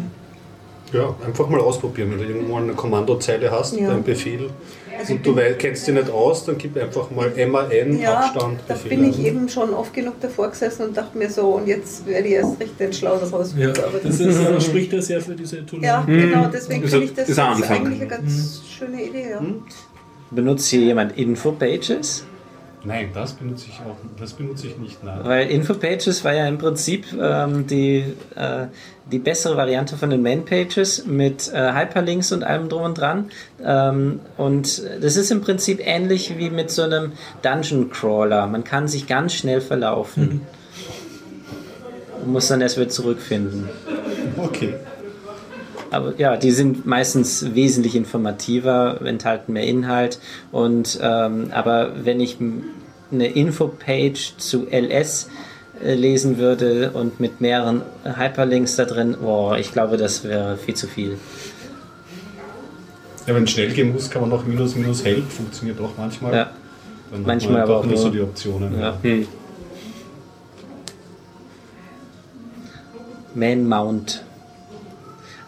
[0.94, 2.12] Ja, einfach mal ausprobieren.
[2.12, 3.92] Wenn du irgendwo eine Kommandozeile hast, Ja.
[3.92, 4.50] einen Befehl
[5.02, 8.60] Also und du wei- kennst dich nicht aus, dann gib einfach mal MAN, Ja, Abstand,
[8.68, 12.06] da bin ich eben schon oft genug davor gesessen und dachte mir so, und jetzt
[12.06, 13.54] werde ich erst recht den Schlau daraus.
[13.58, 15.84] Ja, aber das ist, äh, spricht ja sehr für diese Tool.
[15.84, 17.78] ja, genau, deswegen finde ich das Anfang.
[17.86, 19.32] eigentlich eine ganz schöne Idee.
[19.32, 19.42] Ja.
[20.32, 22.26] Benutzt hier jemand Infopages?
[22.84, 25.04] Nein, das benutze ich auch das benutze ich nicht.
[25.04, 25.20] Nein.
[25.24, 28.04] Weil Infopages war ja im Prinzip ähm, die,
[28.36, 28.66] äh,
[29.12, 33.30] die bessere Variante von den Manpages mit äh, Hyperlinks und allem drum und dran.
[33.64, 37.12] Ähm, und das ist im Prinzip ähnlich wie mit so einem
[37.44, 38.48] Dungeon Crawler.
[38.48, 40.42] Man kann sich ganz schnell verlaufen.
[42.24, 43.70] Und muss dann erst wieder zurückfinden.
[44.38, 44.76] Okay.
[45.92, 50.20] Aber ja, die sind meistens wesentlich informativer, enthalten mehr Inhalt.
[50.52, 52.38] Und ähm, aber wenn ich
[53.12, 55.30] eine Infopage zu LS
[55.84, 60.76] äh, lesen würde und mit mehreren Hyperlinks da drin, boah, ich glaube, das wäre viel
[60.76, 61.18] zu viel.
[63.28, 66.34] Ja, wenn es schnell gehen muss, kann man noch minus minus help, funktioniert auch manchmal.
[66.34, 66.52] Ja.
[67.12, 68.80] Dann manchmal man aber auch nur so die Optionen.
[68.80, 68.98] Ja.
[69.02, 69.28] Hm.
[73.36, 74.24] Man Mount.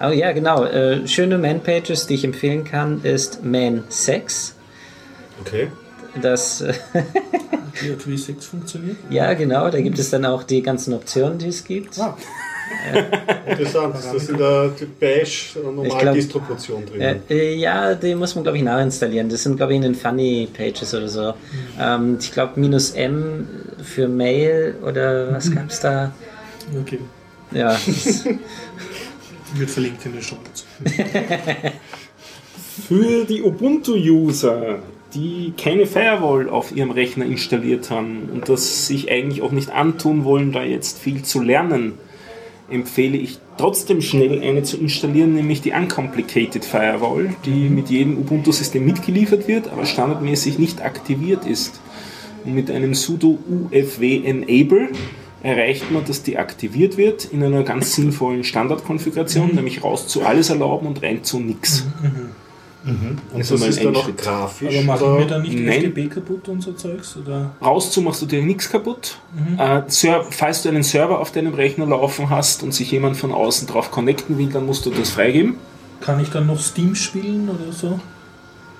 [0.06, 0.66] Oh ja, genau.
[0.66, 4.56] Äh, schöne Man-Pages, die ich empfehlen kann, ist Man Sex.
[5.42, 5.70] Okay.
[6.22, 6.74] Das äh,
[7.74, 8.98] PHP 6 funktioniert.
[9.10, 11.98] ja genau, da gibt es dann auch die ganzen Optionen, die es gibt.
[12.00, 12.16] Ah.
[13.46, 13.96] Interessant.
[13.96, 17.02] Ist das in der Bash normalen glaub- Distribution drin?
[17.02, 19.30] Äh, äh, ja, den muss man, glaube ich, nachinstallieren.
[19.30, 21.34] Das sind, glaube ich, in den Funny Pages oder so.
[21.80, 23.48] Ähm, ich glaube, minus M
[23.84, 26.14] für Mail oder was gab's da?
[26.82, 27.00] Okay.
[27.52, 27.78] Ja,
[29.56, 30.66] Wird verlinkt in den Show Notes.
[32.88, 34.80] Für die Ubuntu-User,
[35.14, 40.24] die keine Firewall auf ihrem Rechner installiert haben und das sich eigentlich auch nicht antun
[40.24, 41.94] wollen, da jetzt viel zu lernen,
[42.70, 48.84] empfehle ich trotzdem schnell eine zu installieren, nämlich die Uncomplicated Firewall, die mit jedem Ubuntu-System
[48.84, 51.80] mitgeliefert wird, aber standardmäßig nicht aktiviert ist.
[52.44, 53.38] Und mit einem sudo
[53.72, 54.90] ufw enable
[55.44, 60.50] erreicht man, dass die aktiviert wird in einer ganz sinnvollen Standardkonfiguration, nämlich raus zu alles
[60.50, 61.86] erlauben und rein zu nix.
[62.86, 64.18] Und Also das ist dann auch Schritt.
[64.18, 64.76] grafisch.
[64.76, 65.84] Aber machen wir da nicht Nein.
[65.94, 67.16] FTP kaputt und so Zeugs?
[67.16, 67.52] Oder?
[67.64, 69.20] Rauszu machst du dir nichts kaputt.
[69.58, 73.32] Äh, Ser falls du einen Server auf deinem Rechner laufen hast und sich jemand von
[73.32, 75.56] außen drauf connecten will, dann musst du das freigeben.
[76.02, 78.00] Kann ich dann noch Steam spielen oder so?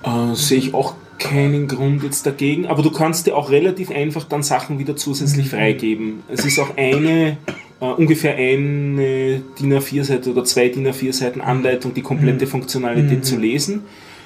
[0.04, 4.26] Äh, Sehe ich auch keinen Grund jetzt dagegen, aber du kannst dir auch relativ einfach
[4.26, 6.24] dann Sachen wieder zusätzlich freigeben.
[6.28, 7.38] Es ist auch eine,
[7.80, 13.84] äh, ungefähr eine DIN A4-Seite oder zwei DIN A4-Seiten Anleitung, die komplette Funktionalität zu lesen.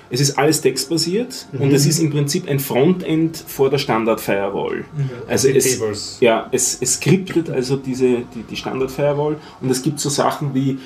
[0.10, 4.86] Es ist alles textbasiert und es ist im Prinzip ein Frontend vor der Standard-Firewall.
[5.28, 6.18] Also Die es, Tables.
[6.22, 10.80] ja, es, es skriptet also diese, die, die Standard-Firewall und es gibt so Sachen wie,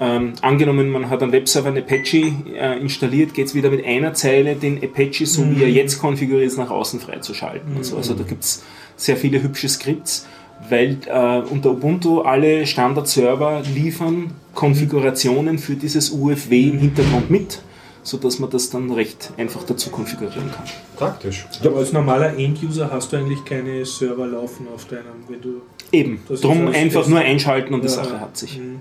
[0.00, 4.14] ähm, angenommen, man hat am Webserver eine Apache äh, installiert, geht es wieder mit einer
[4.14, 7.76] Zeile, den Apache, so wie er jetzt konfiguriert ist, nach außen freizuschalten.
[7.76, 7.96] und so.
[7.96, 8.62] Also da gibt es
[8.96, 10.26] sehr viele hübsche Skripts,
[10.68, 17.60] weil äh, unter Ubuntu alle Standard-Server liefern Konfigurationen für dieses UFW im Hintergrund mit,
[18.02, 20.64] sodass man das dann recht einfach dazu konfigurieren kann.
[20.96, 21.46] Praktisch.
[21.64, 25.62] Aber als normaler End-User hast du eigentlich keine Server laufen auf deinem, wenn du.
[25.90, 27.94] Eben, drum einfach nur einschalten und die Ja.
[27.94, 28.58] Sache hat sich.
[28.58, 28.80] Mhm.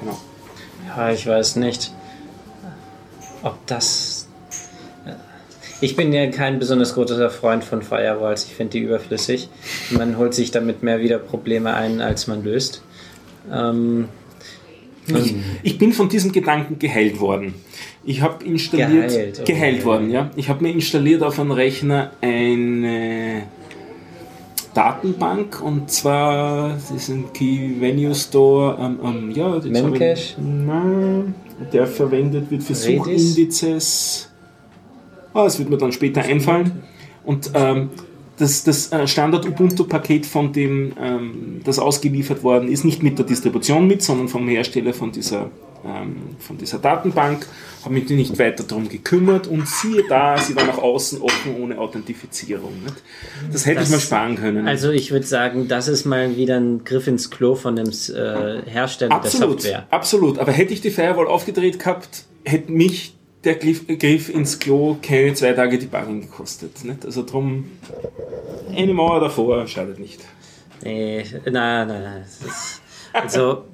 [0.00, 0.18] Genau.
[0.88, 1.92] Ja, ich weiß nicht,
[3.42, 4.28] ob das.
[5.80, 8.46] Ich bin ja kein besonders großer Freund von Firewalls.
[8.46, 9.48] Ich finde die überflüssig.
[9.90, 12.82] Man holt sich damit mehr wieder Probleme ein, als man löst.
[13.52, 14.08] Ähm,
[15.08, 17.54] Ich, ich bin von diesem Gedanken geheilt worden.
[18.04, 19.84] Ich habe installiert, Geheilt, geheilt, okay.
[19.84, 20.30] worden, ja.
[20.36, 23.44] Ich habe mir installiert auf einem Rechner eine
[24.76, 30.38] Datenbank und zwar diesen Key Venue Store, ähm, ähm, ja, Memcache?
[30.38, 31.34] Nein,
[31.72, 32.98] der verwendet wird für Redis?
[32.98, 34.30] Suchindizes.
[35.32, 36.82] Ah, es wird mir dann später einfallen.
[37.24, 37.88] Und ähm,
[38.36, 43.86] das, das äh, Standard-Ubuntu-Paket, von dem ähm, das ausgeliefert worden ist, nicht mit der Distribution
[43.86, 45.50] mit, sondern vom Hersteller von dieser,
[45.84, 47.46] ähm, von dieser Datenbank,
[47.84, 51.78] habe mich nicht weiter darum gekümmert und siehe da, sie war nach außen offen ohne
[51.78, 52.72] Authentifizierung.
[52.82, 52.96] Nicht?
[53.52, 54.66] Das hätte ich Das- mal sparen können.
[54.68, 58.62] also ich würde sagen, das ist mal wieder ein Griff ins Klo von dem äh,
[58.70, 59.86] Hersteller absolut, der Software.
[59.90, 60.38] absolut.
[60.38, 65.34] Aber hätte ich die Firewall aufgedreht gehabt, hätte mich der Griff, Griff ins Klo keine
[65.34, 66.84] zwei Tage Debugging gekostet.
[66.84, 67.04] Nicht?
[67.04, 67.70] Also drum
[68.74, 70.20] eine Mauer davor schadet nicht.
[70.82, 71.52] Nee, nein,
[71.88, 72.22] nein, nein.
[72.24, 72.82] Das ist,
[73.22, 73.64] also,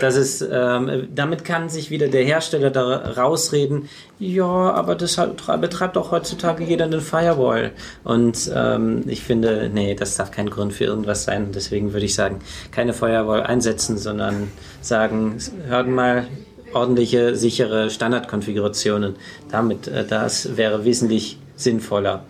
[0.00, 3.88] das ist, ähm, damit kann sich wieder der Hersteller da rausreden,
[4.18, 5.16] ja, aber das
[5.60, 7.72] betreibt auch heutzutage jeder eine Firewall.
[8.04, 11.52] Und ähm, ich finde, nee, das darf kein Grund für irgendwas sein.
[11.52, 14.50] Deswegen würde ich sagen, keine Firewall einsetzen, sondern
[14.80, 16.26] sagen, hört mal,
[16.72, 19.16] ordentliche, sichere Standardkonfigurationen.
[19.50, 22.24] Damit, äh, das wäre wesentlich sinnvoller.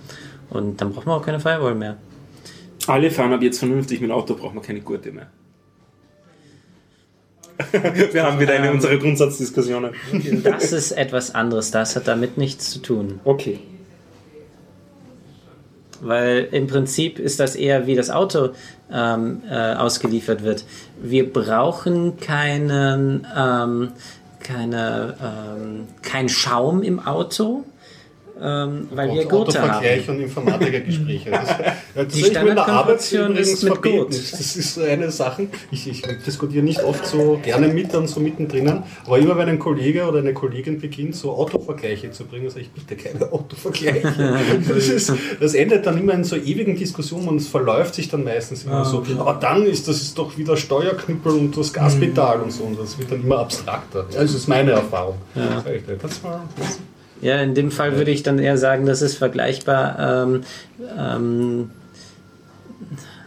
[0.51, 1.97] Und dann braucht man auch keine Firewall mehr.
[2.87, 5.29] Alle fahren ab jetzt vernünftig mit dem Auto, braucht man keine Gurte mehr.
[8.13, 9.93] Wir haben wieder eine unserer Grundsatzdiskussionen.
[10.43, 13.21] Das ist etwas anderes, das hat damit nichts zu tun.
[13.25, 13.61] Okay.
[16.01, 18.51] Weil im Prinzip ist das eher wie das Auto
[18.93, 20.65] ähm, äh, ausgeliefert wird.
[21.01, 23.93] Wir brauchen keinen, ähm,
[24.41, 27.65] keine, ähm, kein Schaum im Auto,
[28.43, 29.71] ähm, weil wir Gurte haben.
[29.71, 31.31] Autovergleich und Informatikergespräche.
[31.43, 33.83] Das, ja, das Die ist in der Arbeit übrigens mit.
[33.83, 34.09] Gurt.
[34.11, 35.49] Das ist eine Sache.
[35.71, 39.59] Ich, ich diskutiere nicht oft so gerne mit und so mittendrin, aber immer wenn ein
[39.59, 44.03] Kollege oder eine Kollegin beginnt, so Autovergleiche zu bringen, sage ich bitte keine Autovergleiche.
[44.69, 48.25] Das, ist, das endet dann immer in so ewigen Diskussionen und es verläuft sich dann
[48.25, 48.99] meistens immer Ah, so.
[48.99, 49.15] okay.
[49.19, 52.99] Aber dann ist das ist doch wieder Steuerknüppel und das Gaspedal und so und das
[52.99, 54.07] wird dann immer abstrakter.
[54.13, 55.17] Ja, das ist meine Erfahrung.
[55.35, 55.63] Dir.
[56.01, 56.79] Das war, das
[57.23, 60.27] Ja, in dem Fall würde ich dann eher sagen, das ist vergleichbar.
[60.27, 60.43] Ähm,
[60.99, 61.71] ähm,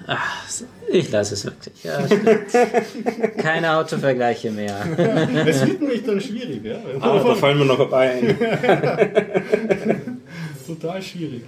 [0.05, 0.43] ach,
[0.91, 1.84] ich lasse es wirklich.
[1.84, 1.99] Ja.
[3.41, 4.85] Keine Autovergleiche mehr.
[5.47, 6.76] Es wird nämlich dann schwierig, ja.
[6.99, 8.38] Ah, da fallen wir noch dabei ein.
[10.67, 11.43] Total schwierig.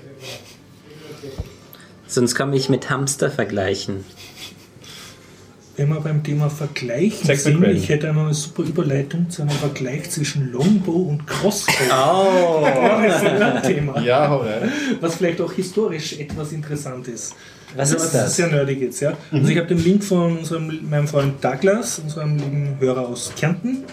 [2.07, 4.05] Sonst komme ich mit Hamster vergleichen.
[5.77, 10.09] Wenn wir beim Thema Vergleichen Zack sind, ich hätte eine super Überleitung zu einem Vergleich
[10.09, 11.73] zwischen Longbow und Crossbow.
[11.91, 12.65] Oh!
[13.07, 14.71] Das ist ein Thema, Ja, rein.
[14.99, 17.35] was vielleicht auch historisch etwas interessant ist.
[17.75, 19.13] Was ist Das sehr nerdig jetzt, ja.
[19.31, 23.83] Also ich habe den Link von unserem, meinem Freund Douglas, unserem lieben Hörer aus Kärnten.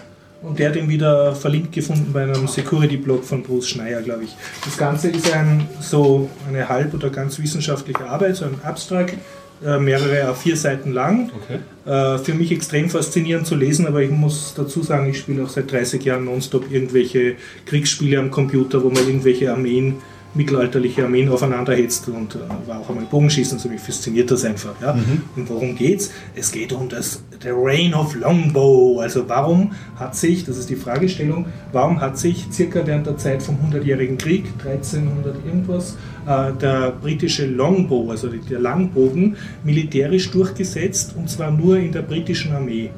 [0.41, 4.35] Und der hat ihn wieder verlinkt gefunden bei einem Security-Blog von Bruce Schneier, glaube ich.
[4.63, 9.15] Das Ganze ist ein, so eine halb- oder ganz wissenschaftliche Arbeit, so ein Abstract,
[9.61, 11.31] mehrere A4 Seiten lang.
[11.43, 11.59] Okay.
[11.85, 15.49] Äh, für mich extrem faszinierend zu lesen, aber ich muss dazu sagen, ich spiele auch
[15.49, 19.97] seit 30 Jahren nonstop irgendwelche Kriegsspiele am Computer, wo man irgendwelche Armeen
[20.35, 24.73] mittelalterliche Armeen aufeinander hetzt und äh, war auch einmal Bogenschießen, so mich fasziniert das einfach.
[24.81, 24.97] Ja?
[25.35, 26.11] Und worum geht's?
[26.35, 28.99] Es geht um das the Reign of Longbow.
[28.99, 33.41] Also warum hat sich, das ist die Fragestellung, warum hat sich circa während der Zeit
[33.41, 35.97] vom 100-jährigen Krieg, 1300 irgendwas,
[36.27, 42.53] äh, der britische Longbow, also der Langbogen, militärisch durchgesetzt und zwar nur in der britischen
[42.53, 42.89] Armee.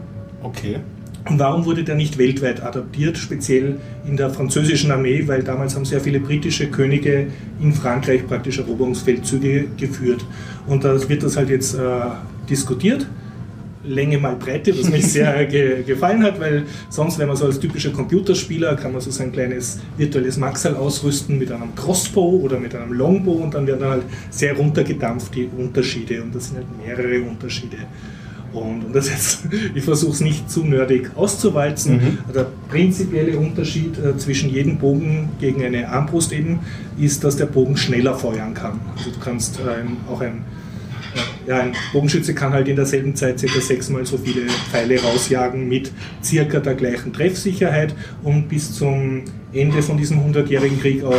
[0.41, 0.79] Okay.
[1.29, 3.77] Und warum wurde der nicht weltweit adaptiert, speziell
[4.07, 7.27] in der französischen Armee, weil damals haben sehr viele britische Könige
[7.61, 10.25] in Frankreich praktisch Eroberungsfeldzüge geführt.
[10.67, 11.79] Und da wird das halt jetzt äh,
[12.49, 13.07] diskutiert.
[13.83, 17.59] Länge mal Breite, was mich sehr ge gefallen hat, weil sonst, wenn man so als
[17.59, 22.75] typischer Computerspieler, kann man so sein kleines virtuelles Maxal ausrüsten mit einem Crossbow oder mit
[22.75, 26.67] einem Longbow und dann werden dann halt sehr runtergedampft die Unterschiede und das sind halt
[26.85, 27.77] mehrere Unterschiede.
[28.53, 29.41] Und, und das jetzt,
[29.75, 32.19] ich versuche es nicht zu nerdig auszuwalzen.
[32.33, 36.59] Der prinzipielle Unterschied äh, zwischen jedem Bogen gegen eine Armbrust eben
[36.99, 38.79] ist, dass der Bogen schneller feuern kann.
[38.97, 40.43] Also du kannst ähm, auch ein,
[41.15, 45.67] äh, ja, ein Bogenschütze kann halt in derselben Zeit circa sechsmal so viele Pfeile rausjagen
[45.67, 45.91] mit
[46.23, 47.93] circa der gleichen Treffsicherheit
[48.23, 51.15] und bis zum Ende von diesem 100-jährigen Krieg auch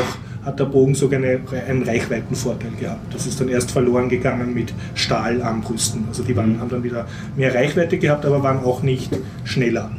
[0.48, 3.12] hat der Bogen sogar eine, einen Reichweitenvorteil gehabt.
[3.12, 6.04] Das ist dann erst verloren gegangen mit Stahlarmbrüsten.
[6.08, 7.06] Also die waren, haben dann wieder
[7.36, 9.10] mehr Reichweite gehabt, aber waren auch nicht
[9.44, 9.90] schneller.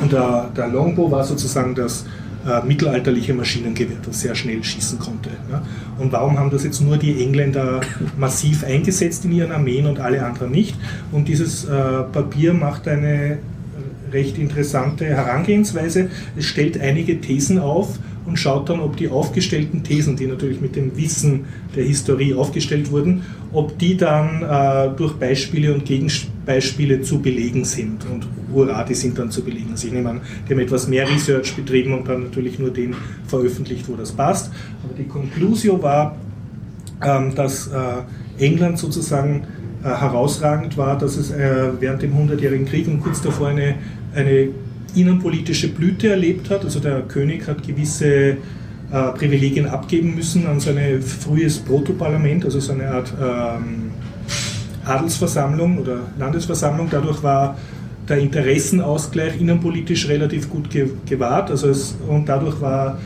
[0.00, 2.06] Und der, der Longbow war sozusagen das
[2.46, 5.30] äh, mittelalterliche Maschinengewehr, das sehr schnell schießen konnte.
[5.50, 5.62] Ja.
[5.98, 7.80] Und warum haben das jetzt nur die Engländer
[8.16, 10.76] massiv eingesetzt in ihren Armeen und alle anderen nicht?
[11.10, 13.38] Und dieses äh, Papier macht eine
[14.12, 16.08] recht interessante Herangehensweise.
[16.36, 20.76] Es stellt einige Thesen auf und schaut dann, ob die aufgestellten Thesen, die natürlich mit
[20.76, 21.44] dem Wissen
[21.74, 23.22] der Historie aufgestellt wurden,
[23.52, 28.06] ob die dann äh, durch Beispiele und Gegenbeispiele zu belegen sind.
[28.10, 29.70] Und hurra, die sind dann zu belegen.
[29.72, 32.94] Also ich nehme an, die haben etwas mehr Research betrieben und dann natürlich nur den
[33.26, 34.52] veröffentlicht, wo das passt.
[34.84, 36.16] Aber die Conclusio war,
[37.02, 39.46] ähm, dass äh, England sozusagen
[39.82, 43.74] äh, herausragend war, dass es äh, während dem Hundertjährigen Krieg und kurz davor eine,
[44.14, 44.48] eine
[44.94, 46.64] innenpolitische Blüte erlebt hat.
[46.64, 48.36] Also der König hat gewisse äh,
[49.14, 53.90] Privilegien abgeben müssen an sein frühes Protoparlament, also so eine Art ähm,
[54.84, 56.88] Adelsversammlung oder Landesversammlung.
[56.90, 57.56] Dadurch war
[58.08, 62.98] der Interessenausgleich innenpolitisch relativ gut ge gewahrt also es, und dadurch war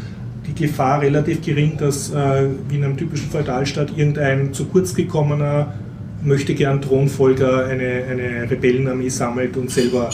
[0.46, 5.74] die Gefahr relativ gering, dass äh, wie in einem typischen Feudalstaat irgendein zu kurz gekommener
[6.22, 10.10] möchte gern Thronfolger eine, eine Rebellenarmee sammelt und selber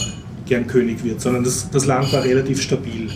[0.53, 3.09] gern König wird, sondern das, das Land war relativ stabil.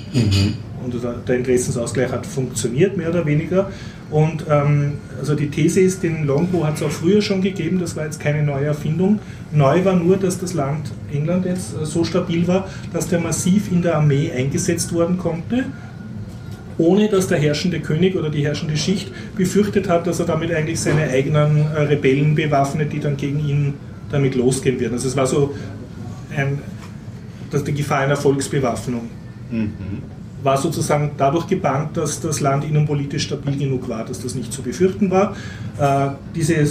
[0.82, 3.70] Und der, der Interessensausgleich hat funktioniert, mehr oder weniger.
[4.10, 7.94] Und ähm, also die These ist, den Longbow hat es auch früher schon gegeben, das
[7.94, 9.18] war jetzt keine neue Erfindung.
[9.52, 13.70] Neu war nur, dass das Land England jetzt äh, so stabil war, dass der massiv
[13.70, 15.64] in der Armee eingesetzt worden konnte,
[16.78, 20.80] ohne dass der herrschende König oder die herrschende Schicht befürchtet hat, dass er damit eigentlich
[20.80, 23.74] seine eigenen äh, Rebellen bewaffnet, die dann gegen ihn
[24.10, 24.94] damit losgehen werden.
[24.94, 25.54] Also es war so
[26.34, 26.58] ein,
[27.50, 29.10] das die Gefahr einer Volksbewaffnung
[30.46, 34.62] war sozusagen dadurch gebannt, dass das Land innenpolitisch stabil genug war, dass das nicht zu
[34.62, 35.34] befürchten war.
[35.78, 36.66] Äh, diese äh,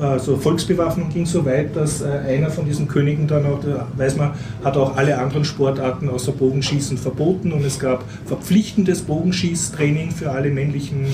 [0.00, 4.16] also Volksbewaffnung ging so weit, dass äh, einer von diesen Königen dann auch, da weiß
[4.16, 4.32] man,
[4.64, 10.50] hat auch alle anderen Sportarten außer Bogenschießen verboten und es gab verpflichtendes Bogenschießtraining für alle
[10.50, 11.06] männlichen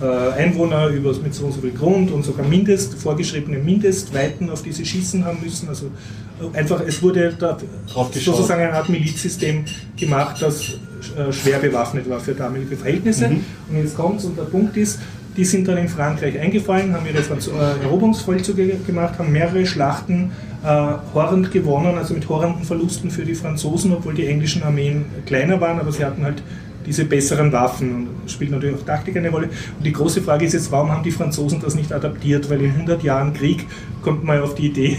[0.00, 4.62] äh, Einwohner über, mit so und so viel Grund und sogar Mindest, vorgeschriebene Mindestweiten, auf
[4.62, 5.68] die sie schießen haben müssen.
[5.68, 5.86] Also
[6.52, 7.56] einfach, es wurde da
[8.14, 9.64] sozusagen eine Art Milizsystem
[9.96, 10.78] gemacht, das
[11.16, 13.28] äh, schwer bewaffnet war für damalige Verhältnisse.
[13.28, 13.44] Mhm.
[13.70, 14.98] Und jetzt kommt und der Punkt ist,
[15.36, 20.32] die sind dann in Frankreich eingefallen, haben ihre Franz- äh, Eroberungsfeldzüge gemacht, haben mehrere Schlachten
[20.64, 20.66] äh,
[21.14, 25.78] horrend gewonnen, also mit horrenden Verlusten für die Franzosen, obwohl die englischen Armeen kleiner waren,
[25.78, 26.42] aber sie hatten halt
[26.84, 29.48] diese besseren Waffen und spielt natürlich auch Taktik eine Rolle.
[29.76, 32.48] Und die große Frage ist jetzt, warum haben die Franzosen das nicht adaptiert?
[32.50, 33.66] Weil in 100 Jahren Krieg
[34.02, 34.98] kommt man auf die Idee,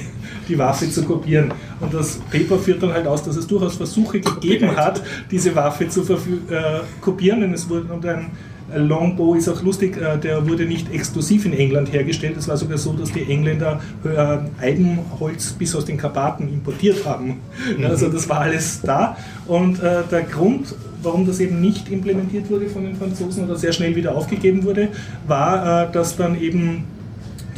[0.49, 1.53] die Waffe zu kopieren.
[1.79, 5.01] Und das Paper führt dann halt aus, dass es durchaus Versuche gegeben hat,
[5.31, 7.43] diese Waffe zu äh, kopieren.
[7.43, 8.31] Und es wurde und ein
[8.75, 12.37] Longbow ist auch lustig, äh, der wurde nicht exklusiv in England hergestellt.
[12.37, 17.37] Es war sogar so, dass die Engländer äh, Eibenholz bis aus den Karpaten importiert haben.
[17.83, 19.17] Also das war alles da.
[19.47, 23.71] Und äh, der Grund, warum das eben nicht implementiert wurde von den Franzosen oder sehr
[23.71, 24.89] schnell wieder aufgegeben wurde,
[25.27, 26.83] war, äh, dass dann eben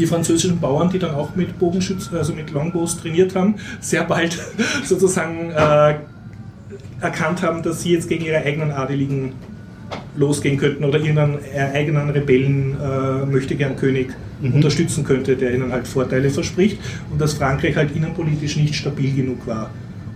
[0.01, 4.37] die französischen Bauern, die dann auch mit Bogenschützen, also mit Longbows trainiert haben, sehr bald
[4.83, 5.95] sozusagen äh,
[6.99, 9.33] erkannt haben, dass sie jetzt gegen ihre eigenen Adeligen
[10.15, 15.71] losgehen könnten oder ihren äh, eigenen Rebellen äh, möchte gern König unterstützen könnte, der ihnen
[15.71, 16.79] halt Vorteile verspricht
[17.11, 19.69] und dass Frankreich halt innenpolitisch nicht stabil genug war.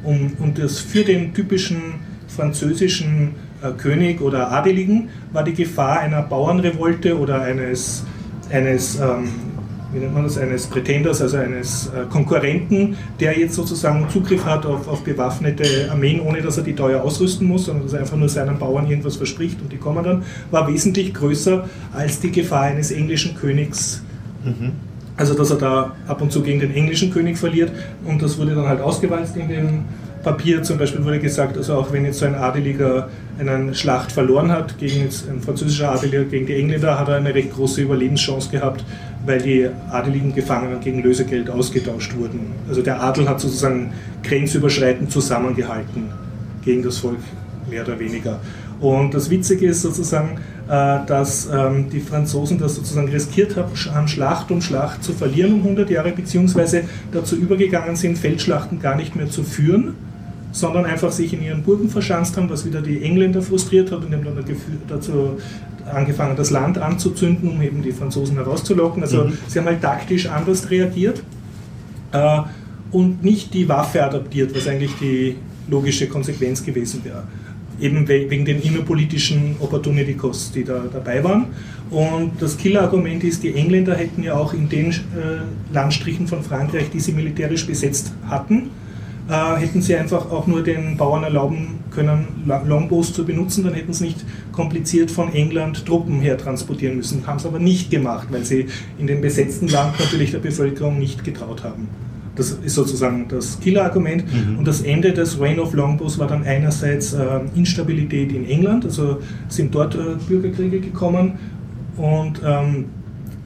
[0.03, 1.95] Um, und das für den typischen
[2.27, 8.03] französischen äh, König oder Adeligen war die Gefahr einer Bauernrevolte oder eines,
[8.51, 9.29] eines ähm,
[9.95, 14.65] wie nennt man das, eines Pretenders, also eines äh, Konkurrenten, der jetzt sozusagen Zugriff hat
[14.65, 18.17] auf, auf bewaffnete Armeen, ohne dass er die teuer ausrüsten muss, sondern dass er einfach
[18.17, 22.63] nur seinen Bauern irgendwas verspricht und die kommen dann, war wesentlich größer als die Gefahr
[22.63, 24.03] eines englischen Königs.
[25.17, 27.71] Also dass er da ab und zu gegen den englischen König verliert
[28.05, 29.85] und das wurde dann halt ausgewalzt in dem
[30.23, 30.63] Papier.
[30.63, 33.09] Zum Beispiel wurde gesagt, also auch wenn jetzt so ein Adeliger
[33.39, 37.33] eine Schlacht verloren hat, gegen jetzt ein französischer Adeliger gegen die Engländer, hat er eine
[37.33, 38.83] recht große Überlebenschance gehabt,
[39.25, 42.51] weil die adeligen Gefangenen gegen Lösegeld ausgetauscht wurden.
[42.67, 43.91] Also der Adel hat sozusagen
[44.23, 46.09] grenzüberschreitend zusammengehalten
[46.63, 47.19] gegen das Volk,
[47.69, 48.39] mehr oder weniger.
[48.79, 50.37] Und das Witzige ist sozusagen,
[50.67, 53.75] äh, dass ähm, die Franzosen das sozusagen riskiert haben,
[54.07, 59.15] Schlacht um Schlacht zu verlieren um 100 Jahre, beziehungsweise dazu übergegangen sind, Feldschlachten gar nicht
[59.15, 59.95] mehr zu führen,
[60.55, 64.13] sondern einfach sich in ihren Burgen verschanzt haben, was wieder die Engländer frustriert hat und
[64.13, 64.41] haben dann
[64.87, 65.37] dazu
[65.91, 69.03] angefangen, das Land anzuzünden, um eben die Franzosen herauszulocken.
[69.03, 69.37] Also mhm.
[69.47, 71.21] sie haben halt taktisch anders reagiert
[72.13, 72.39] äh,
[72.91, 75.35] und nicht die Waffe adaptiert, was eigentlich die
[75.67, 77.23] logische Konsequenz gewesen wäre
[77.81, 81.47] eben wegen den innerpolitischen Opportunity Costs, die da dabei waren.
[81.89, 84.93] Und das Killerargument ist, die Engländer hätten ja auch in den äh,
[85.73, 88.69] Landstrichen von Frankreich, die sie militärisch besetzt hatten,
[89.29, 93.93] äh, hätten sie einfach auch nur den Bauern erlauben können, Longbows zu benutzen, dann hätten
[93.93, 97.25] sie nicht kompliziert von England Truppen hertransportieren müssen.
[97.25, 101.23] Haben es aber nicht gemacht, weil sie in dem besetzten Land natürlich der Bevölkerung nicht
[101.23, 101.87] getraut haben.
[102.35, 104.25] Das ist sozusagen das Killerargument.
[104.31, 104.59] Mhm.
[104.59, 109.19] Und das Ende des Reign of Longbows war dann einerseits äh, Instabilität in England, also
[109.47, 111.33] sind dort äh, Bürgerkriege gekommen.
[111.95, 112.85] Und ähm,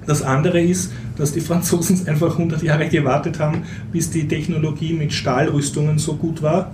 [0.05, 5.13] das andere ist, dass die Franzosen einfach 100 Jahre gewartet haben, bis die Technologie mit
[5.13, 6.71] Stahlrüstungen so gut war,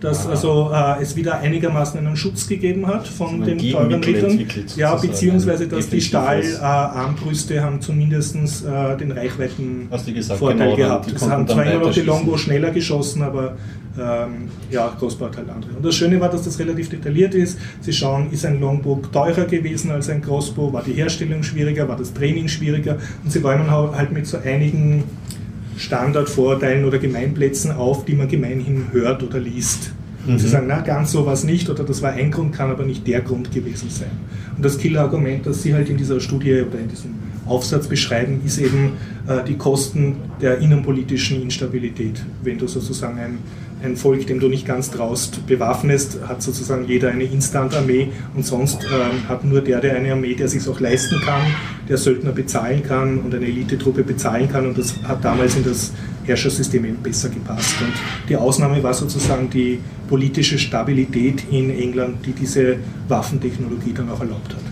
[0.00, 0.30] dass ah.
[0.30, 4.46] also äh, es wieder einigermaßen einen Schutz gegeben hat von den teuren Rittern.
[4.76, 11.12] Ja, beziehungsweise dass die Stahlarmbrüste äh, haben zumindest äh, den Reichweitenvorteil genau, gehabt.
[11.12, 13.56] Es haben zwar immer noch die Longo schneller geschossen, aber
[13.98, 15.72] ähm, ja, Crossbow hat halt andere.
[15.72, 17.58] Und das Schöne war, dass das relativ detailliert ist.
[17.80, 21.96] Sie schauen, ist ein Longbow teurer gewesen als ein Crossbow, war die Herstellung schwieriger, war
[21.96, 25.04] das Training schwieriger und sie räumen halt mit so einigen
[25.76, 29.92] Standardvorurteilen oder Gemeinplätzen auf, die man gemeinhin hört oder liest.
[30.26, 30.38] Und mhm.
[30.38, 32.84] sie sagen, na, ganz so war es nicht oder das war ein Grund, kann aber
[32.84, 34.10] nicht der Grund gewesen sein.
[34.56, 37.10] Und das Killer-Argument, das Sie halt in dieser Studie oder in diesem
[37.46, 38.92] Aufsatz beschreiben, ist eben
[39.28, 42.22] äh, die Kosten der innenpolitischen Instabilität.
[42.42, 43.38] Wenn du sozusagen ein
[43.86, 48.84] ein Volk, dem du nicht ganz traust, bewaffnest, hat sozusagen jeder eine Instant-Armee und sonst
[48.84, 51.40] ähm, hat nur der, der eine Armee, der sich auch leisten kann,
[51.88, 55.92] der Söldner bezahlen kann und eine Elitetruppe bezahlen kann und das hat damals in das
[56.24, 57.76] Herrschersystem eben besser gepasst.
[57.80, 57.92] Und
[58.28, 62.76] die Ausnahme war sozusagen die politische Stabilität in England, die diese
[63.08, 64.62] Waffentechnologie dann auch erlaubt hat.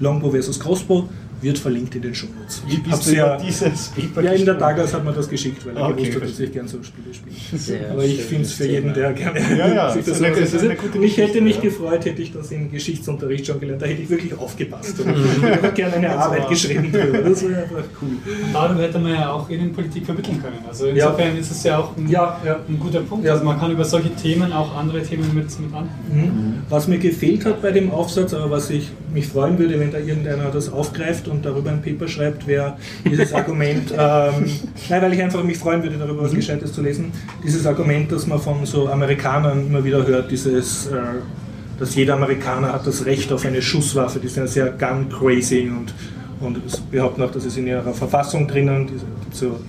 [0.00, 1.08] Longbow versus Crossbow
[1.42, 2.62] wird verlinkt in den Shownotes.
[2.66, 5.76] Wie bist du ja, dieses Paper Ja, in der Douglas hat man das geschickt, weil
[5.76, 7.58] er okay, gewusst hat, dass ich gerne so Spiele spiele.
[7.58, 10.78] Sehr Aber ich finde es für jeden, der gerne ja, ja, sich das, das interessiert.
[11.02, 13.82] Ich hätte mich gefreut, hätte ich das im Geschichtsunterricht schon gelernt.
[13.82, 15.00] Da hätte ich wirklich aufgepasst.
[15.04, 17.18] Und ich hätte gerne eine Arbeit geschrieben drüber.
[17.18, 18.10] Das wäre einfach cool.
[18.52, 20.58] Darum hätte man ja auch Innenpolitik vermitteln können.
[20.68, 23.26] Also insofern ist es ja auch ein, ein guter Punkt.
[23.26, 25.90] Also man kann über solche Themen auch andere Themen mit, mit anhängen.
[26.10, 26.62] Mhm.
[26.68, 29.98] Was mir gefehlt hat bei dem Aufsatz, aber was ich mich freuen würde, wenn da
[29.98, 34.44] irgendeiner das aufgreift und darüber ein Paper schreibt, wäre dieses Argument, ähm,
[34.88, 36.36] nein, weil ich einfach mich freuen würde, darüber was mhm.
[36.36, 37.12] Gescheites zu lesen,
[37.44, 40.98] dieses Argument, das man von so Amerikanern immer wieder hört, dieses, äh,
[41.78, 45.94] dass jeder Amerikaner hat das Recht auf eine Schusswaffe, die sind sehr gun crazy und,
[46.40, 49.60] und behaupten auch, dass es in ihrer Verfassung drinnen, gibt so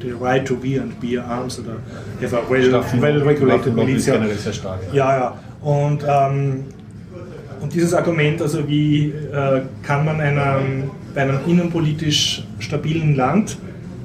[0.00, 1.76] the right to be and bear arms oder
[2.20, 4.14] have a well, well regulated militia.
[4.92, 5.38] Ja, ja.
[5.60, 6.64] Und ähm,
[7.60, 13.56] und dieses Argument, also wie äh, kann man einem, bei einem innenpolitisch stabilen Land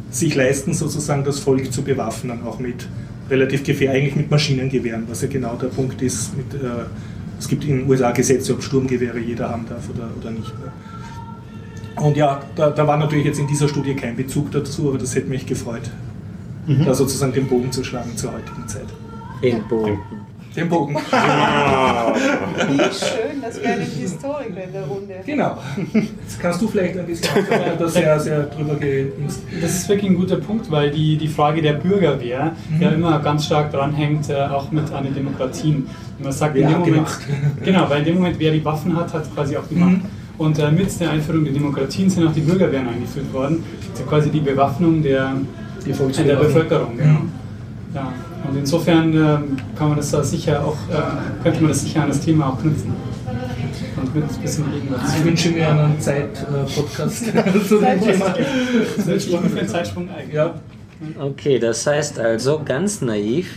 [0.09, 2.87] sich leisten, sozusagen das Volk zu bewaffnen, auch mit
[3.29, 6.35] relativ gefährlich, eigentlich mit Maschinengewehren, was ja genau der Punkt ist.
[6.35, 6.67] Mit, äh,
[7.39, 10.53] es gibt in den USA Gesetze, ob Sturmgewehre jeder haben darf oder, oder nicht.
[10.59, 10.71] Ne?
[12.03, 15.15] Und ja, da, da, war natürlich jetzt in dieser Studie kein Bezug dazu, aber das
[15.15, 15.89] hätte mich gefreut,
[16.67, 16.85] mhm.
[16.85, 18.87] da sozusagen den Bogen zu schlagen zur heutigen Zeit.
[19.41, 19.99] Den Bogen.
[20.55, 20.95] Den Bogen.
[20.95, 20.99] Wie
[22.77, 25.15] schön, das wäre eine Historiker in der Runde.
[25.25, 25.57] Genau.
[25.93, 27.45] Jetzt kannst du vielleicht ein bisschen
[27.79, 29.13] das sehr, sehr drüber gehen.
[29.61, 32.81] Das ist wirklich ein guter Punkt, weil die, die Frage der Bürgerwehr mhm.
[32.81, 35.87] ja immer ganz stark dranhängt, äh, auch mit an den Demokratien.
[36.17, 37.07] Und man sagt, in dem Moment,
[37.63, 39.91] genau, weil in dem Moment, wer die Waffen hat, hat quasi auch die Macht.
[39.91, 40.05] Mhm.
[40.37, 43.63] Und äh, mit der Einführung der Demokratien sind auch die Bürgerwehren eingeführt worden.
[43.91, 45.33] Also quasi die Bewaffnung der,
[45.85, 46.97] der Bevölkerung.
[46.97, 47.19] Genau.
[47.19, 47.31] Mhm.
[47.93, 48.11] Ja.
[48.47, 52.09] Und insofern ähm, kann man das da sicher auch, äh, könnte man das sicher an
[52.09, 52.93] das Thema auch knüpfen.
[53.97, 55.01] Und mit ein bisschen Gegenwart.
[55.17, 57.25] Ich wünsche mir einen Zeit-Podcast
[57.67, 58.33] zu dem Thema.
[58.37, 60.33] Ich bin für einen Zeitsprung eigentlich.
[60.33, 60.55] Ja,
[61.19, 63.55] Okay, das heißt also ganz naiv,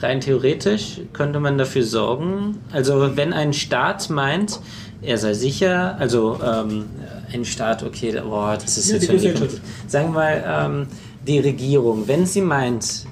[0.00, 4.60] rein theoretisch könnte man dafür sorgen, also wenn ein Staat meint,
[5.02, 6.84] er sei sicher, also ähm,
[7.32, 9.48] ein Staat, okay, boah, das ist Ja, jetzt die schon
[9.88, 10.86] sagen wir mal ähm,
[11.26, 13.06] die Regierung, wenn sie meint,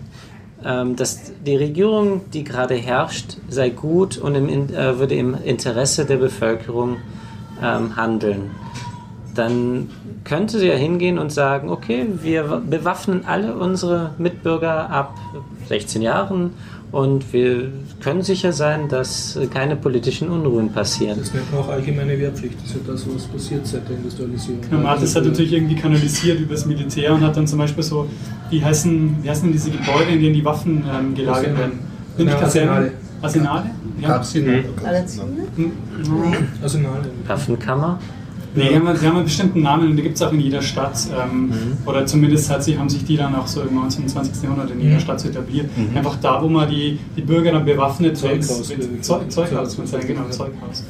[0.96, 6.16] dass die Regierung, die gerade herrscht, sei gut und im, äh, würde im Interesse der
[6.16, 6.96] Bevölkerung
[7.62, 8.50] ähm, handeln,
[9.34, 9.90] dann
[10.24, 15.14] könnte sie ja hingehen und sagen, okay, wir bewaffnen alle unsere Mitbürger ab
[15.68, 16.54] 16 Jahren
[16.92, 21.18] und wir können sicher sein, dass keine politischen Unruhen passieren.
[21.18, 22.54] das nennt man auch allgemeine Wehrpflicht.
[22.62, 24.60] Das ist ja das, was passiert seit der Industrialisierung.
[24.62, 28.06] Genau, Martis hat natürlich irgendwie kanalisiert über das Militär und hat dann zum Beispiel so,
[28.50, 31.78] wie heißen, wie heißen denn diese Gebäude, in denen die Waffen ähm, gelagert werden?
[32.16, 32.70] Sind Ja, nicht Kasernen?
[32.70, 32.90] Arsenale.
[33.22, 33.70] Arsenale?
[34.00, 34.08] Ja.
[34.16, 34.64] Arsenal.
[34.84, 35.26] Arsenal?
[35.56, 35.72] Hm,
[36.62, 37.04] Arsenale.
[37.26, 37.98] Waffenkammer?
[38.56, 40.62] Nee, die haben, die haben einen bestimmten Namen und die gibt es auch in jeder
[40.62, 40.98] Stadt.
[41.16, 41.52] Ähm,
[41.84, 44.04] Oder zumindest hat sich, haben sich die dann auch so im 19.
[44.04, 44.42] und 20.
[44.42, 45.00] Jahrhundert in jeder Mhm.
[45.00, 45.70] Stadt so etabliert.
[45.94, 49.30] Einfach da, wo man die, die Bürger dann bewaffnet Zeughaus, mit, mit Zeug, sagen.
[49.30, 50.82] Zeughaus, kann sein, genau, Zeughaus.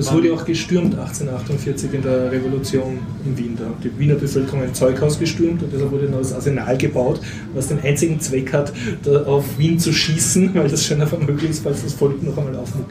[0.00, 3.56] Das wurde auch gestürmt 1848 in der Revolution in Wien.
[3.58, 7.20] Da hat die Wiener Bevölkerung ein Zeughaus gestürmt und deshalb wurde dann das Arsenal gebaut,
[7.54, 8.72] was den einzigen Zweck hat,
[9.02, 12.56] da auf Wien zu schießen, weil das schneller möglich ist, falls das Volk noch einmal
[12.56, 12.90] aufmuckt.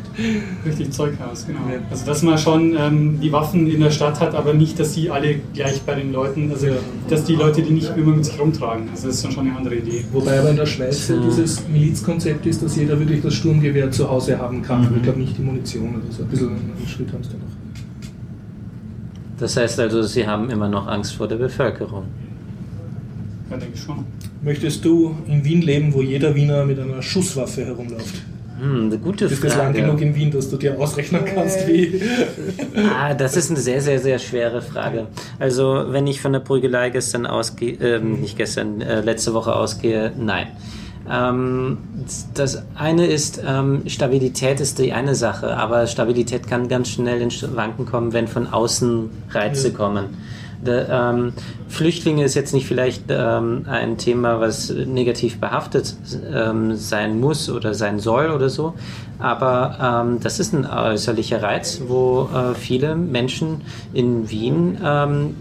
[0.66, 1.60] Richtig, Zeughaus, genau.
[1.72, 1.80] Ja.
[1.90, 5.10] Also dass man schon ähm, die Waffen in der Stadt hat, aber nicht, dass die
[5.10, 6.74] alle gleich bei den Leuten, also Ja.
[7.10, 8.90] dass die Leute die nicht immer mit sich rumtragen.
[8.92, 10.04] Also das ist dann schon eine andere Idee.
[10.12, 14.10] Wobei aber in der Schweiz ja dieses Milizkonzept ist, dass jeder wirklich das Sturmgewehr zu
[14.10, 14.86] Hause haben kann.
[14.86, 16.24] Aber ich glaube nicht die Munition oder so.
[16.24, 16.50] Ein bisschen
[17.00, 18.10] Schritt haben sie da noch.
[19.40, 22.04] Das heißt also, sie haben immer noch Angst vor der Bevölkerung.
[23.50, 24.04] Ja, denke ich schon.
[24.42, 28.16] Möchtest du in Wien leben, wo jeder Wiener mit einer Schusswaffe herumläuft?
[28.60, 30.06] Hm, eine gute Ist das lang genug Frage.
[30.06, 32.02] in Wien, dass du dir ausrechnen kannst, wie.
[32.76, 35.08] Ah, das ist eine sehr, sehr, sehr schwere Frage.
[35.40, 40.12] Also, wenn ich von der Prügelei gestern ausgehe, ähm, nicht gestern, äh, letzte Woche ausgehe,
[40.18, 40.48] nein.
[41.12, 41.78] Ähm,
[42.34, 47.44] das eine ist, ähm, Stabilität ist die eine Sache, aber Stabilität kann ganz schnell ins
[47.56, 49.74] Wanken kommen, wenn von außen Reize Ja.
[49.74, 50.06] kommen.
[50.62, 51.34] Der, ähm,
[51.70, 55.96] Flüchtlinge ist jetzt nicht vielleicht ähm, ein Thema, was negativ behaftet
[56.34, 58.74] ähm, sein muss oder sein soll oder so,
[59.20, 63.62] aber ähm, das ist ein äußerlicher Reiz, wo äh, viele Menschen
[63.94, 65.36] in Wien ähm,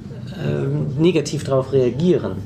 [0.99, 2.37] negativ darauf reagieren.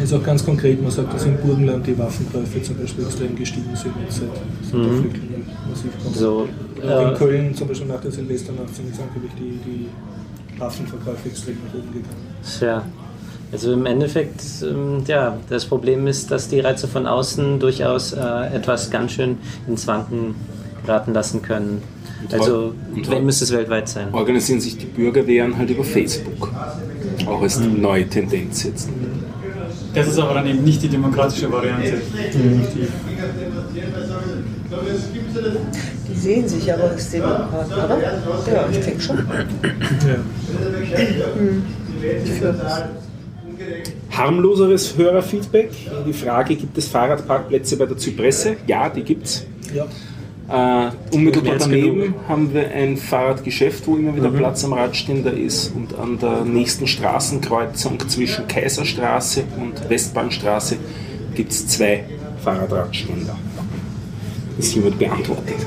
[0.00, 3.74] Also auch ganz konkret, man sagt, dass im Burgenland die Waffenkäufe zum Beispiel extrem gestiegen
[3.74, 4.22] sind, seit,
[4.70, 5.36] seit der Flüchtlinge
[5.68, 6.14] massiv kommen.
[6.14, 6.48] So,
[6.82, 11.28] Auch in äh, Köln zum Beispiel nach der Silvesternacht sind jetzt angeblich die, die Waffenverkäufe
[11.28, 12.16] extrem nach oben gegangen.
[12.58, 12.84] Tja,
[13.52, 18.18] also im Endeffekt, ähm, ja, das Problem ist, dass die Reize von außen durchaus äh,
[18.54, 19.36] etwas ganz schön
[19.68, 20.34] ins Wanken
[20.86, 21.82] geraten lassen können.
[22.24, 24.08] Und Also, und- wenn müsste es weltweit sein.
[24.12, 26.50] Organisieren sich die Bürgerwehren halt über Facebook.
[27.26, 28.88] Auch als neue Tendenz jetzt.
[29.94, 32.00] Das ist aber dann eben nicht die demokratische Variante.
[32.32, 32.88] Die,
[36.08, 37.98] Die sehen sich aber als Demokraten, oder?
[38.00, 39.18] Ja, ich denke schon.
[39.18, 40.16] Ja.
[44.10, 45.70] Harmloseres Hörerfeedback.
[46.06, 48.56] Die Frage, gibt es Fahrradparkplätze bei der Zypresse?
[48.66, 49.44] Ja, die gibt's.
[49.74, 49.86] ja.
[50.52, 55.74] Äh, unmittelbar daneben haben wir ein Fahrradgeschäft, wo immer wieder Platz am Radständer ist.
[55.74, 60.76] Und an der nächsten Straßenkreuzung zwischen Kaiserstraße und Westbahnstraße
[61.34, 62.04] gibt es zwei
[62.44, 63.34] Fahrradradständer.
[64.58, 65.66] Ist hiermit beantwortet.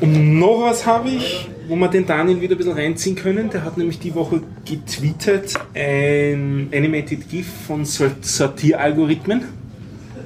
[0.00, 3.48] Und noch was habe ich, wo wir den Daniel wieder ein bisschen reinziehen können.
[3.50, 9.59] Der hat nämlich die Woche getweetet ein Animated GIF von Sor- Sortieralgorithmen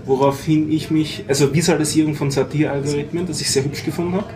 [0.07, 4.29] woraufhin ich mich, also Visualisierung von Satiralgorithmen, das ich sehr hübsch gefunden habe,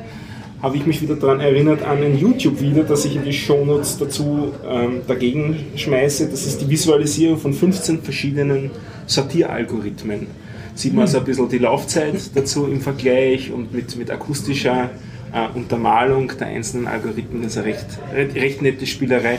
[0.63, 4.53] habe ich mich wieder daran erinnert an ein YouTube-Video, das ich in die Shownotes dazu
[4.69, 6.29] ähm, dagegen schmeiße.
[6.29, 8.71] Das ist die Visualisierung von 15 verschiedenen
[9.07, 10.27] Satiralgorithmen.
[10.75, 14.91] Sieht man also ein bisschen die Laufzeit dazu im Vergleich und mit, mit akustischer
[15.33, 17.43] äh, Untermalung der einzelnen Algorithmen.
[17.43, 19.39] Das ist eine recht, recht, recht nette Spielerei.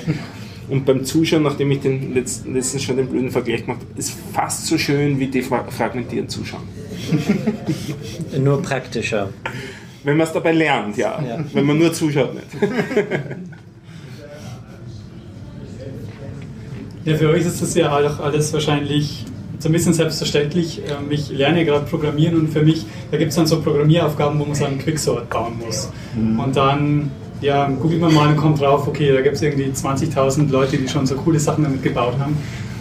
[0.69, 4.13] Und beim Zuschauen, nachdem ich den letzten, letztens schon den blöden Vergleich gemacht habe, ist
[4.33, 6.63] fast so schön wie defragmentieren zuschauen.
[8.43, 9.29] Nur praktischer.
[10.03, 11.21] Wenn man es dabei lernt, ja.
[11.21, 11.43] Ja.
[11.53, 12.47] Wenn man nur zuschaut nicht.
[17.05, 19.25] Ja, für euch ist das ja auch alles wahrscheinlich
[19.57, 20.81] so ein bisschen selbstverständlich.
[20.87, 24.45] Ähm, Ich lerne gerade Programmieren und für mich, da gibt es dann so Programmieraufgaben, wo
[24.45, 25.89] man so einen Quicksort bauen muss.
[26.15, 27.09] Und dann
[27.41, 30.87] ja, googelt man mal und kommt drauf, okay, da gibt es irgendwie 20.000 Leute, die
[30.87, 32.37] schon so coole Sachen damit gebaut haben.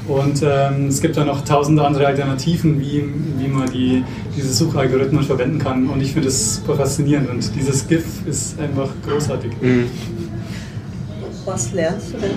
[0.08, 3.04] Und ähm, es gibt da noch tausende andere Alternativen, wie,
[3.38, 4.02] wie man die,
[4.34, 5.86] diese Suchalgorithmen verwenden kann.
[5.88, 7.28] Und ich finde das super faszinierend.
[7.28, 9.52] Und dieses GIF ist einfach großartig.
[11.44, 12.30] Was lernst du denn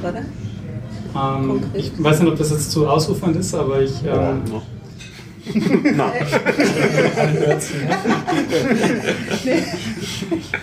[0.00, 0.24] gerade?
[1.16, 3.92] Ähm, ich weiß nicht, ob das jetzt zu ausufernd ist, aber ich.
[4.04, 4.42] Ähm,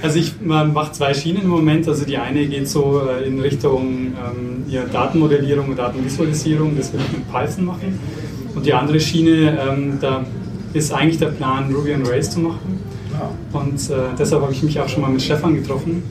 [0.01, 1.87] Also ich man macht zwei Schienen im Moment.
[1.87, 7.01] Also die eine geht so äh, in Richtung ähm, ja, Datenmodellierung und Datenvisualisierung, das will
[7.05, 7.99] ich mit Python machen.
[8.55, 10.25] Und die andere Schiene, ähm, da
[10.73, 12.79] ist eigentlich der Plan, Ruby on Rails zu machen.
[13.53, 16.03] Und äh, deshalb habe ich mich auch schon mal mit Stefan getroffen.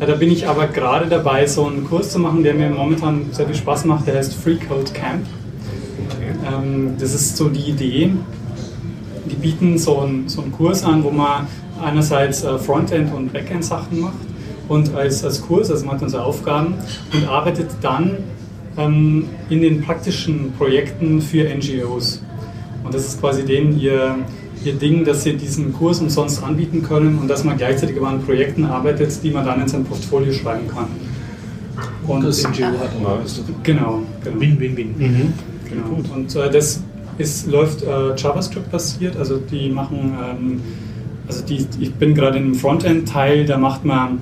[0.00, 3.26] Äh, da bin ich aber gerade dabei, so einen Kurs zu machen, der mir momentan
[3.32, 4.06] sehr viel Spaß macht.
[4.06, 5.26] Der heißt Free Code Camp.
[6.46, 8.12] Ähm, das ist so die Idee.
[9.30, 11.46] Die bieten so einen, so einen Kurs an, wo man
[11.82, 14.14] einerseits äh, Frontend- und Backend-Sachen macht
[14.68, 16.74] und als, als Kurs, also man hat dann so Aufgaben
[17.12, 18.18] und arbeitet dann
[18.76, 22.22] ähm, in den praktischen Projekten für NGOs.
[22.82, 24.16] Und das ist quasi denen ihr,
[24.64, 28.22] ihr Ding, dass sie diesen Kurs umsonst anbieten können und dass man gleichzeitig aber an
[28.22, 30.86] Projekten arbeitet, die man dann in sein Portfolio schreiben kann.
[32.06, 33.18] Und das NGO hat auch.
[33.62, 34.36] genau, genau.
[35.74, 36.14] Genau.
[36.14, 36.82] Und äh, das
[37.18, 40.60] ist, läuft äh, JavaScript basiert, also die machen, ähm,
[41.26, 44.18] also die, ich bin gerade im Frontend-Teil, da macht man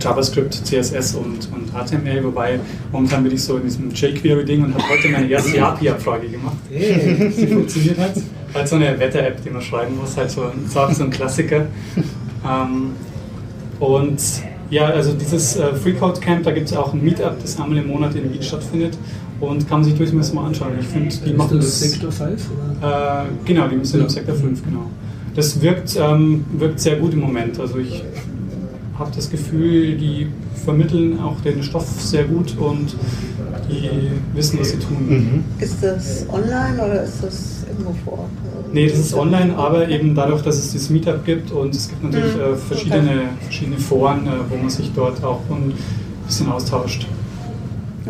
[0.00, 2.58] JavaScript, CSS und, und HTML, wobei
[2.90, 7.46] momentan bin ich so in diesem jQuery-Ding und habe heute meine erste API-Abfrage gemacht, die
[7.46, 8.14] funktioniert hat.
[8.52, 11.66] Halt so eine Wetter-App, die man schreiben muss, halt so, auch so ein Klassiker.
[12.44, 12.92] Ähm,
[13.78, 14.20] und
[14.70, 17.88] ja, also dieses äh, Freecode Camp, da gibt es auch ein Meetup, das einmal im
[17.88, 18.96] Monat in Wien stattfindet
[19.40, 20.72] und kann man sich durchaus mal anschauen.
[20.80, 21.80] Ich finde, die machen das.
[21.80, 22.42] Sektor 5?
[22.80, 23.22] Oder?
[23.22, 24.04] Äh, genau, die sind Ja.
[24.06, 24.86] im Sektor 5, genau.
[25.34, 27.58] Das wirkt, ähm, wirkt sehr gut im Moment.
[27.58, 28.02] Also ich
[28.98, 30.26] habe das Gefühl, die
[30.64, 32.94] vermitteln auch den Stoff sehr gut und
[33.70, 33.88] die
[34.34, 35.44] wissen, was sie tun.
[35.58, 38.28] Ist das online oder ist das irgendwo vor Ort?
[38.72, 42.02] Nee, das ist online, aber eben dadurch, dass es dieses Meetup gibt und es gibt
[42.04, 42.40] natürlich Mhm.
[42.40, 45.72] äh, verschiedene, verschiedene Foren, äh, wo man sich dort auch ein
[46.26, 47.06] bisschen austauscht.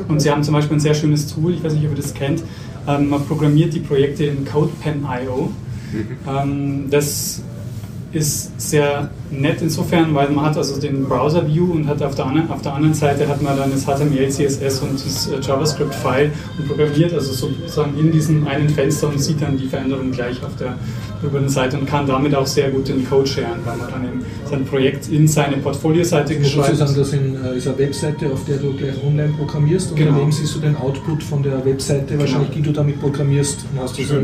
[0.09, 2.15] Und sie haben zum Beispiel ein sehr schönes Tool, ich weiß nicht, ob ihr das
[2.15, 2.43] kennt,
[2.87, 5.51] ähm, man programmiert die Projekte in CodePen.io.
[6.29, 7.43] Ähm, das
[8.13, 12.51] ist sehr nett insofern, weil man hat also den Browser-View und hat auf der, anderen,
[12.51, 16.69] auf der anderen Seite hat man dann das HTML, CSS und das äh, JavaScript-File und
[16.69, 20.75] programmiert also sozusagen in diesem einen Fenster und sieht dann die Veränderung gleich auf der
[21.23, 24.05] über der Seite und kann damit auch sehr gut den Code sharen, weil man dann
[24.05, 28.57] eben sein Projekt in seine Portfolio-Seite geschrieben das in, äh, ist eine Webseite, auf der
[28.57, 30.13] du gleich online programmierst und Genau.
[30.13, 33.99] daneben siehst du den Output von der Webseite, wahrscheinlich, die du damit programmierst und hast
[33.99, 34.15] du so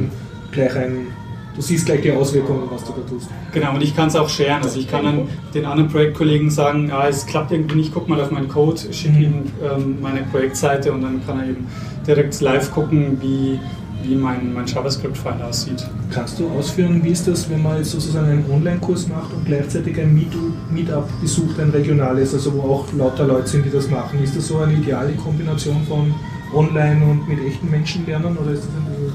[0.53, 1.09] gleich ein,
[1.57, 3.29] du siehst gleich die Auswirkungen, was du da tust.
[3.53, 4.63] Genau, und ich kann es auch sharen.
[4.63, 5.23] Also ich kann dann
[5.55, 9.13] den anderen Projektkollegen sagen, ah, es klappt irgendwie nicht, guck mal auf meinen Code, schick
[9.13, 9.21] Mhm.
[9.23, 9.35] ihm
[9.65, 11.67] ähm, meine Projektseite und dann kann er eben
[12.07, 13.59] direkt live gucken, wie,
[14.05, 15.85] wie mein, mein JavaScript-File aussieht.
[16.13, 19.99] Kannst du ausführen, wie ist das, wenn man jetzt sozusagen einen Online-Kurs macht und gleichzeitig
[19.99, 20.37] ein Meet-
[20.73, 24.23] Meetup besucht, ein regionales, also wo auch lauter Leute sind, die das machen?
[24.23, 26.15] Ist das so eine ideale Kombination von
[26.55, 29.15] Online und mit echten Menschen lernen oder ist das ein bisschen,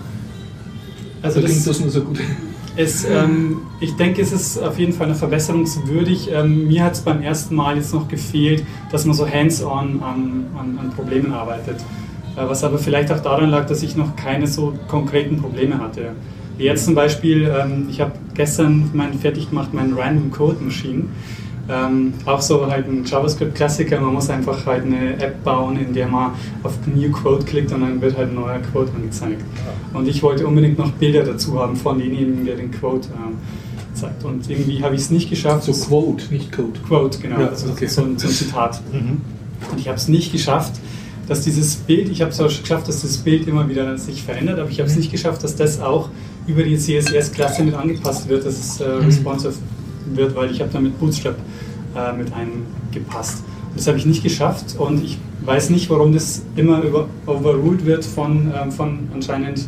[1.21, 2.19] Also oder klingt das, das nur so gut?
[2.75, 6.29] es, ähm, ich denke, es ist auf jeden Fall eine verbesserungswürdig.
[6.31, 10.45] Ähm, mir hat es beim ersten Mal jetzt noch gefehlt, dass man so hands-on an,
[10.57, 11.77] an, an Problemen arbeitet.
[12.35, 16.11] Äh, was aber vielleicht auch daran lag, dass ich noch keine so konkreten Probleme hatte.
[16.57, 21.05] Wie Jetzt zum Beispiel, ähm, ich habe gestern mein, fertig gemacht, mein Random Code Machine.
[21.71, 23.99] Ähm, auch so halt ein JavaScript-Klassiker.
[24.01, 26.31] Man muss einfach halt eine App bauen, in der man
[26.63, 29.41] auf New Quote klickt und dann wird halt ein neuer Quote angezeigt.
[29.93, 33.37] Und ich wollte unbedingt noch Bilder dazu haben von demjenigen, der den Quote ähm,
[33.93, 34.23] zeigt.
[34.23, 35.63] Und irgendwie habe ich es nicht geschafft.
[35.63, 36.79] So Quote, nicht Code.
[36.87, 37.39] Quote, genau.
[37.39, 37.87] Ja, also okay.
[37.87, 38.81] so, ein, so ein Zitat.
[38.91, 40.73] Und ich habe es nicht geschafft,
[41.27, 44.59] dass dieses Bild, ich habe es auch geschafft, dass das Bild immer wieder sich verändert,
[44.59, 46.09] aber ich habe es nicht geschafft, dass das auch
[46.47, 49.53] über die CSS-Klasse mit angepasst wird, dass es äh, responsive
[50.15, 51.35] wird, weil ich habe da mit Bootstrap
[51.95, 53.43] äh, mit eingepasst.
[53.75, 58.05] Das habe ich nicht geschafft und ich weiß nicht, warum das immer über, overruled wird
[58.05, 59.67] von, ähm, von anscheinend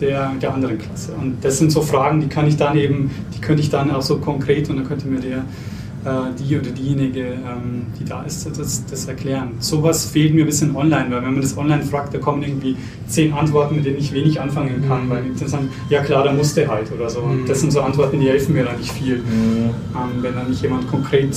[0.00, 1.12] der, der anderen Klasse.
[1.12, 4.02] Und das sind so Fragen, die kann ich dann eben, die könnte ich dann auch
[4.02, 5.44] so konkret und dann könnte mir der
[6.38, 9.52] die oder diejenige, ähm, die da ist, das, das erklären.
[9.58, 12.76] Sowas fehlt mir ein bisschen online, weil wenn man das online fragt, da kommen irgendwie
[13.06, 16.32] zehn Antworten, mit denen ich wenig anfangen kann, weil die dann sagen, ja klar, da
[16.32, 17.20] musste halt oder so.
[17.20, 19.16] Und das sind so Antworten, die helfen mir da nicht viel.
[19.16, 21.34] Ähm, wenn dann nicht jemand konkret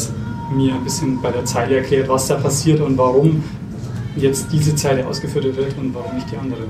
[0.53, 3.43] mir ein bisschen bei der Zeile erklärt, was da passiert und warum
[4.15, 6.61] jetzt diese Zeile ausgeführt wird und warum nicht die andere.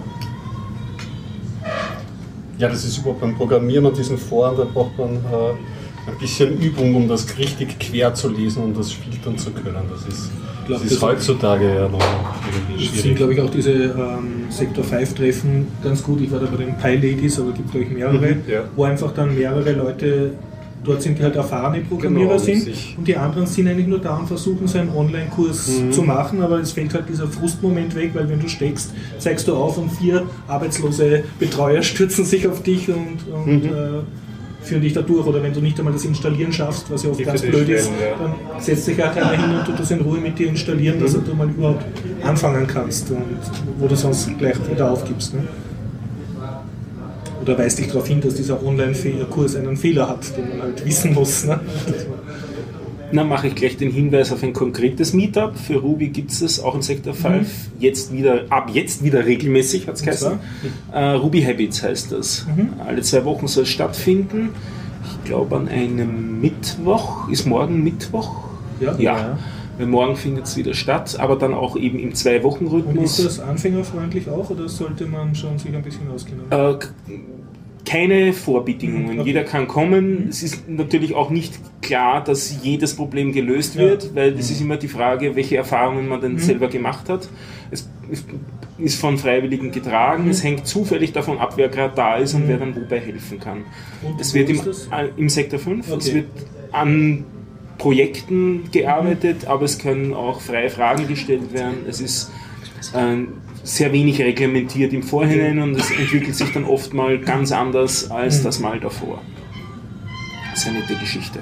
[2.58, 5.54] Ja, das ist überhaupt beim Programmieren und diesen Foren, da braucht man äh,
[6.08, 9.76] ein bisschen Übung, um das richtig quer zu lesen und das filtern zu können.
[9.90, 10.30] Das ist,
[10.66, 13.18] glaub, das ist das- heutzutage ja noch irgendwie Es sind, schwierig.
[13.18, 16.22] glaube ich, auch diese ähm, Sektor 5-Treffen ganz gut.
[16.22, 18.64] Ich war da bei den Pi Ladies, aber es gibt, glaube ich, mehrere, Mhm, ja.
[18.76, 20.32] wo einfach dann mehrere Leute
[20.84, 22.68] dort sind, die halt erfahrene Programmierer Genau, sind.
[22.98, 25.92] Und die anderen sind eigentlich nur da und versuchen, so einen Online-Kurs Mhm.
[25.92, 29.56] zu machen, aber es fällt halt dieser Frustmoment weg, weil wenn du steckst, zeigst du
[29.56, 33.70] auf und vier arbeitslose Betreuer stürzen sich auf dich und, und Mhm.
[33.70, 34.02] äh,
[34.68, 35.26] führen dich da durch.
[35.26, 37.70] Oder wenn du nicht einmal das Installieren schaffst, was ja oft Die ganz für blöd
[37.70, 37.90] ist,
[38.20, 41.14] dann setzt sich auch keiner hin und tut das in Ruhe mit dir installieren, dass
[41.14, 41.86] du mal überhaupt
[42.24, 43.40] anfangen kannst und
[43.80, 45.34] wo du sonst gleich wieder aufgibst.
[45.34, 45.42] Ne?
[47.42, 51.14] Oder weist dich darauf hin, dass dieser Online-Kurs einen Fehler hat, den man halt wissen
[51.14, 51.46] muss.
[51.46, 51.60] Ne?
[53.12, 55.58] Na, mache ich gleich den Hinweis auf ein konkretes Meetup.
[55.58, 57.48] Für Ruby gibt es es auch in Sektor 5.
[57.80, 60.40] Jetzt wieder, ab jetzt wieder regelmäßig, hat es geheißen.
[60.92, 62.46] Äh, Ruby Habits heißt das.
[62.86, 64.50] Alle zwei Wochen soll es stattfinden.
[65.06, 67.30] Ich glaube an einem Mittwoch.
[67.30, 68.36] Ist morgen Mittwoch?
[68.80, 68.96] Ja.
[68.98, 69.40] Ja.
[69.78, 73.24] Weil morgen findet es wieder statt, aber dann auch eben im Und ist Zwei-Wochen-Rhythmus.
[73.24, 76.42] das anfängerfreundlich auch oder sollte man schon sich ein bisschen auskennen?
[76.50, 76.76] Äh,
[77.88, 79.20] keine Vorbedingungen.
[79.20, 79.28] Okay.
[79.30, 80.28] Jeder kann kommen.
[80.30, 83.82] Es ist natürlich auch nicht klar, dass jedes Problem gelöst Ja.
[83.82, 86.40] wird, weil es ist immer die Frage, welche Erfahrungen man denn Mhm.
[86.40, 87.30] selber gemacht hat.
[87.72, 90.26] Es ist- von Freiwilligen getragen.
[90.26, 90.30] Mhm.
[90.32, 93.64] Es hängt zufällig davon ab, wer gerade da ist und wer dann wobei helfen kann.
[94.04, 94.60] Und Es wird im,
[95.18, 95.88] im Sektor 5.
[95.88, 96.14] Es Okay.
[96.16, 96.28] wird
[96.74, 97.24] an
[97.78, 101.78] Projekten gearbeitet, aber es können auch freie Fragen gestellt werden.
[101.88, 102.32] Es ist
[102.94, 103.16] äh,
[103.68, 108.42] sehr wenig reglementiert im Vorhinein und es entwickelt sich dann oft mal ganz anders als
[108.42, 109.22] das Mal davor.
[110.52, 111.40] Das ist eine nette Geschichte.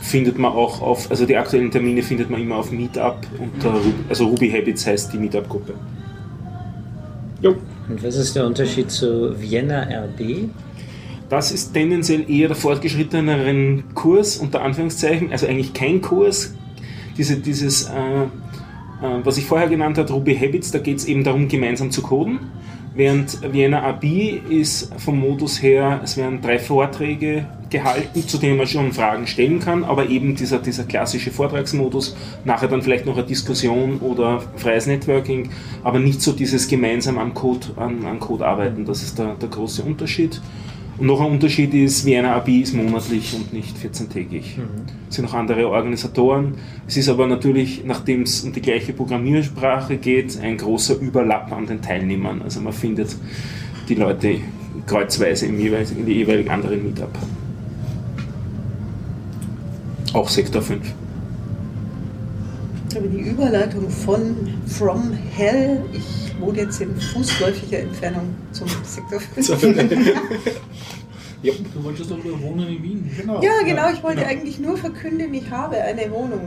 [0.00, 3.74] Findet man auch auf, also die aktuellen Termine findet man immer auf Meetup unter,
[4.08, 5.74] also Ruby Habits heißt die Meetup-Gruppe.
[7.42, 7.56] Jo.
[7.90, 10.48] Und was ist der Unterschied zu Vienna RB?
[11.28, 16.54] Das ist tendenziell eher der fortgeschritteneren Kurs, unter Anführungszeichen, also eigentlich kein Kurs.
[17.18, 18.26] Diese, dieses, äh,
[19.22, 22.40] was ich vorher genannt habe, Ruby Habits, da geht es eben darum, gemeinsam zu coden.
[22.94, 24.04] Während Vienna AB
[24.48, 29.60] ist vom Modus her, es werden drei Vorträge gehalten, zu denen man schon Fragen stellen
[29.60, 34.86] kann, aber eben dieser, dieser klassische Vortragsmodus, nachher dann vielleicht noch eine Diskussion oder freies
[34.86, 35.50] Networking,
[35.84, 39.50] aber nicht so dieses gemeinsam am Code, an, an Code arbeiten, das ist der, der
[39.50, 40.40] große Unterschied.
[40.98, 44.58] Und noch ein Unterschied ist, Vienna AB ist monatlich und nicht 14-tägig.
[45.10, 46.54] Es sind noch andere Organisatoren.
[46.86, 51.66] Es ist aber natürlich, nachdem es um die gleiche Programmiersprache geht, ein großer Überlapp an
[51.66, 52.40] den Teilnehmern.
[52.42, 53.14] Also man findet
[53.88, 54.38] die Leute
[54.86, 57.16] kreuzweise im jeweils, in die jeweilig anderen Meetup.
[60.14, 60.80] Auch Sektor 5.
[62.96, 64.34] Aber die Überleitung von
[64.66, 69.48] From Hell, ich wohne jetzt in fußläufiger Entfernung zum Sektor 5.
[71.42, 73.10] Du wolltest doch nur wohnen in Wien.
[73.20, 73.40] Genau.
[73.42, 76.40] Ja, genau, ich wollte eigentlich nur verkünden, ich habe eine Wohnung.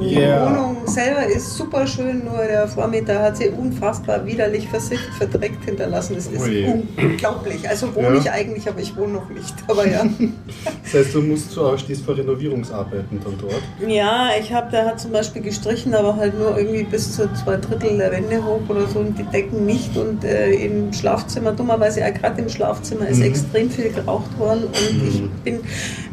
[0.00, 0.46] Die Yeah.
[0.48, 6.16] Wohnung selber ist super schön, nur der Vormieter hat sie unfassbar widerlich versifft, verdreckt hinterlassen.
[6.16, 6.84] Es ist Ui.
[6.96, 7.68] unglaublich.
[7.68, 8.20] Also wohne Ja.
[8.20, 9.54] ich eigentlich, aber ich wohne noch nicht.
[9.68, 10.04] Aber ja.
[10.84, 13.62] Das heißt, du musst zu ausstehst für Renovierungsarbeiten dann dort.
[13.90, 17.56] Ja, ich habe, der hat zum Beispiel gestrichen, aber halt nur irgendwie bis zu zwei
[17.56, 19.96] Drittel der Wände hoch oder so und die Decken nicht.
[19.96, 23.24] Und äh, im Schlafzimmer, dummerweise ja gerade im Schlafzimmer, ist Mhm.
[23.24, 24.64] extrem viel geraucht worden.
[24.64, 25.60] Und ich bin,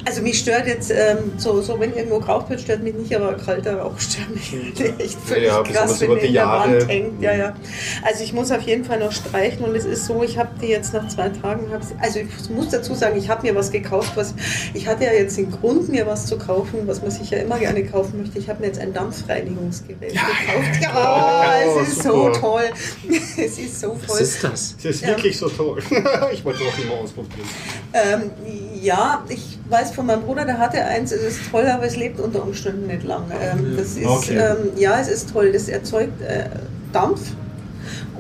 [0.06, 3.34] also mich stört jetzt, ähm, so, so wenn irgendwo geraucht wird, stört mich nicht, aber
[3.36, 4.54] kalter Rauch stört mich
[5.00, 6.72] echt völlig Ja, krass, wenn über der die in der Jahre.
[6.80, 7.22] Wand hängt.
[7.22, 7.56] Ja, ja.
[8.04, 10.68] Also ich muss auf jeden Fall noch streichen und es ist so, ich habe die
[10.68, 11.68] jetzt nach zwei Tagen,
[12.00, 14.34] also ich muss dazu sagen, ich habe mir was gekauft, was
[14.74, 17.60] ich hatte ja jetzt den Grund, mir was zu kaufen, was man sich ja immer
[17.60, 18.40] gerne kaufen möchte.
[18.40, 20.82] Ich habe mir jetzt ein Dampfreinigungsgerät gekauft.
[20.82, 22.34] Ja, Oh, es ist super.
[22.34, 22.64] so toll.
[23.38, 24.20] Es ist so Was toll.
[24.22, 24.76] ist das?
[24.78, 25.08] Das ist Ja.
[25.10, 25.82] wirklich so toll.
[26.34, 27.48] ich wollte auch immer ausprobieren.
[27.94, 28.32] Ähm,
[28.84, 32.20] ja, ich weiß von meinem Bruder, der hatte eins, es ist toll, aber es lebt
[32.20, 33.24] unter Umständen nicht lang.
[33.42, 34.38] Ähm, das ist, Okay.
[34.38, 35.52] ähm, ja, es ist toll.
[35.52, 36.46] Das erzeugt äh,
[36.92, 37.22] Dampf.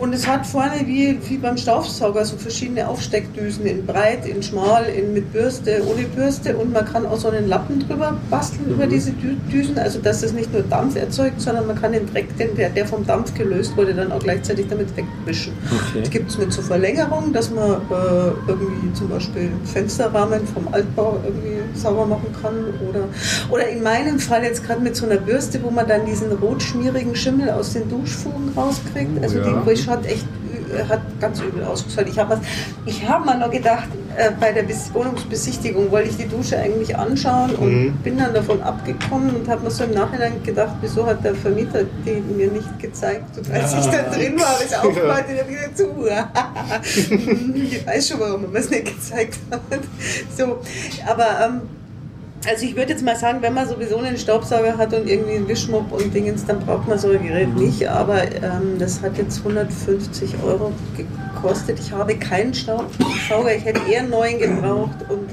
[0.03, 4.83] Und es hat vorne wie, wie beim Staubsauger so verschiedene Aufsteckdüsen in breit, in schmal,
[4.87, 8.85] in mit Bürste, ohne Bürste und man kann auch so einen Lappen drüber basteln über
[8.85, 12.37] diese Dü Düsen, also dass es nicht nur Dampf erzeugt, sondern man kann den Dreck,
[12.37, 15.53] den, der, der vom Dampf gelöst wurde, dann auch gleichzeitig damit wegwischen.
[15.71, 16.01] Okay.
[16.03, 21.17] Es gibt es mit zur Verlängerung, dass man äh, irgendwie zum Beispiel Fensterrahmen vom Altbau
[21.23, 22.55] irgendwie sauber machen kann.
[22.89, 23.05] Oder,
[23.49, 27.15] oder in meinem Fall jetzt gerade mit so einer Bürste, wo man dann diesen rotschmierigen
[27.15, 29.11] Schimmel aus den Duschfugen rauskriegt.
[29.17, 29.45] Oh, also ja.
[29.45, 30.25] die hat echt
[30.89, 32.07] hat ganz übel ausgeschaut.
[32.09, 32.41] Ich habe
[32.87, 36.97] ich hab mal noch gedacht, äh, bei der Bes- Wohnungsbesichtigung wollte ich die Dusche eigentlich
[36.97, 37.91] anschauen und Mhm.
[38.03, 41.83] bin dann davon abgekommen und habe mir so im Nachhinein gedacht, wieso hat der Vermieter
[42.05, 43.37] die mir nicht gezeigt?
[43.37, 46.07] Und als ich da drin war, habe ich aufgemacht und wieder zu.
[47.55, 49.61] ich weiß schon, warum er mir es nicht gezeigt hat.
[50.35, 50.59] So,
[51.05, 51.61] aber ähm,
[52.47, 55.47] also ich würde jetzt mal sagen, wenn man sowieso einen Staubsauger hat und irgendwie einen
[55.47, 57.87] Wischmopp und Dingens, dann braucht man so ein Gerät nicht.
[57.87, 61.79] Aber ähm, das hat jetzt 150 Euro gekostet.
[61.79, 65.09] Ich habe keinen Staubsauger, ich hätte eher einen neuen gebraucht.
[65.09, 65.29] Und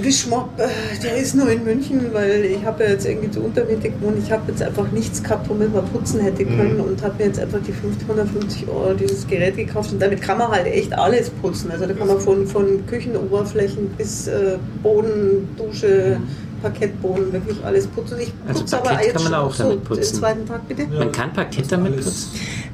[0.00, 0.68] Wischmopp, äh,
[1.02, 4.16] der ist nur in München, weil ich habe ja jetzt irgendwie zu untermiete gewohnt.
[4.24, 7.38] Ich habe jetzt einfach nichts gehabt, womit man putzen hätte können und habe mir jetzt
[7.38, 9.92] einfach die 550 Euro dieses Gerät gekauft.
[9.92, 11.70] Und damit kann man halt echt alles putzen.
[11.70, 16.18] Also da kann man von, von Küchenoberflächen bis äh, Boden, Dusche,
[16.62, 18.18] Parkettboden, wirklich alles putzen.
[18.20, 20.14] Ich Also putze aber Parkett jetzt kann man schon auch damit den putzen.
[20.16, 20.82] zweiten Tag, bitte.
[20.82, 20.98] Ja.
[21.00, 22.30] Man kann Parkett damit putzen.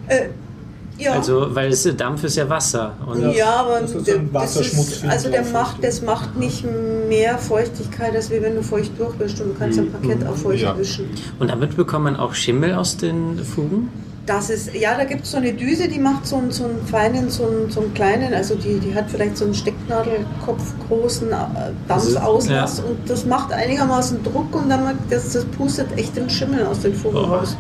[0.07, 0.27] Äh,
[0.99, 1.13] ja.
[1.13, 2.93] Also, weil es Dampf ist ja Wasser.
[3.07, 3.31] Und Ja.
[3.31, 6.65] Ja, aber Das ist ein das Wasserschmutz ist, also der macht, das macht nicht
[7.09, 10.77] mehr Feuchtigkeit, als wenn du feucht durchwischst und du kannst ein Parkett auch feucht Ja.
[10.79, 11.09] wischen.
[11.39, 13.91] Und damit bekommt man auch Schimmel aus den Fugen?
[14.27, 16.87] Das ist, ja, da gibt es so eine Düse, die macht so einen, so einen
[16.87, 21.33] feinen, so einen, so einen kleinen, also die, die hat vielleicht so einen Stecknadelkopf großen
[21.33, 21.35] äh,
[21.89, 26.67] Dampfauslass und das macht einigermaßen Druck und dann macht das, das pustet echt den Schimmel
[26.67, 27.21] aus den Fugen Oh.
[27.21, 27.57] raus.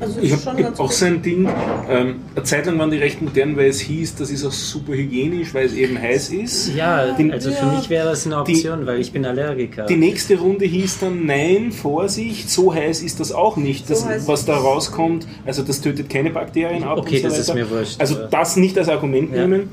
[0.00, 1.46] Also Ich habe auch so ein Ding,
[1.88, 4.92] ähm, eine Zeit lang waren die recht modern, weil es hieß, das ist auch super
[4.94, 6.74] hygienisch, weil es eben heiß ist.
[6.74, 7.72] Ja, Die- also für Ja.
[7.76, 9.86] mich wäre das eine Option, weil ich bin Allergiker.
[9.86, 13.90] Die nächste Runde hieß dann, nein, Vorsicht, so heiß ist das auch nicht.
[13.90, 16.98] Das, So was da rauskommt, also das tötet keine Bakterien ab.
[16.98, 19.46] Okay, und so das ist mir wurscht, Also aber- das nicht als Argument Ja.
[19.46, 19.68] nehmen.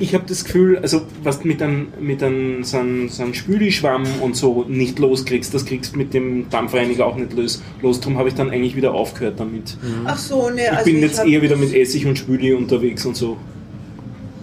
[0.00, 3.34] Ich habe das Gefühl, also was du mit einem, mit einem so einem, so einem
[3.34, 7.62] Spülischwamm und so nicht loskriegst, das kriegst du mit dem Dampfreiniger auch nicht los.
[7.82, 8.00] los.
[8.00, 9.59] Darum habe ich dann eigentlich wieder aufgehört damit.
[10.04, 13.04] Ach so, ne, Ich also bin jetzt hab- eher wieder mit Essig und Spüli unterwegs
[13.06, 13.36] und so.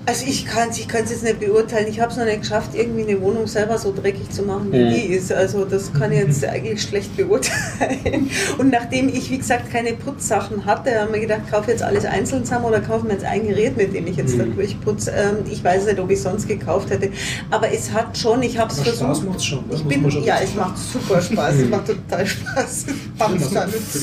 [0.10, 1.88] Also ich kann es ich kann's jetzt nicht beurteilen.
[1.90, 4.78] Ich habe es noch nicht geschafft, irgendwie eine Wohnung selber so dreckig zu machen, wie
[4.86, 4.90] Mhm.
[4.94, 5.34] die ist.
[5.34, 8.30] Also das kann ich jetzt eigentlich schlecht beurteilen.
[8.58, 12.46] Und nachdem ich, wie gesagt, keine Putzsachen hatte, haben wir gedacht, kaufe jetzt alles einzeln
[12.46, 15.12] zusammen oder kaufe mir jetzt ein Gerät, mit dem ich jetzt da durchputze.
[15.12, 17.10] Ähm, ich weiß nicht, ob ich sonst gekauft hätte.
[17.52, 19.28] Aber es hat schon, ich habe es Aber Spaß versucht.
[19.28, 21.56] macht's schon, das Ich bin, schon ja, es macht super Spaß.
[21.56, 22.86] Es macht total Spaß.
[23.18, 23.42] Da Bin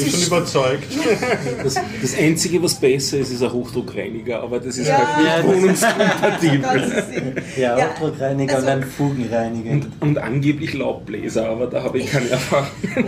[0.07, 0.85] ich schon überzeugt.
[1.63, 4.99] Das, das Einzige, was besser ist, ist ein Hochdruckreiniger, aber das ist Ja.
[5.17, 5.94] halt nicht wohnungskompatibel.
[6.41, 7.35] Sinn.
[7.57, 9.71] Ja, Ja, Hochdruckreiniger also- und dann Fugenreiniger.
[9.71, 12.67] Und, und angeblich Laubbläser, aber da habe ich keine Erfahrung.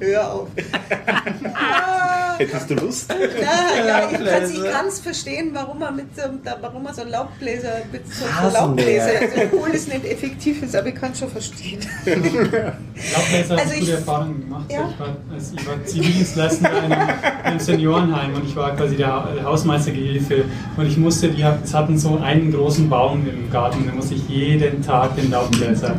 [0.00, 0.48] Hör auf.
[2.38, 3.12] Hättest du Lust?
[3.12, 7.02] Ja, ja, ich kann es verstehen, warum man mit so, einem- da- warum man so
[7.02, 8.52] einen Laubbläser mit so einem.
[8.52, 11.80] Laubbläser, also obwohl es nicht effektiv ist, aber ich kann es schon verstehen.
[12.06, 14.64] Laubbläser Also habe ich- gute Erfahrungen gemacht.
[14.72, 14.88] Ja.
[14.90, 17.08] Ich, war, also ich war Zivildienstleister in einem,
[17.44, 20.44] einem Seniorenheim und ich war quasi der, Hausmeistergehilfe
[20.76, 24.28] und ich musste, die hat- hatten so einen großen Baum im Garten da musste ich
[24.28, 25.94] jeden Tag den Laubbläser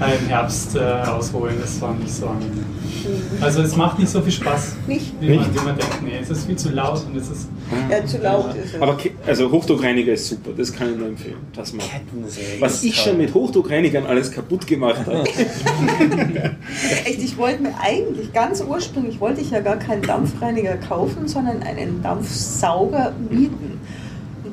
[0.00, 1.56] äh, im Herbst äh, rausholen.
[1.60, 2.64] Das war nicht so angenehm.
[3.40, 5.12] Also es macht nicht so viel Spaß, Nicht?
[5.20, 6.02] wie man, wie man denkt.
[6.02, 7.48] Nee, es ist viel zu laut und es ist
[7.90, 8.80] Ja, zu laut ist es.
[8.80, 8.96] Aber
[9.26, 11.36] also Hochdruckreiniger ist super, das kann ich nur empfehlen.
[11.54, 11.72] Das.
[11.72, 15.24] Kettensäge Was ich schon mit Hochdruckreinigern alles kaputt gemacht habe.
[17.04, 21.62] Echt, ich wollte mir eigentlich ganz ursprünglich wollte ich ja gar keinen Dampfreiniger kaufen, sondern
[21.62, 23.80] einen Dampfsauger mieten.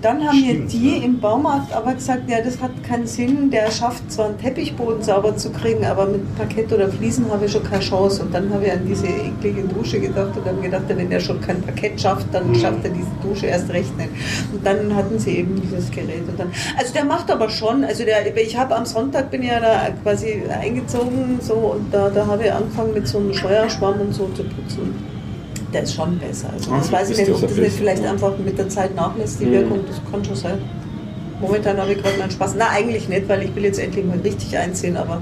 [0.02, 3.52] Dann haben mir die im Baumarkt aber gesagt, ja, das hat keinen Sinn.
[3.52, 7.52] Der schafft zwar einen Teppichboden sauber zu kriegen, aber mit Parkett oder Fliesen habe ich
[7.52, 8.22] schon keine Chance.
[8.22, 11.42] Und dann habe ich an diese eklige Dusche gedacht und habe gedacht, wenn der schon
[11.42, 14.10] kein Parkett schafft, dann schafft er diese Dusche erst recht nicht.
[14.54, 16.28] Und dann hatten sie eben dieses Gerät.
[16.30, 19.60] Und dann, also der macht aber schon, also der, ich habe am Sonntag bin ja
[19.60, 24.14] da quasi eingezogen so und da, da habe ich angefangen mit so einem Steuerschwamm und
[24.14, 25.19] so zu putzen.
[25.74, 26.50] Der ist schon besser.
[26.52, 28.12] Also das Ah, weiß ich nicht, ob das nicht vielleicht ja.
[28.12, 29.52] einfach mit der Zeit nachlässt, die Mhm.
[29.52, 30.58] Wirkung, das kann schon sein.
[31.42, 32.56] Momentan habe ich gerade meinen Spaß.
[32.58, 35.22] Na, eigentlich nicht, weil ich will jetzt endlich mal richtig einziehen, aber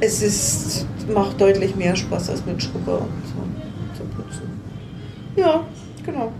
[0.00, 4.42] es ist, macht deutlich mehr Spaß als mit Schrubber und so zu putzen.
[5.36, 5.62] Ja,
[6.06, 6.32] genau.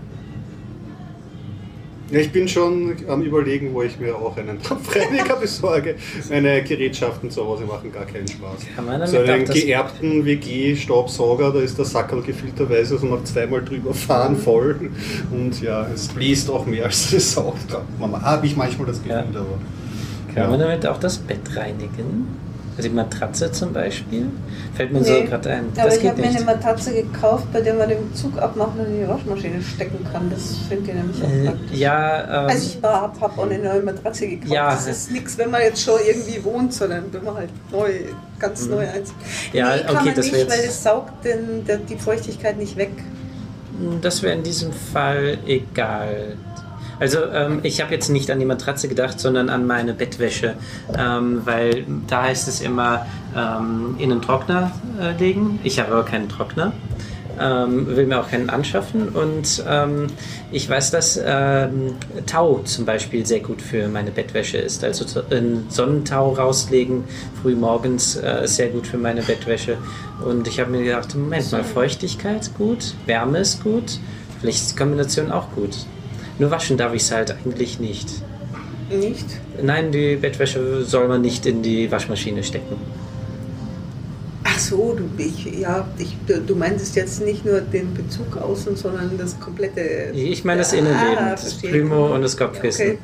[2.13, 5.95] Ja, ich bin schon am überlegen, wo ich mir auch einen Dampfreiniger besorge.
[6.29, 8.59] Meine Gerätschaften zu Hause machen gar keinen Spaß.
[8.75, 13.63] Kann man So einen auch geerbten WG-Staubsauger, da ist der Sackerl gefilterweise so nach zweimal
[13.65, 14.91] drüber fahren voll.
[15.31, 17.75] Und ja, es bläst auch mehr als es saugt.
[17.99, 19.39] Habe ich manchmal das Gefühl, Ja.
[19.41, 19.57] aber.
[20.33, 20.49] Kann Ja.
[20.49, 22.27] man damit auch das Bett reinigen?
[22.75, 24.25] Also die Matratze zum Beispiel?
[24.73, 25.65] Fällt mir so Nee, gerade ein.
[25.75, 26.41] Aber Das ich geht habe mir eine.
[26.41, 30.29] Matratze gekauft, bei der man den Zug abmachen und in die Waschmaschine stecken kann.
[30.31, 31.77] Das finde ich nämlich auch Äh, praktisch.
[31.79, 34.51] ja, ähm, Also ich habe hab auch eine neue Matratze gekauft.
[34.51, 34.71] Ja.
[34.71, 37.89] Das ist nichts, wenn man jetzt schon irgendwie wohnt, sondern wenn man halt neu,
[38.39, 39.15] ganz neu einzieht.
[39.51, 39.57] Mhm.
[39.57, 42.75] Ja, nee, kann okay, man das nicht, weil es saugt den, der, die Feuchtigkeit nicht
[42.75, 42.91] weg.
[44.01, 46.37] das wäre in diesem Fall egal.
[47.03, 50.53] Also ähm, ich habe jetzt nicht an die Matratze gedacht, sondern an meine Bettwäsche,
[50.97, 53.05] ähm, weil da heißt es immer
[53.35, 54.71] ähm, in den Trockner
[55.01, 55.59] äh, legen.
[55.65, 56.71] Ich habe aber keinen Trockner.
[57.37, 60.07] Ähm, will mir auch keinen anschaffen und ähm,
[60.53, 64.81] ich weiß, dass ähm, Tau zum Beispiel sehr gut für meine Bettwäsche ist.
[64.85, 67.03] Also so- einen Sonnentau rauslegen
[67.41, 69.77] früh morgens äh, ist sehr gut für meine Bettwäsche.
[70.25, 73.99] Und ich habe mir gedacht, Moment mal, Feuchtigkeit gut, Wärme ist gut,
[74.39, 75.75] vielleicht ist die Kombination auch gut.
[76.39, 78.09] Nur waschen darf ich es halt eigentlich nicht.
[78.89, 79.25] Nicht?
[79.61, 82.75] Nein, die Bettwäsche soll man nicht in die Waschmaschine stecken.
[84.43, 86.15] Ach so, du, ich, ja, ich,
[86.45, 90.11] du meintest jetzt nicht nur den Bezug außen, sondern das komplette.
[90.13, 91.55] Ich meine das Innenleben, Ah, das.
[91.55, 92.85] Plümo und das Kopfkissen.
[92.85, 92.97] Okay.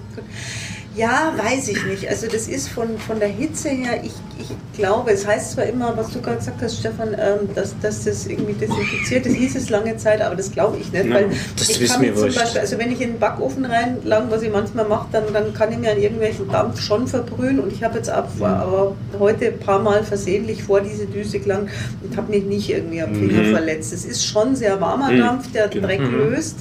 [1.00, 2.10] Ja, weiß ich nicht.
[2.10, 5.96] Also das ist von, von der Hitze her, ich, ich glaube, es heißt zwar immer,
[5.96, 9.70] was du gerade gesagt hast, Stefan, ähm, dass, dass das irgendwie desinfiziert ist, hieß es
[9.70, 11.06] lange Zeit, aber das glaube ich nicht.
[11.06, 11.28] Ja, weil
[11.58, 12.38] das ich kann mir zum wurscht.
[12.38, 15.72] Beispiel, also wenn ich in den Backofen reinlang, was ich manchmal mache, dann, dann kann
[15.72, 19.60] ich mir an irgendwelchen Dampf schon verbrühen und ich habe jetzt ab, aber heute ein
[19.60, 21.70] paar Mal versehentlich vor diese Düse gelangt
[22.04, 23.52] und habe mich nicht irgendwie am Finger Mhm.
[23.54, 23.94] verletzt.
[23.94, 25.88] Es ist schon sehr warmer Mhm, Dampf, der genau.
[25.88, 26.18] Dreck Mhm.
[26.18, 26.58] löst.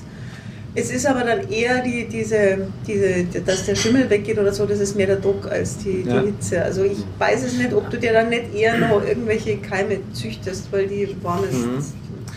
[0.81, 4.79] Es ist aber dann eher die, diese, diese, dass der Schimmel weggeht oder so, das
[4.79, 6.21] ist mehr der Druck als die, Ja.
[6.21, 6.63] die Hitze.
[6.63, 10.69] Also ich weiß es nicht, ob du dir dann nicht eher noch irgendwelche Keime züchtest,
[10.71, 11.85] weil die warmes, Mhm.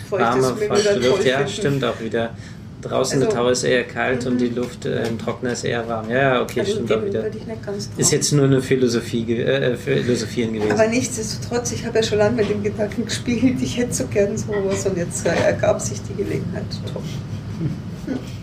[0.10, 2.36] feuchtes Warme, feuchte Luft, ja, stimmt auch wieder.
[2.82, 5.88] Draußen Also- der Tau ist eher kalt und die Luft äh, im Trockner ist eher
[5.88, 6.10] warm.
[6.10, 7.26] Ja, ja, okay, Also stimmt auch wieder.
[7.98, 10.72] Ist jetzt nur eine Philosophie, ge- äh, Philosophien gewesen.
[10.72, 14.36] aber nichtsdestotrotz, ich habe ja schon lange mit dem Gedanken gespielt, ich hätte so gern
[14.36, 16.64] sowas und jetzt äh, ergab sich die Gelegenheit.
[16.92, 17.04] Top.
[18.16, 18.42] Hm.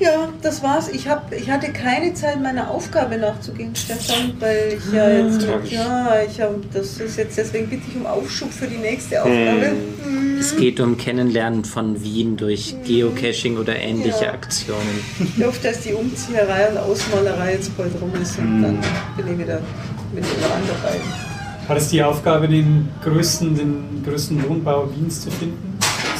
[0.00, 0.88] Ja, das war's.
[0.88, 5.46] Ich, hab, ich hatte keine Zeit, meiner Aufgabe nachzugehen, Stefan, weil ich ja jetzt mit,
[5.48, 5.70] tragisch.
[5.72, 9.72] ja, ich habe, das ist jetzt, deswegen bitte ich um Aufschub für die nächste Aufgabe.
[10.04, 10.36] Hm.
[10.40, 14.32] es geht um Kennenlernen von Wien durch Geocaching oder ähnliche Ja.
[14.32, 15.00] Aktionen.
[15.38, 18.78] Ich hoffe, dass die Umzieherei und Ausmalerei jetzt bald rum ist und dann
[19.16, 19.60] bin ich wieder
[20.12, 20.96] mit dem Rand dabei.
[21.68, 25.73] War es die Aufgabe, den größten, den größten Wohnbau Wiens zu finden?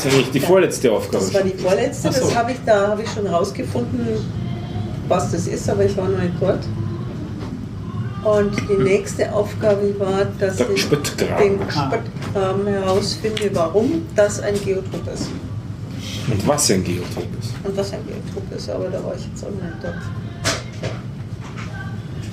[0.05, 1.25] Das ist eigentlich die vorletzte Aufgabe.
[1.25, 2.21] Das war die vorletzte, so.
[2.21, 4.07] das habe ich da habe ich schon rausgefunden,
[5.09, 6.61] was das ist, aber ich war noch nicht dort.
[8.25, 11.59] Und die nächste Aufgabe war, dass Der ich Spöttgraben.
[11.59, 15.29] den Spöttgraben herausfinde, warum das ein Geotop ist.
[16.31, 17.53] Und was ein Geotop ist.
[17.65, 19.95] Und was ein Geotop ist, aber da war ich jetzt auch noch nicht dort.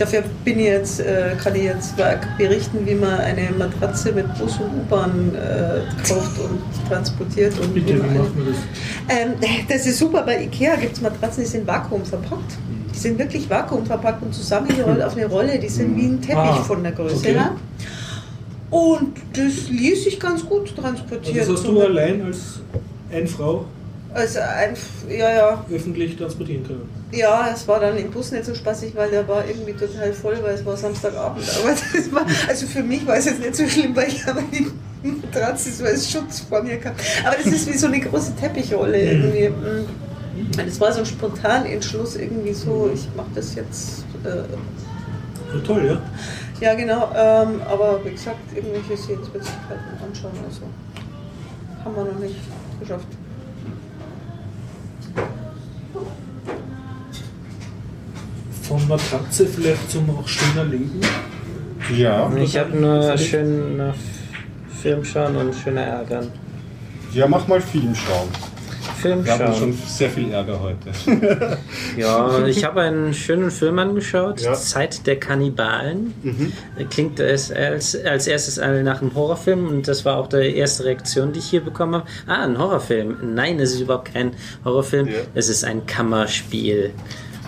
[0.01, 1.93] Dafür bin ich jetzt, äh, kann ich jetzt
[2.37, 6.59] berichten, wie man eine Matratze mit Bus und U-Bahn äh, kauft und
[6.89, 7.53] transportiert.
[7.59, 9.15] Und Bitte, wie macht man das?
[9.15, 9.33] ähm,
[9.69, 10.23] das ist super.
[10.23, 12.57] Bei Ikea gibt es Matratzen, die sind vakuumverpackt.
[12.91, 15.59] Die sind wirklich vakuumverpackt und zusammengerollt auf eine Rolle.
[15.59, 17.33] Die sind wie ein Teppich Ah, von der Größe okay.
[17.33, 17.51] her.
[18.71, 21.39] Und das ließ sich ganz gut transportieren.
[21.41, 22.61] Also das hast du allein als
[23.11, 23.65] eine Frau
[24.13, 24.75] also ein,
[25.09, 26.89] ja, ja, öffentlich transportieren können.
[27.11, 30.37] ja, es war dann im Bus nicht so spaßig, weil der war irgendwie total voll,
[30.41, 31.43] weil es war Samstagabend.
[31.61, 34.41] Aber das war, also für mich war es jetzt nicht so schlimm, weil ich aber
[34.51, 34.67] die
[35.07, 36.93] Matratze so als Schutz vor mir kam.
[37.25, 39.49] Aber das ist wie so eine große Teppichrolle irgendwie.
[39.49, 39.85] Mm.
[40.57, 44.05] Und Es war so ein spontan Entschluss irgendwie so, ich mache das jetzt.
[44.23, 44.43] Äh,
[45.53, 46.01] Ja, toll, ja.
[46.59, 47.11] ja, genau.
[47.15, 50.31] Ähm, aber wie gesagt, irgendwelche Sehenswürdigkeiten anschauen.
[50.45, 50.61] Also
[51.83, 52.35] haben wir noch nicht
[52.79, 53.07] geschafft.
[58.71, 61.01] Von Matratze vielleicht zum auch schöner Leben.
[61.97, 63.91] Ja, Ich habe nur schön äh,
[64.81, 66.29] Film schauen und schöner ärgern.
[67.13, 68.29] ja, mach mal Film schauen.
[69.01, 69.55] Film Wir haben schauen.
[69.59, 70.89] schon sehr viel Ärger heute.
[71.97, 74.53] Ja, ich habe einen schönen Film angeschaut, Ja.
[74.53, 76.13] Zeit der Kannibalen.
[76.89, 81.33] Klingt es als, als erstes nach einem Horrorfilm und das war auch die erste Reaktion,
[81.33, 82.05] die ich hier bekommen habe.
[82.27, 83.17] Ah, ein Horrorfilm.
[83.35, 84.31] Nein, es ist überhaupt kein
[84.63, 85.13] Horrorfilm, Ja.
[85.35, 86.91] es ist ein Kammerspiel.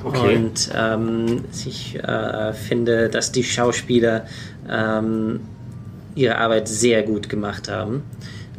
[0.04, 0.36] Okay.
[0.36, 4.26] Und ähm, ich äh, finde, dass die Schauspieler
[4.70, 5.40] ähm,
[6.16, 8.04] ihre Arbeit sehr gut gemacht haben.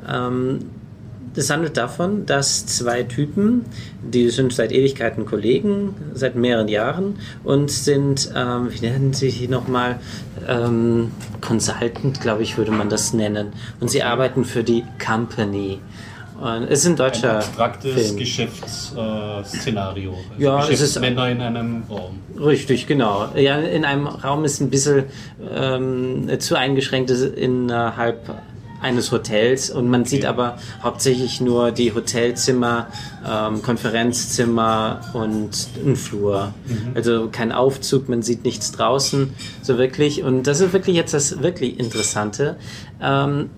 [0.09, 0.61] Ähm,
[1.35, 3.65] das handelt davon, dass zwei Typen,
[4.03, 9.49] die sind seit Ewigkeiten Kollegen, seit mehreren Jahren und sind, ähm, wie nennen sie sich
[9.49, 9.99] nochmal,
[10.47, 11.11] ähm,
[11.41, 13.49] Consultant, glaube ich, würde man das nennen.
[13.81, 15.81] Und sie arbeiten für die Company.
[16.41, 18.17] Und es ist ein deutscher Ein abstraktes.
[18.17, 19.41] Geschäftsszenario.
[19.41, 20.11] Äh, Szenario.
[20.13, 22.19] also Ja, es ist- Geschäftsmänner in einem Raum.
[22.39, 23.29] Richtig, genau.
[23.37, 25.05] Ja, in einem Raum ist ein bisschen
[25.55, 28.35] ähm, zu eingeschränkt innerhalb
[28.83, 32.89] eines Hotels und man sieht aber hauptsächlich nur die Hotelzimmer,
[33.27, 36.53] ähm, Konferenzzimmer und einen Flur.
[36.95, 39.31] Also kein Aufzug, man sieht nichts draußen
[39.63, 40.23] so wirklich.
[40.23, 42.57] Und das ist wirklich jetzt das wirklich Interessante.
[43.01, 43.49] Ähm,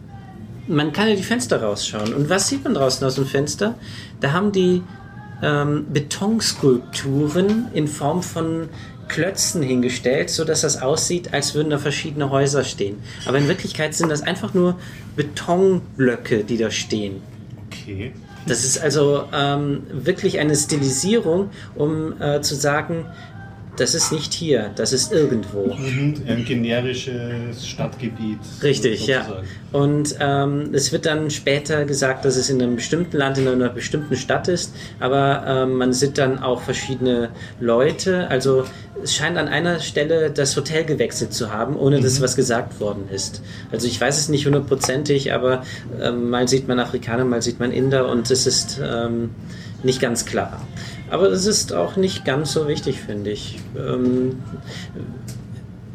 [0.68, 2.14] man kann ja die Fenster rausschauen.
[2.14, 3.74] Und was sieht man draußen aus dem Fenster?
[4.20, 4.82] Da haben die
[5.42, 8.68] ähm, Betonskulpturen in Form von
[9.08, 12.98] Klötzen hingestellt, so dass das aussieht, als würden da verschiedene Häuser stehen.
[13.26, 14.78] Aber in Wirklichkeit sind das einfach nur
[15.14, 17.22] Betonblöcke, die da stehen.
[17.66, 18.12] Okay.
[18.46, 23.06] Das ist also ähm, wirklich eine Stilisierung, um äh, zu sagen,
[23.76, 25.74] das ist nicht hier, das ist irgendwo.
[25.74, 26.14] Mhm.
[26.26, 28.38] Ein generisches Stadtgebiet.
[28.62, 29.22] Richtig, ja.
[29.22, 29.46] sozusagen.
[29.72, 33.68] Und ähm, es wird dann später gesagt, dass es in einem bestimmten Land, in einer
[33.68, 37.30] bestimmten Stadt ist, aber ähm, man sieht dann auch verschiedene
[37.60, 38.28] Leute.
[38.28, 38.64] Also
[39.02, 43.08] es scheint an einer Stelle das Hotel gewechselt zu haben, ohne dass was gesagt worden
[43.12, 43.42] ist.
[43.70, 45.62] Also ich weiß es nicht hundertprozentig, aber
[46.00, 49.30] ähm, mal sieht man Afrikaner, mal sieht man Inder und es ist ähm,
[49.82, 50.66] nicht ganz klar.
[51.10, 53.58] Aber es ist auch nicht ganz so wichtig, finde ich.
[53.76, 54.36] Ähm,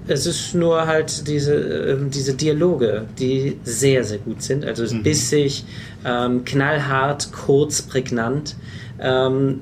[0.08, 4.66] es ist nur halt diese, ähm, diese Dialoge, die sehr, sehr gut sind.
[4.66, 5.66] Also ist bissig,
[6.06, 8.56] ähm, knallhart, kurz, prägnant.
[9.00, 9.60] Ähm,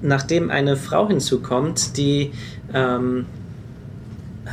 [0.00, 2.32] nachdem eine Frau hinzukommt, die
[2.74, 3.26] ähm,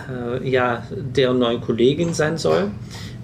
[0.09, 2.71] äh, ja, deren neue Kollegin sein soll,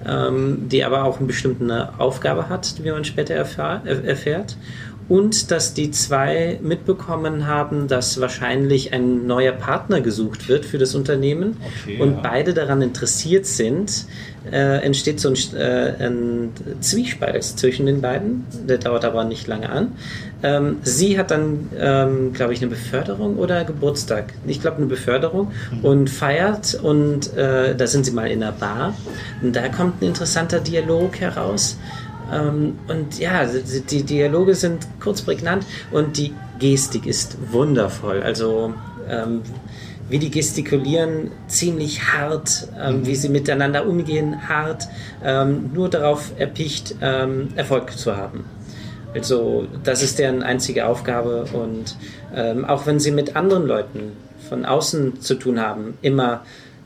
[0.05, 4.57] ähm, die aber auch eine bestimmte Aufgabe hat, wie man später erfahr, er, erfährt.
[5.07, 10.95] Und dass die zwei mitbekommen haben, dass wahrscheinlich ein neuer Partner gesucht wird für das
[10.95, 12.19] Unternehmen Okay, und ja.
[12.23, 14.05] beide daran interessiert sind,
[14.51, 18.45] äh, entsteht so ein, äh, ein Zwiespalt zwischen den beiden.
[18.67, 19.93] Der dauert aber nicht lange an.
[20.43, 24.33] Ähm, sie hat dann, ähm, glaube ich, eine Beförderung oder Geburtstag.
[24.45, 25.51] Ich glaube, eine Beförderung
[25.81, 28.95] und feiert und äh, da sind sie mal in einer Bar.
[29.41, 31.77] Und da kommt ein interessanter Dialog heraus.
[32.31, 38.21] Ähm, und ja, die, die Dialoge sind kurz prägnant und die Gestik ist wundervoll.
[38.23, 38.73] Also
[39.09, 39.41] ähm,
[40.09, 44.87] wie die gestikulieren, ziemlich hart, ähm, wie sie miteinander umgehen, hart,
[45.23, 48.45] ähm, nur darauf erpicht, ähm, Erfolg zu haben.
[49.13, 51.95] Also das ist deren einzige Aufgabe und
[52.35, 54.11] ähm, auch wenn sie mit anderen Leuten
[54.49, 56.43] von außen zu tun haben, immer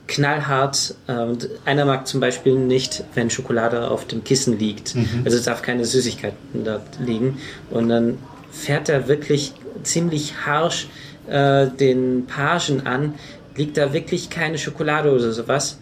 [0.09, 0.95] knallhart.
[1.07, 4.95] äh, Und einer mag zum Beispiel nicht, wenn Schokolade auf dem Kissen liegt.
[5.23, 7.37] Also es darf keine Süßigkeiten dort liegen.
[7.69, 8.17] Und dann
[8.51, 9.53] fährt er wirklich
[9.83, 10.87] ziemlich harsch
[11.29, 13.13] äh, den Pagen an.
[13.55, 15.79] Liegt da wirklich keine Schokolade oder sowas?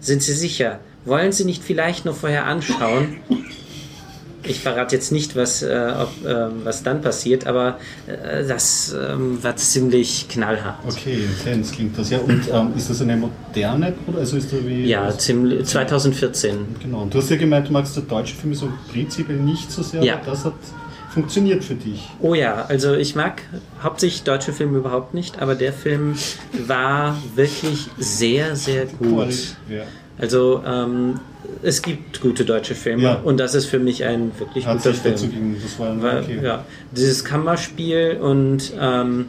[0.00, 0.80] Sind Sie sicher?
[1.04, 3.16] Wollen Sie nicht vielleicht noch vorher anschauen?
[4.48, 9.42] Ich verrate jetzt nicht, was, äh, ob, ähm, was dann passiert, aber äh, das ähm,
[9.42, 10.78] war ziemlich knallhart.
[10.88, 12.18] Okay, intens klingt das ja.
[12.18, 14.18] Und ähm, ist das eine moderne Produktion?
[14.18, 14.86] Also ist da wie.
[14.86, 16.76] Ja, ziemlich, 2014.
[16.82, 17.02] Genau.
[17.02, 20.02] Und du hast ja gemeint, du magst der deutsche Film so prinzipiell nicht so sehr,
[20.02, 20.14] Ja.
[20.16, 20.54] aber das hat
[21.10, 22.06] funktioniert für dich.
[22.20, 23.42] Oh ja, also ich mag
[23.82, 26.14] hauptsächlich deutsche Filme überhaupt nicht, aber der Film
[26.66, 29.28] war wirklich sehr, sehr gut.
[29.68, 29.82] Ja.
[30.20, 31.20] Also ähm,
[31.62, 33.14] es gibt gute deutsche Filme Ja.
[33.22, 35.14] und das ist für mich ein wirklich Hat guter Film.
[35.14, 35.56] dazu gegeben.
[35.62, 36.40] Das war Weil, okay.
[36.42, 39.26] ja, dieses Kammerspiel und ähm,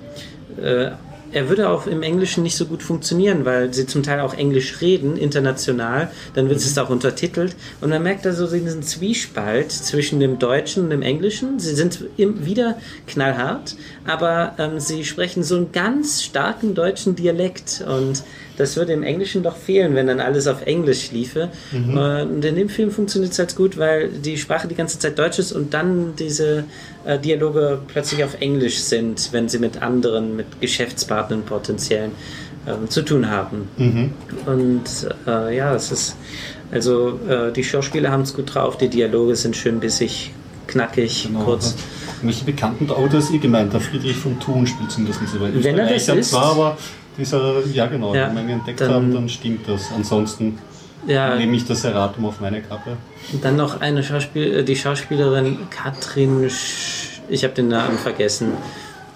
[0.61, 0.91] äh,
[1.32, 4.82] er würde auch im Englischen nicht so gut funktionieren, weil sie zum Teil auch Englisch
[4.82, 10.40] reden, international, dann wird es auch untertitelt und man merkt also diesen Zwiespalt zwischen dem
[10.40, 11.60] Deutschen und dem Englischen.
[11.60, 13.76] Sie sind wieder knallhart,
[14.07, 18.24] aber ähm, sie sprechen so einen ganz starken deutschen Dialekt und
[18.60, 21.49] das würde im Englischen doch fehlen, wenn dann alles auf Englisch liefe.
[21.72, 25.40] Und in dem Film funktioniert es halt gut, weil die Sprache die ganze Zeit Deutsch
[25.40, 26.65] ist und dann diese
[27.06, 32.11] äh, Dialoge plötzlich auf Englisch sind, wenn sie mit anderen, mit Geschäftspartnern potenziellen
[32.68, 33.68] ähm, zu tun haben.
[34.45, 34.84] Und
[35.27, 36.15] äh, ja, es ist,
[36.72, 40.31] also äh, die Schauspieler haben es gut drauf, die Dialoge sind schön bissig,
[40.68, 41.44] knackig, Genau.
[41.45, 41.76] kurz.
[42.22, 45.52] Welche bekannten, das ist eh gemeint, der Friedrich von Thun spielt zumindest nicht so weit.
[45.64, 46.77] Wenn er das ist- zwar, aber
[47.20, 49.91] dieser, ja genau, Ja, wenn wir entdeckt dann- haben, dann stimmt das.
[49.96, 50.58] Ansonsten
[51.08, 52.98] Ja, nehme ich das Erratum auf meine Kappe.
[53.41, 58.54] Dann noch eine Schauspiel äh, die Schauspielerin Katrin, Sch ich habe den Namen vergessen.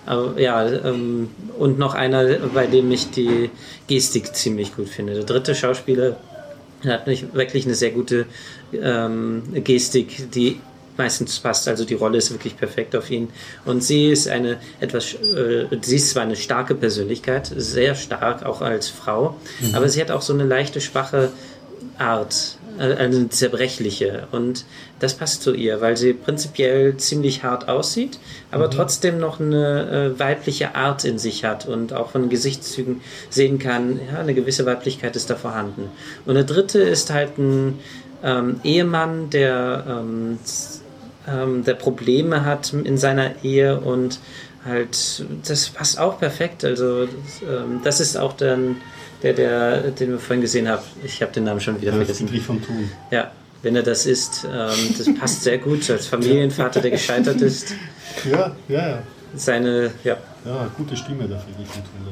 [0.05, 2.23] Aber ja, ähm, und noch einer,
[2.53, 3.49] bei dem ich die
[3.87, 5.13] Gestik ziemlich gut finde.
[5.13, 6.17] Der dritte Schauspieler
[6.85, 8.25] hat wirklich eine sehr gute
[8.73, 10.59] ähm, Gestik, die
[10.97, 11.67] meistens passt.
[11.67, 13.29] Also die Rolle ist wirklich perfekt auf ihn.
[13.65, 18.61] Und sie ist eine etwas, äh, sie ist zwar eine starke Persönlichkeit, sehr stark auch
[18.61, 19.35] als Frau,
[19.73, 21.31] aber sie hat auch so eine leichte, schwache
[21.97, 24.27] Art, äh, eine zerbrechliche.
[24.31, 24.65] Und
[24.99, 28.19] das passt zu ihr, weil sie prinzipiell ziemlich hart aussieht,
[28.51, 33.01] aber trotzdem noch eine äh, weibliche Art in sich hat und auch von den Gesichtszügen
[33.29, 35.89] sehen kann, ja, eine gewisse Weiblichkeit ist da vorhanden.
[36.25, 37.79] Und der dritte ist halt ein
[38.23, 40.39] ähm, Ehemann, der, ähm,
[41.27, 44.19] ähm, der Probleme hat in seiner Ehe und
[44.65, 46.63] halt, das passt auch perfekt.
[46.63, 48.77] Also, das, ähm, das ist auch dann
[49.21, 50.83] der, der, den wir vorhin gesehen haben.
[51.03, 52.27] Ich habe den Namen schon wieder Der vergessen.
[52.27, 52.89] Friedrich von Thun.
[53.11, 53.31] Ja,
[53.61, 57.73] wenn er das ist, ähm, das passt sehr gut als Familienvater, der gescheitert ist.
[58.29, 59.03] Ja, ja, ja.
[59.35, 62.11] seine, ja, Ja, gute Stimme der Friedrich Thunder.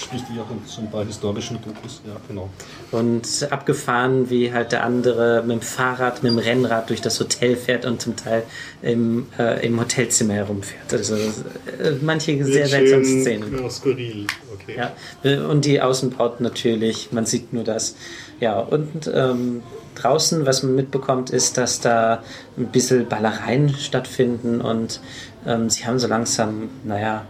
[0.00, 2.00] Spricht die auch in so ein paar historischen Dokus.
[2.06, 2.48] Ja, genau.
[2.90, 7.54] und abgefahren, wie halt der andere mit dem Fahrrad, mit dem Rennrad durch das Hotel
[7.54, 8.44] fährt und zum Teil
[8.80, 10.90] im, äh, im Hotelzimmer herumfährt.
[10.92, 13.62] Also äh, manche sehr seltsame Szenen.
[13.62, 14.26] Ja, skurril.
[14.54, 14.76] Okay.
[15.22, 17.94] Ja, und die Außenbauten natürlich, man sieht nur das.
[18.40, 19.62] Ja, und ähm,
[19.96, 22.22] draußen, was man mitbekommt, ist, dass da
[22.56, 25.00] ein bisschen Ballereien stattfinden und
[25.46, 27.26] ähm, sie haben so langsam, naja,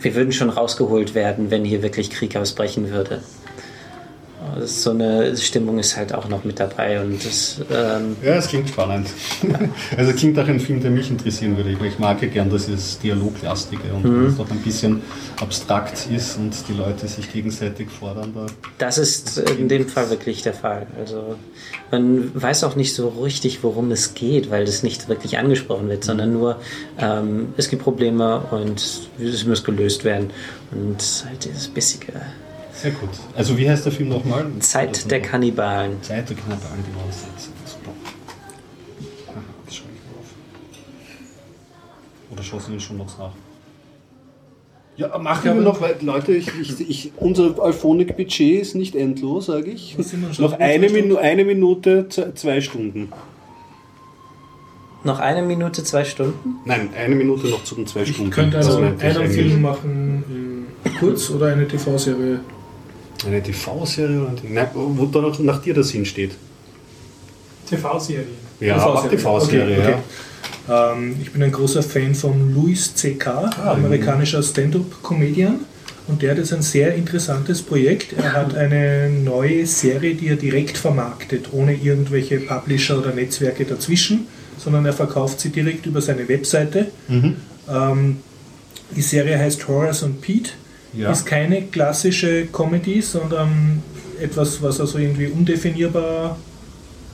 [0.00, 3.22] wir würden schon rausgeholt werden, wenn hier wirklich Krieg ausbrechen würde.
[4.54, 8.46] Also So eine Stimmung ist halt auch noch mit dabei und das, ähm, Ja, es
[8.48, 9.08] klingt spannend.
[9.96, 11.70] Also es klingt auch ein Film, der mich interessieren würde.
[11.70, 14.26] Ich- mag ja gern dieses Dialoglastige und Mhm.
[14.26, 15.02] es doch ein bisschen
[15.40, 18.32] abstrakt ist und die Leute sich gegenseitig fordern.
[18.34, 18.46] Da.
[18.78, 20.86] Das ist in dem Fall wirklich der Fall.
[20.98, 21.34] Also
[21.90, 26.04] man weiß auch nicht so richtig, worum es geht, weil das nicht wirklich angesprochen wird,
[26.04, 26.60] sondern nur
[26.98, 28.80] ähm, es gibt Probleme und
[29.20, 30.30] es muss gelöst werden.
[30.70, 32.12] Und halt dieses bissige
[32.80, 33.08] Sehr gut.
[33.36, 34.46] Also wie heißt der Film nochmal?
[34.60, 36.00] Zeit der Kannibalen.
[36.02, 37.04] Zeit der Kannibalen, genau.
[37.06, 37.90] Das ist super.
[39.28, 40.26] Aha, das schreibe ich mal auf.
[42.32, 43.32] Oder schaust du ihn schon noch nach?
[44.96, 49.70] Ja, machen wir noch, weil Leute, ich, ich, ich, unser Alphonik-Budget ist nicht endlos, sage
[49.70, 49.96] ich.
[49.96, 50.44] Was sind wir schon?
[50.44, 53.12] Noch eine, Minu eine Minute, zwei Stunden.
[55.04, 56.56] Noch eine Minute, zwei Stunden?
[56.64, 58.32] Nein, eine Minute noch zu den zwei Ich Stunden.
[58.32, 59.30] könnte Das also ich einen.
[59.30, 62.40] Film machen in kurz oder eine TV-Serie.
[63.26, 64.54] Eine TV-Serie oder ein Ding?
[64.54, 66.32] Nein, wo da noch nach dir das hinsteht.
[67.68, 68.24] TV-Serie.
[68.60, 69.16] Ja, TV-Serie.
[69.18, 70.92] TV-Serie, Okay, ja.
[70.92, 75.60] Ähm, ich bin ein großer Fan von Louis C.K., amerikanischer Stand-up-Comedian.
[76.06, 78.14] Und der hat jetzt ein sehr interessantes Projekt.
[78.14, 84.26] Er hat eine neue Serie, die er direkt vermarktet, ohne irgendwelche Publisher oder Netzwerke dazwischen,
[84.56, 86.86] sondern er verkauft sie direkt über seine Webseite.
[87.70, 88.16] Ähm,
[88.96, 90.52] die Serie heißt Horace und Pete.
[90.92, 91.12] Ja.
[91.12, 93.82] Ist keine klassische Comedy, sondern
[94.20, 96.38] etwas, was also irgendwie undefinierbar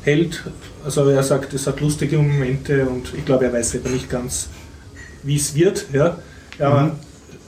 [0.02, 0.44] hält.
[0.84, 4.48] Also er sagt, es hat lustige Momente und ich glaube, er weiß selber nicht ganz,
[5.22, 5.86] wie es wird.
[5.92, 6.18] Ja.
[6.60, 6.96] Aber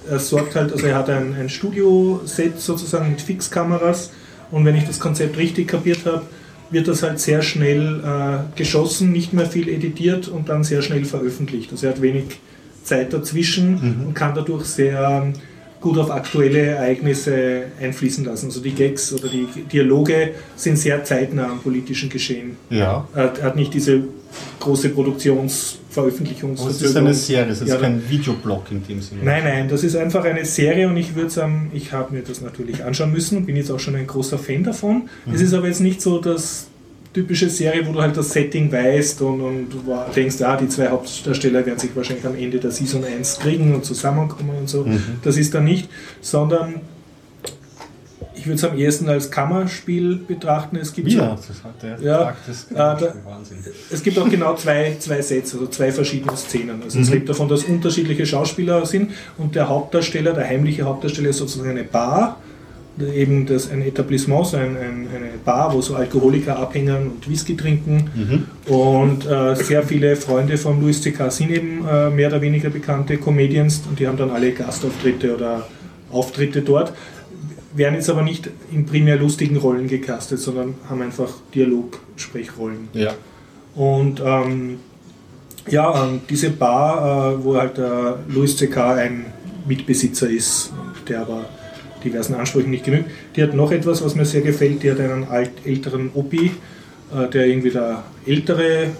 [0.09, 4.11] er sorgt halt, also er hat ein, ein Studioset sozusagen mit Fixkameras
[4.51, 6.23] und wenn ich das Konzept richtig kapiert habe,
[6.70, 11.05] wird das halt sehr schnell äh, geschossen, nicht mehr viel editiert und dann sehr schnell
[11.05, 11.70] veröffentlicht.
[11.70, 12.40] Also er hat wenig
[12.82, 15.32] Zeit dazwischen und kann dadurch sehr ähm,
[15.87, 18.47] gut auf aktuelle Ereignisse einfließen lassen.
[18.47, 22.57] Also die Gags oder die Dialoge sind sehr zeitnah am politischen Geschehen.
[22.71, 23.07] Ja.
[23.15, 24.03] Er hat- nicht diese
[24.61, 27.07] große Aber es ist Produktionsveröffentlichungsverzögerung.
[27.07, 29.23] eine Serie, es ist Ja, kein Videoblog in dem Sinne.
[29.25, 32.41] Nein, nein, das ist einfach eine Serie und ich würde sagen, ich habe mir das
[32.41, 35.09] natürlich anschauen müssen und bin jetzt auch schon ein großer Fan davon.
[35.33, 36.67] Es ist aber jetzt nicht so das
[37.16, 39.68] typische Serie, wo du halt das Setting weißt und, und
[40.14, 43.86] denkst, ah, die zwei Hauptdarsteller werden sich wahrscheinlich am Ende der Season 1 kriegen und
[43.86, 44.86] zusammenkommen und so.
[45.24, 45.88] Das ist dann nicht,
[46.20, 46.74] sondern
[48.34, 50.76] ich würde es am ehesten als Kammerspiel betrachten.
[50.76, 51.38] Es gibt so- hat
[51.82, 53.12] der Ja, des äh,
[53.90, 56.82] es gibt auch genau zwei, zwei Sets, also zwei verschiedene Szenen.
[56.82, 61.38] Also es lebt davon, dass unterschiedliche Schauspieler sind und der Hauptdarsteller, der heimliche Hauptdarsteller ist
[61.38, 62.38] sozusagen eine Bar,
[63.14, 67.56] eben das, ein Etablissement, so ein, ein, eine Bar, wo so Alkoholiker abhängen und Whisky
[67.56, 68.10] trinken.
[68.73, 71.31] Und äh, sehr viele Freunde von Louis C.K.
[71.31, 75.66] sind eben äh, mehr oder weniger bekannte Comedians und die haben dann alle Gastauftritte oder
[76.10, 76.93] Auftritte dort.
[77.74, 82.89] Werden jetzt aber nicht in primär lustigen Rollen gecastet, sondern haben einfach Dialog-Sprechrollen.
[82.94, 83.12] Ja.
[83.74, 84.78] Und ähm,
[85.68, 88.94] ja, ähm, diese Bar, äh, wo halt der Louis C.K.
[88.94, 89.27] ein
[89.66, 90.73] Mitbesitzer ist,
[91.09, 91.44] der aber
[92.05, 94.82] diversen Ansprüchen nicht genügt, die hat noch etwas, was mir sehr gefällt.
[94.82, 96.52] Die hat einen alt, älteren Opi,
[97.14, 98.90] äh, der irgendwie der ältere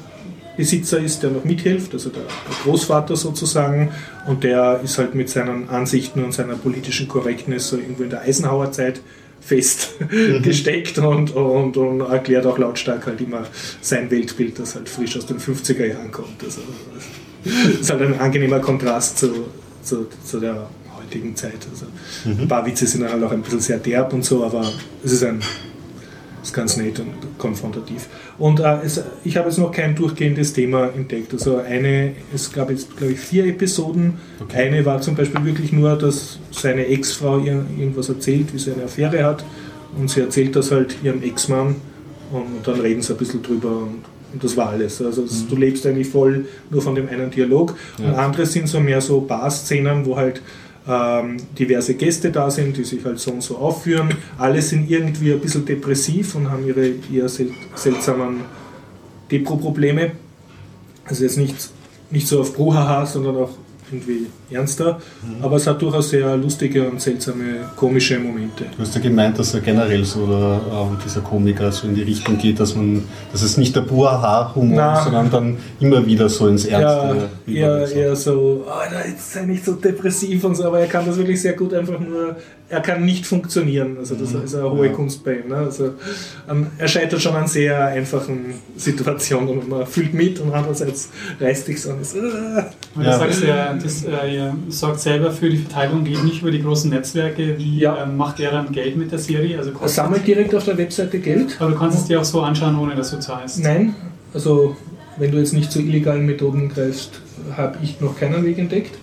[0.57, 3.91] Besitzer ist, der noch mithilft, also der, der Großvater sozusagen.
[4.27, 8.23] Und der ist halt mit seinen Ansichten und seiner politischen Korrektness so irgendwo in der
[8.23, 9.01] Eisenhower-Zeit
[9.41, 13.47] festgesteckt und, und, und erklärt auch lautstark halt immer
[13.81, 16.43] sein Weltbild, das halt frisch aus den 50er Jahren kommt.
[16.43, 16.63] Also,
[17.45, 19.47] das ist halt ein angenehmer Kontrast zu,
[19.83, 20.69] zu, zu der
[21.07, 21.59] heutigen Zeit.
[21.71, 21.87] Also,
[22.43, 24.65] Ein paar Witze sind halt auch ein bisschen sehr derb und so, aber
[25.05, 25.41] es ist ein
[26.43, 27.09] ist ganz nett und
[27.39, 28.07] konfrontativ.
[28.39, 31.33] Und äh, es, ich habe jetzt noch kein durchgehendes Thema entdeckt.
[31.33, 34.15] Also eine, es gab jetzt, glaube ich, vier Episoden.
[34.55, 38.85] Eine war zum Beispiel wirklich nur, dass seine Ex-Frau ihr irgendwas erzählt, wie sie eine
[38.85, 39.45] Affäre hat.
[39.99, 41.77] Und sie erzählt das halt ihrem Ex-Mann
[42.31, 45.03] und dann reden sie ein bisschen drüber und, und das war alles.
[45.03, 47.75] Also es- du lebst eigentlich voll nur von dem einen Dialog.
[47.99, 50.43] Und andere sind so mehr so Bar-Szenen, wo halt
[50.89, 54.11] ähm, diverse Gäste da sind, die sich halt so und so aufführen.
[54.39, 58.41] Alle sind irgendwie ein bisschen depressiv und haben ihre eher sel seltsamen
[59.31, 60.13] Depro-Probleme.
[61.05, 61.57] Also jetzt nicht,
[62.11, 63.51] nicht so auf Bruhaha, sondern auch
[63.91, 65.01] irgendwie ernster,
[65.43, 68.65] aber es hat durchaus sehr lustige und seltsame, komische Momente.
[68.77, 72.03] Du hast ja gemeint, dass er generell so der, ähm, dieser Komiker so in die
[72.03, 74.99] Richtung geht, dass man, dass es nicht der Buhaha-Humor Na.
[74.99, 77.29] ist, sondern dann immer wieder so ins Ja, Ernste.
[77.47, 77.97] eher, übergeht.
[77.97, 81.17] eher so, oh, da jetzt sei nicht so depressiv und so, aber er kann das
[81.17, 82.37] wirklich sehr gut einfach nur,
[82.69, 83.97] er kann nicht funktionieren.
[83.99, 84.93] Also das ist eine hohe Ja.
[84.93, 85.49] Kunst bei ihm.
[85.49, 85.57] Ne?
[85.57, 85.93] Also,
[86.51, 91.09] ähm, er scheitert schon an sehr einfachen Situationen und man fühlt mit und andererseits
[91.41, 92.03] reißt dich so an.
[92.03, 92.23] So, äh.
[92.95, 93.13] Weil Ja.
[93.13, 96.63] du sagst ja, das, äh, ihr sorgt selber für die Verteilung, geht nicht über die
[96.63, 97.57] großen Netzwerke.
[97.59, 98.03] Wie Ja.
[98.05, 99.59] ähm, macht er dann Geld mit der Serie?
[99.59, 101.57] Also Er kostet- sammelt direkt auf der Webseite Geld.
[101.61, 103.63] Aber du kannst es dir auch so anschauen, ohne dass du zahlst.
[103.63, 103.95] Nein,
[104.35, 104.77] also
[105.19, 107.21] wenn du jetzt nicht zu illegalen Methoden greifst,
[107.57, 108.97] habe ich noch keinen Weg entdeckt.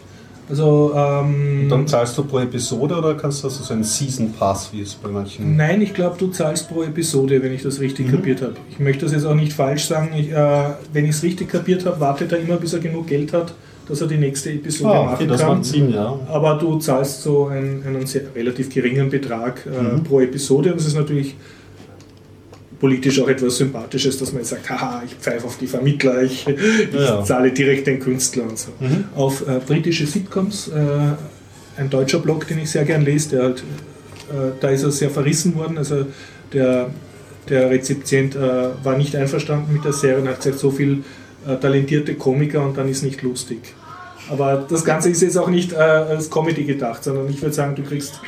[0.50, 4.70] Also ähm, Dann zahlst du pro Episode oder kannst du also so einen Season Pass,
[4.74, 5.56] wie es bei manchen.
[5.56, 8.56] Nein, ich glaube, du zahlst pro Episode, wenn ich das richtig kapiert habe.
[8.70, 10.10] Ich möchte das jetzt auch nicht falsch sagen.
[10.16, 13.32] Ich, äh, wenn ich es richtig kapiert habe, wartet er immer, bis er genug Geld
[13.32, 13.54] hat,
[13.88, 15.64] dass er die nächste Episode Ah, okay, machen kann.
[15.64, 16.18] Sinn, ja.
[16.30, 20.04] Aber du zahlst so einen, einen sehr, relativ geringen Betrag äh, Mhm.
[20.04, 20.72] pro Episode.
[20.72, 21.36] Und das ist natürlich
[22.80, 26.46] politisch auch etwas Sympathisches, dass man jetzt sagt, haha, ich pfeife auf die Vermittler, ich,
[26.48, 27.24] ich Ja.
[27.24, 28.72] zahle direkt den Künstler und so.
[28.80, 29.06] Mhm.
[29.16, 33.60] Auf äh, britische Sitcoms, äh, ein deutscher Blog, den ich sehr gern lese, der halt,
[34.30, 35.78] äh, da ist er sehr verrissen worden.
[35.78, 36.06] Also
[36.52, 36.90] der,
[37.50, 38.40] der Rezipient äh,
[38.84, 41.04] war nicht einverstanden mit der Serie und hat gesagt, so viel
[41.48, 43.60] äh, talentierte Komiker und dann ist nicht lustig.
[44.30, 47.76] Aber das Ganze ist jetzt auch nicht äh, als Comedy gedacht, sondern ich würde sagen,
[47.76, 48.22] du kriegst,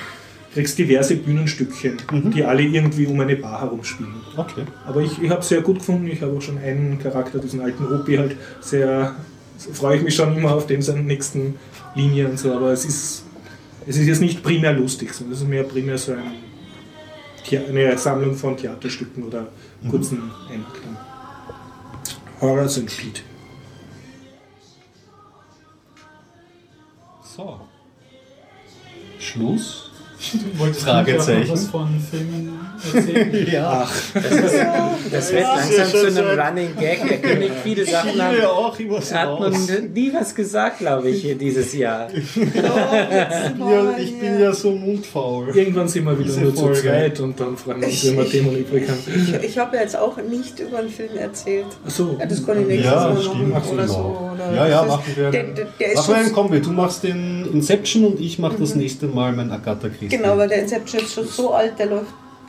[0.53, 1.97] kriegst diverse Bühnenstückchen,
[2.35, 4.13] die alle irgendwie um eine Bar herumspielen.
[4.35, 4.63] Okay.
[4.85, 6.07] Aber ich, ich habe es sehr gut gefunden.
[6.07, 9.15] Ich habe auch schon einen Charakter, diesen alten Opi, halt sehr.
[9.73, 11.55] freue ich mich schon immer auf den seinen nächsten
[11.95, 12.51] Linie und so.
[12.53, 13.23] Aber es ist,
[13.87, 18.35] es ist jetzt nicht primär lustig, sondern es ist mehr primär so ein, eine Sammlung
[18.35, 19.47] von Theaterstücken oder
[19.89, 21.04] kurzen Einheiten.
[22.41, 23.21] Horace und Pete.
[27.23, 27.59] So.
[29.19, 29.84] Schluss.
[30.53, 31.47] Du wolltest Fragezeichen.
[31.47, 32.59] noch was von Filmen
[32.93, 33.47] erzählen?
[33.51, 33.87] Ja.
[35.11, 37.07] Das wird langsam zu einem Running Gag.
[37.07, 38.35] Der kündigt viele Sachen an.
[38.41, 39.53] so Hat man
[39.93, 42.07] nie was gesagt, glaube ich, hier dieses Jahr.
[42.15, 42.51] Ich bin
[43.69, 45.49] ja, ich bin ja so mundfaul.
[45.55, 46.81] Irgendwann sind wir wieder Diese nur zu Folge.
[46.81, 48.99] zweit und dann fragen wir uns, wenn wir Themen übrig haben.
[49.41, 51.65] Ich, ich habe ja jetzt auch nicht über einen Film erzählt.
[51.85, 53.49] Achso, Ja, das kann ich nächstes Ja, Mal stimmt.
[53.49, 54.24] machen oder so.
[54.35, 55.31] Oder Ja, ja, machen wir.
[55.31, 56.61] Der, der, der ist Machen wir einen schon, Kombi.
[56.61, 60.07] Du machst den Inception und ich mache das nächste Mal mein Agatha Christie.
[60.09, 62.05] genau, weil der Inception ist schon so alt, der läuft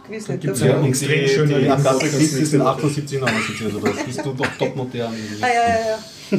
[0.06, 0.40] gewiss nicht.
[0.42, 2.68] gibt's ja und extrem die, schöner die Agatha Christie ist in Woche.
[2.70, 5.12] 78 79, also das bist du doch top modern.
[5.40, 6.38] Ah, ja, ja,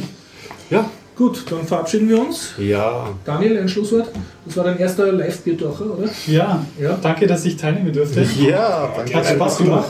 [0.70, 0.90] Ja.
[1.16, 2.52] gut, dann verabschieden wir uns.
[2.58, 3.08] Ja.
[3.24, 4.08] Daniel, ein Schlusswort.
[4.46, 6.08] Das war dein erster Live-Biertaucher, oder?
[6.26, 6.98] Ja, Ja.
[7.02, 8.24] danke, dass ich teilnehmen durfte.
[8.38, 9.14] Ja, danke.
[9.14, 9.88] Hat Spaß gemacht.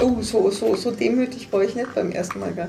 [0.00, 2.68] Oh, so, so, so demütig war ich nicht beim ersten Mal, gell?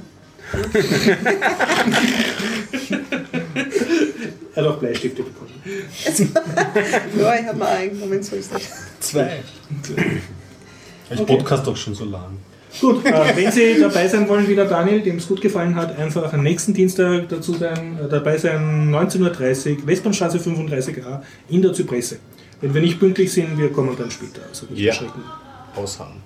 [4.56, 5.50] Er hat auch Bleistifte bekommen.
[7.20, 8.62] Ja, ich habe mal eingenommen, so ist das.
[9.00, 9.44] Zwei.
[11.12, 12.38] Ich podcast doch schon so lang.
[12.80, 15.98] Gut, äh, wenn Sie dabei sein wollen, wie der Daniel, dem es gut gefallen hat,
[15.98, 21.74] einfach am nächsten Dienstag dazu sein, äh, dabei sein, 19.30 Uhr, Westbahnstraße 35a in der
[21.74, 22.18] Zypresse.
[22.62, 24.42] Wenn wir nicht pünktlich sind, wir kommen dann später.
[24.48, 24.90] Also nicht Ja.
[24.92, 25.24] erschrecken.
[25.76, 26.18] Aushauen.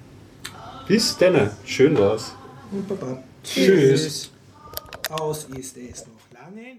[0.88, 1.50] Bis dann.
[1.66, 2.36] Schön war's.
[2.72, 3.20] Und Baba.
[3.44, 4.32] Tschüss.
[5.10, 6.78] Aus ist es noch lange.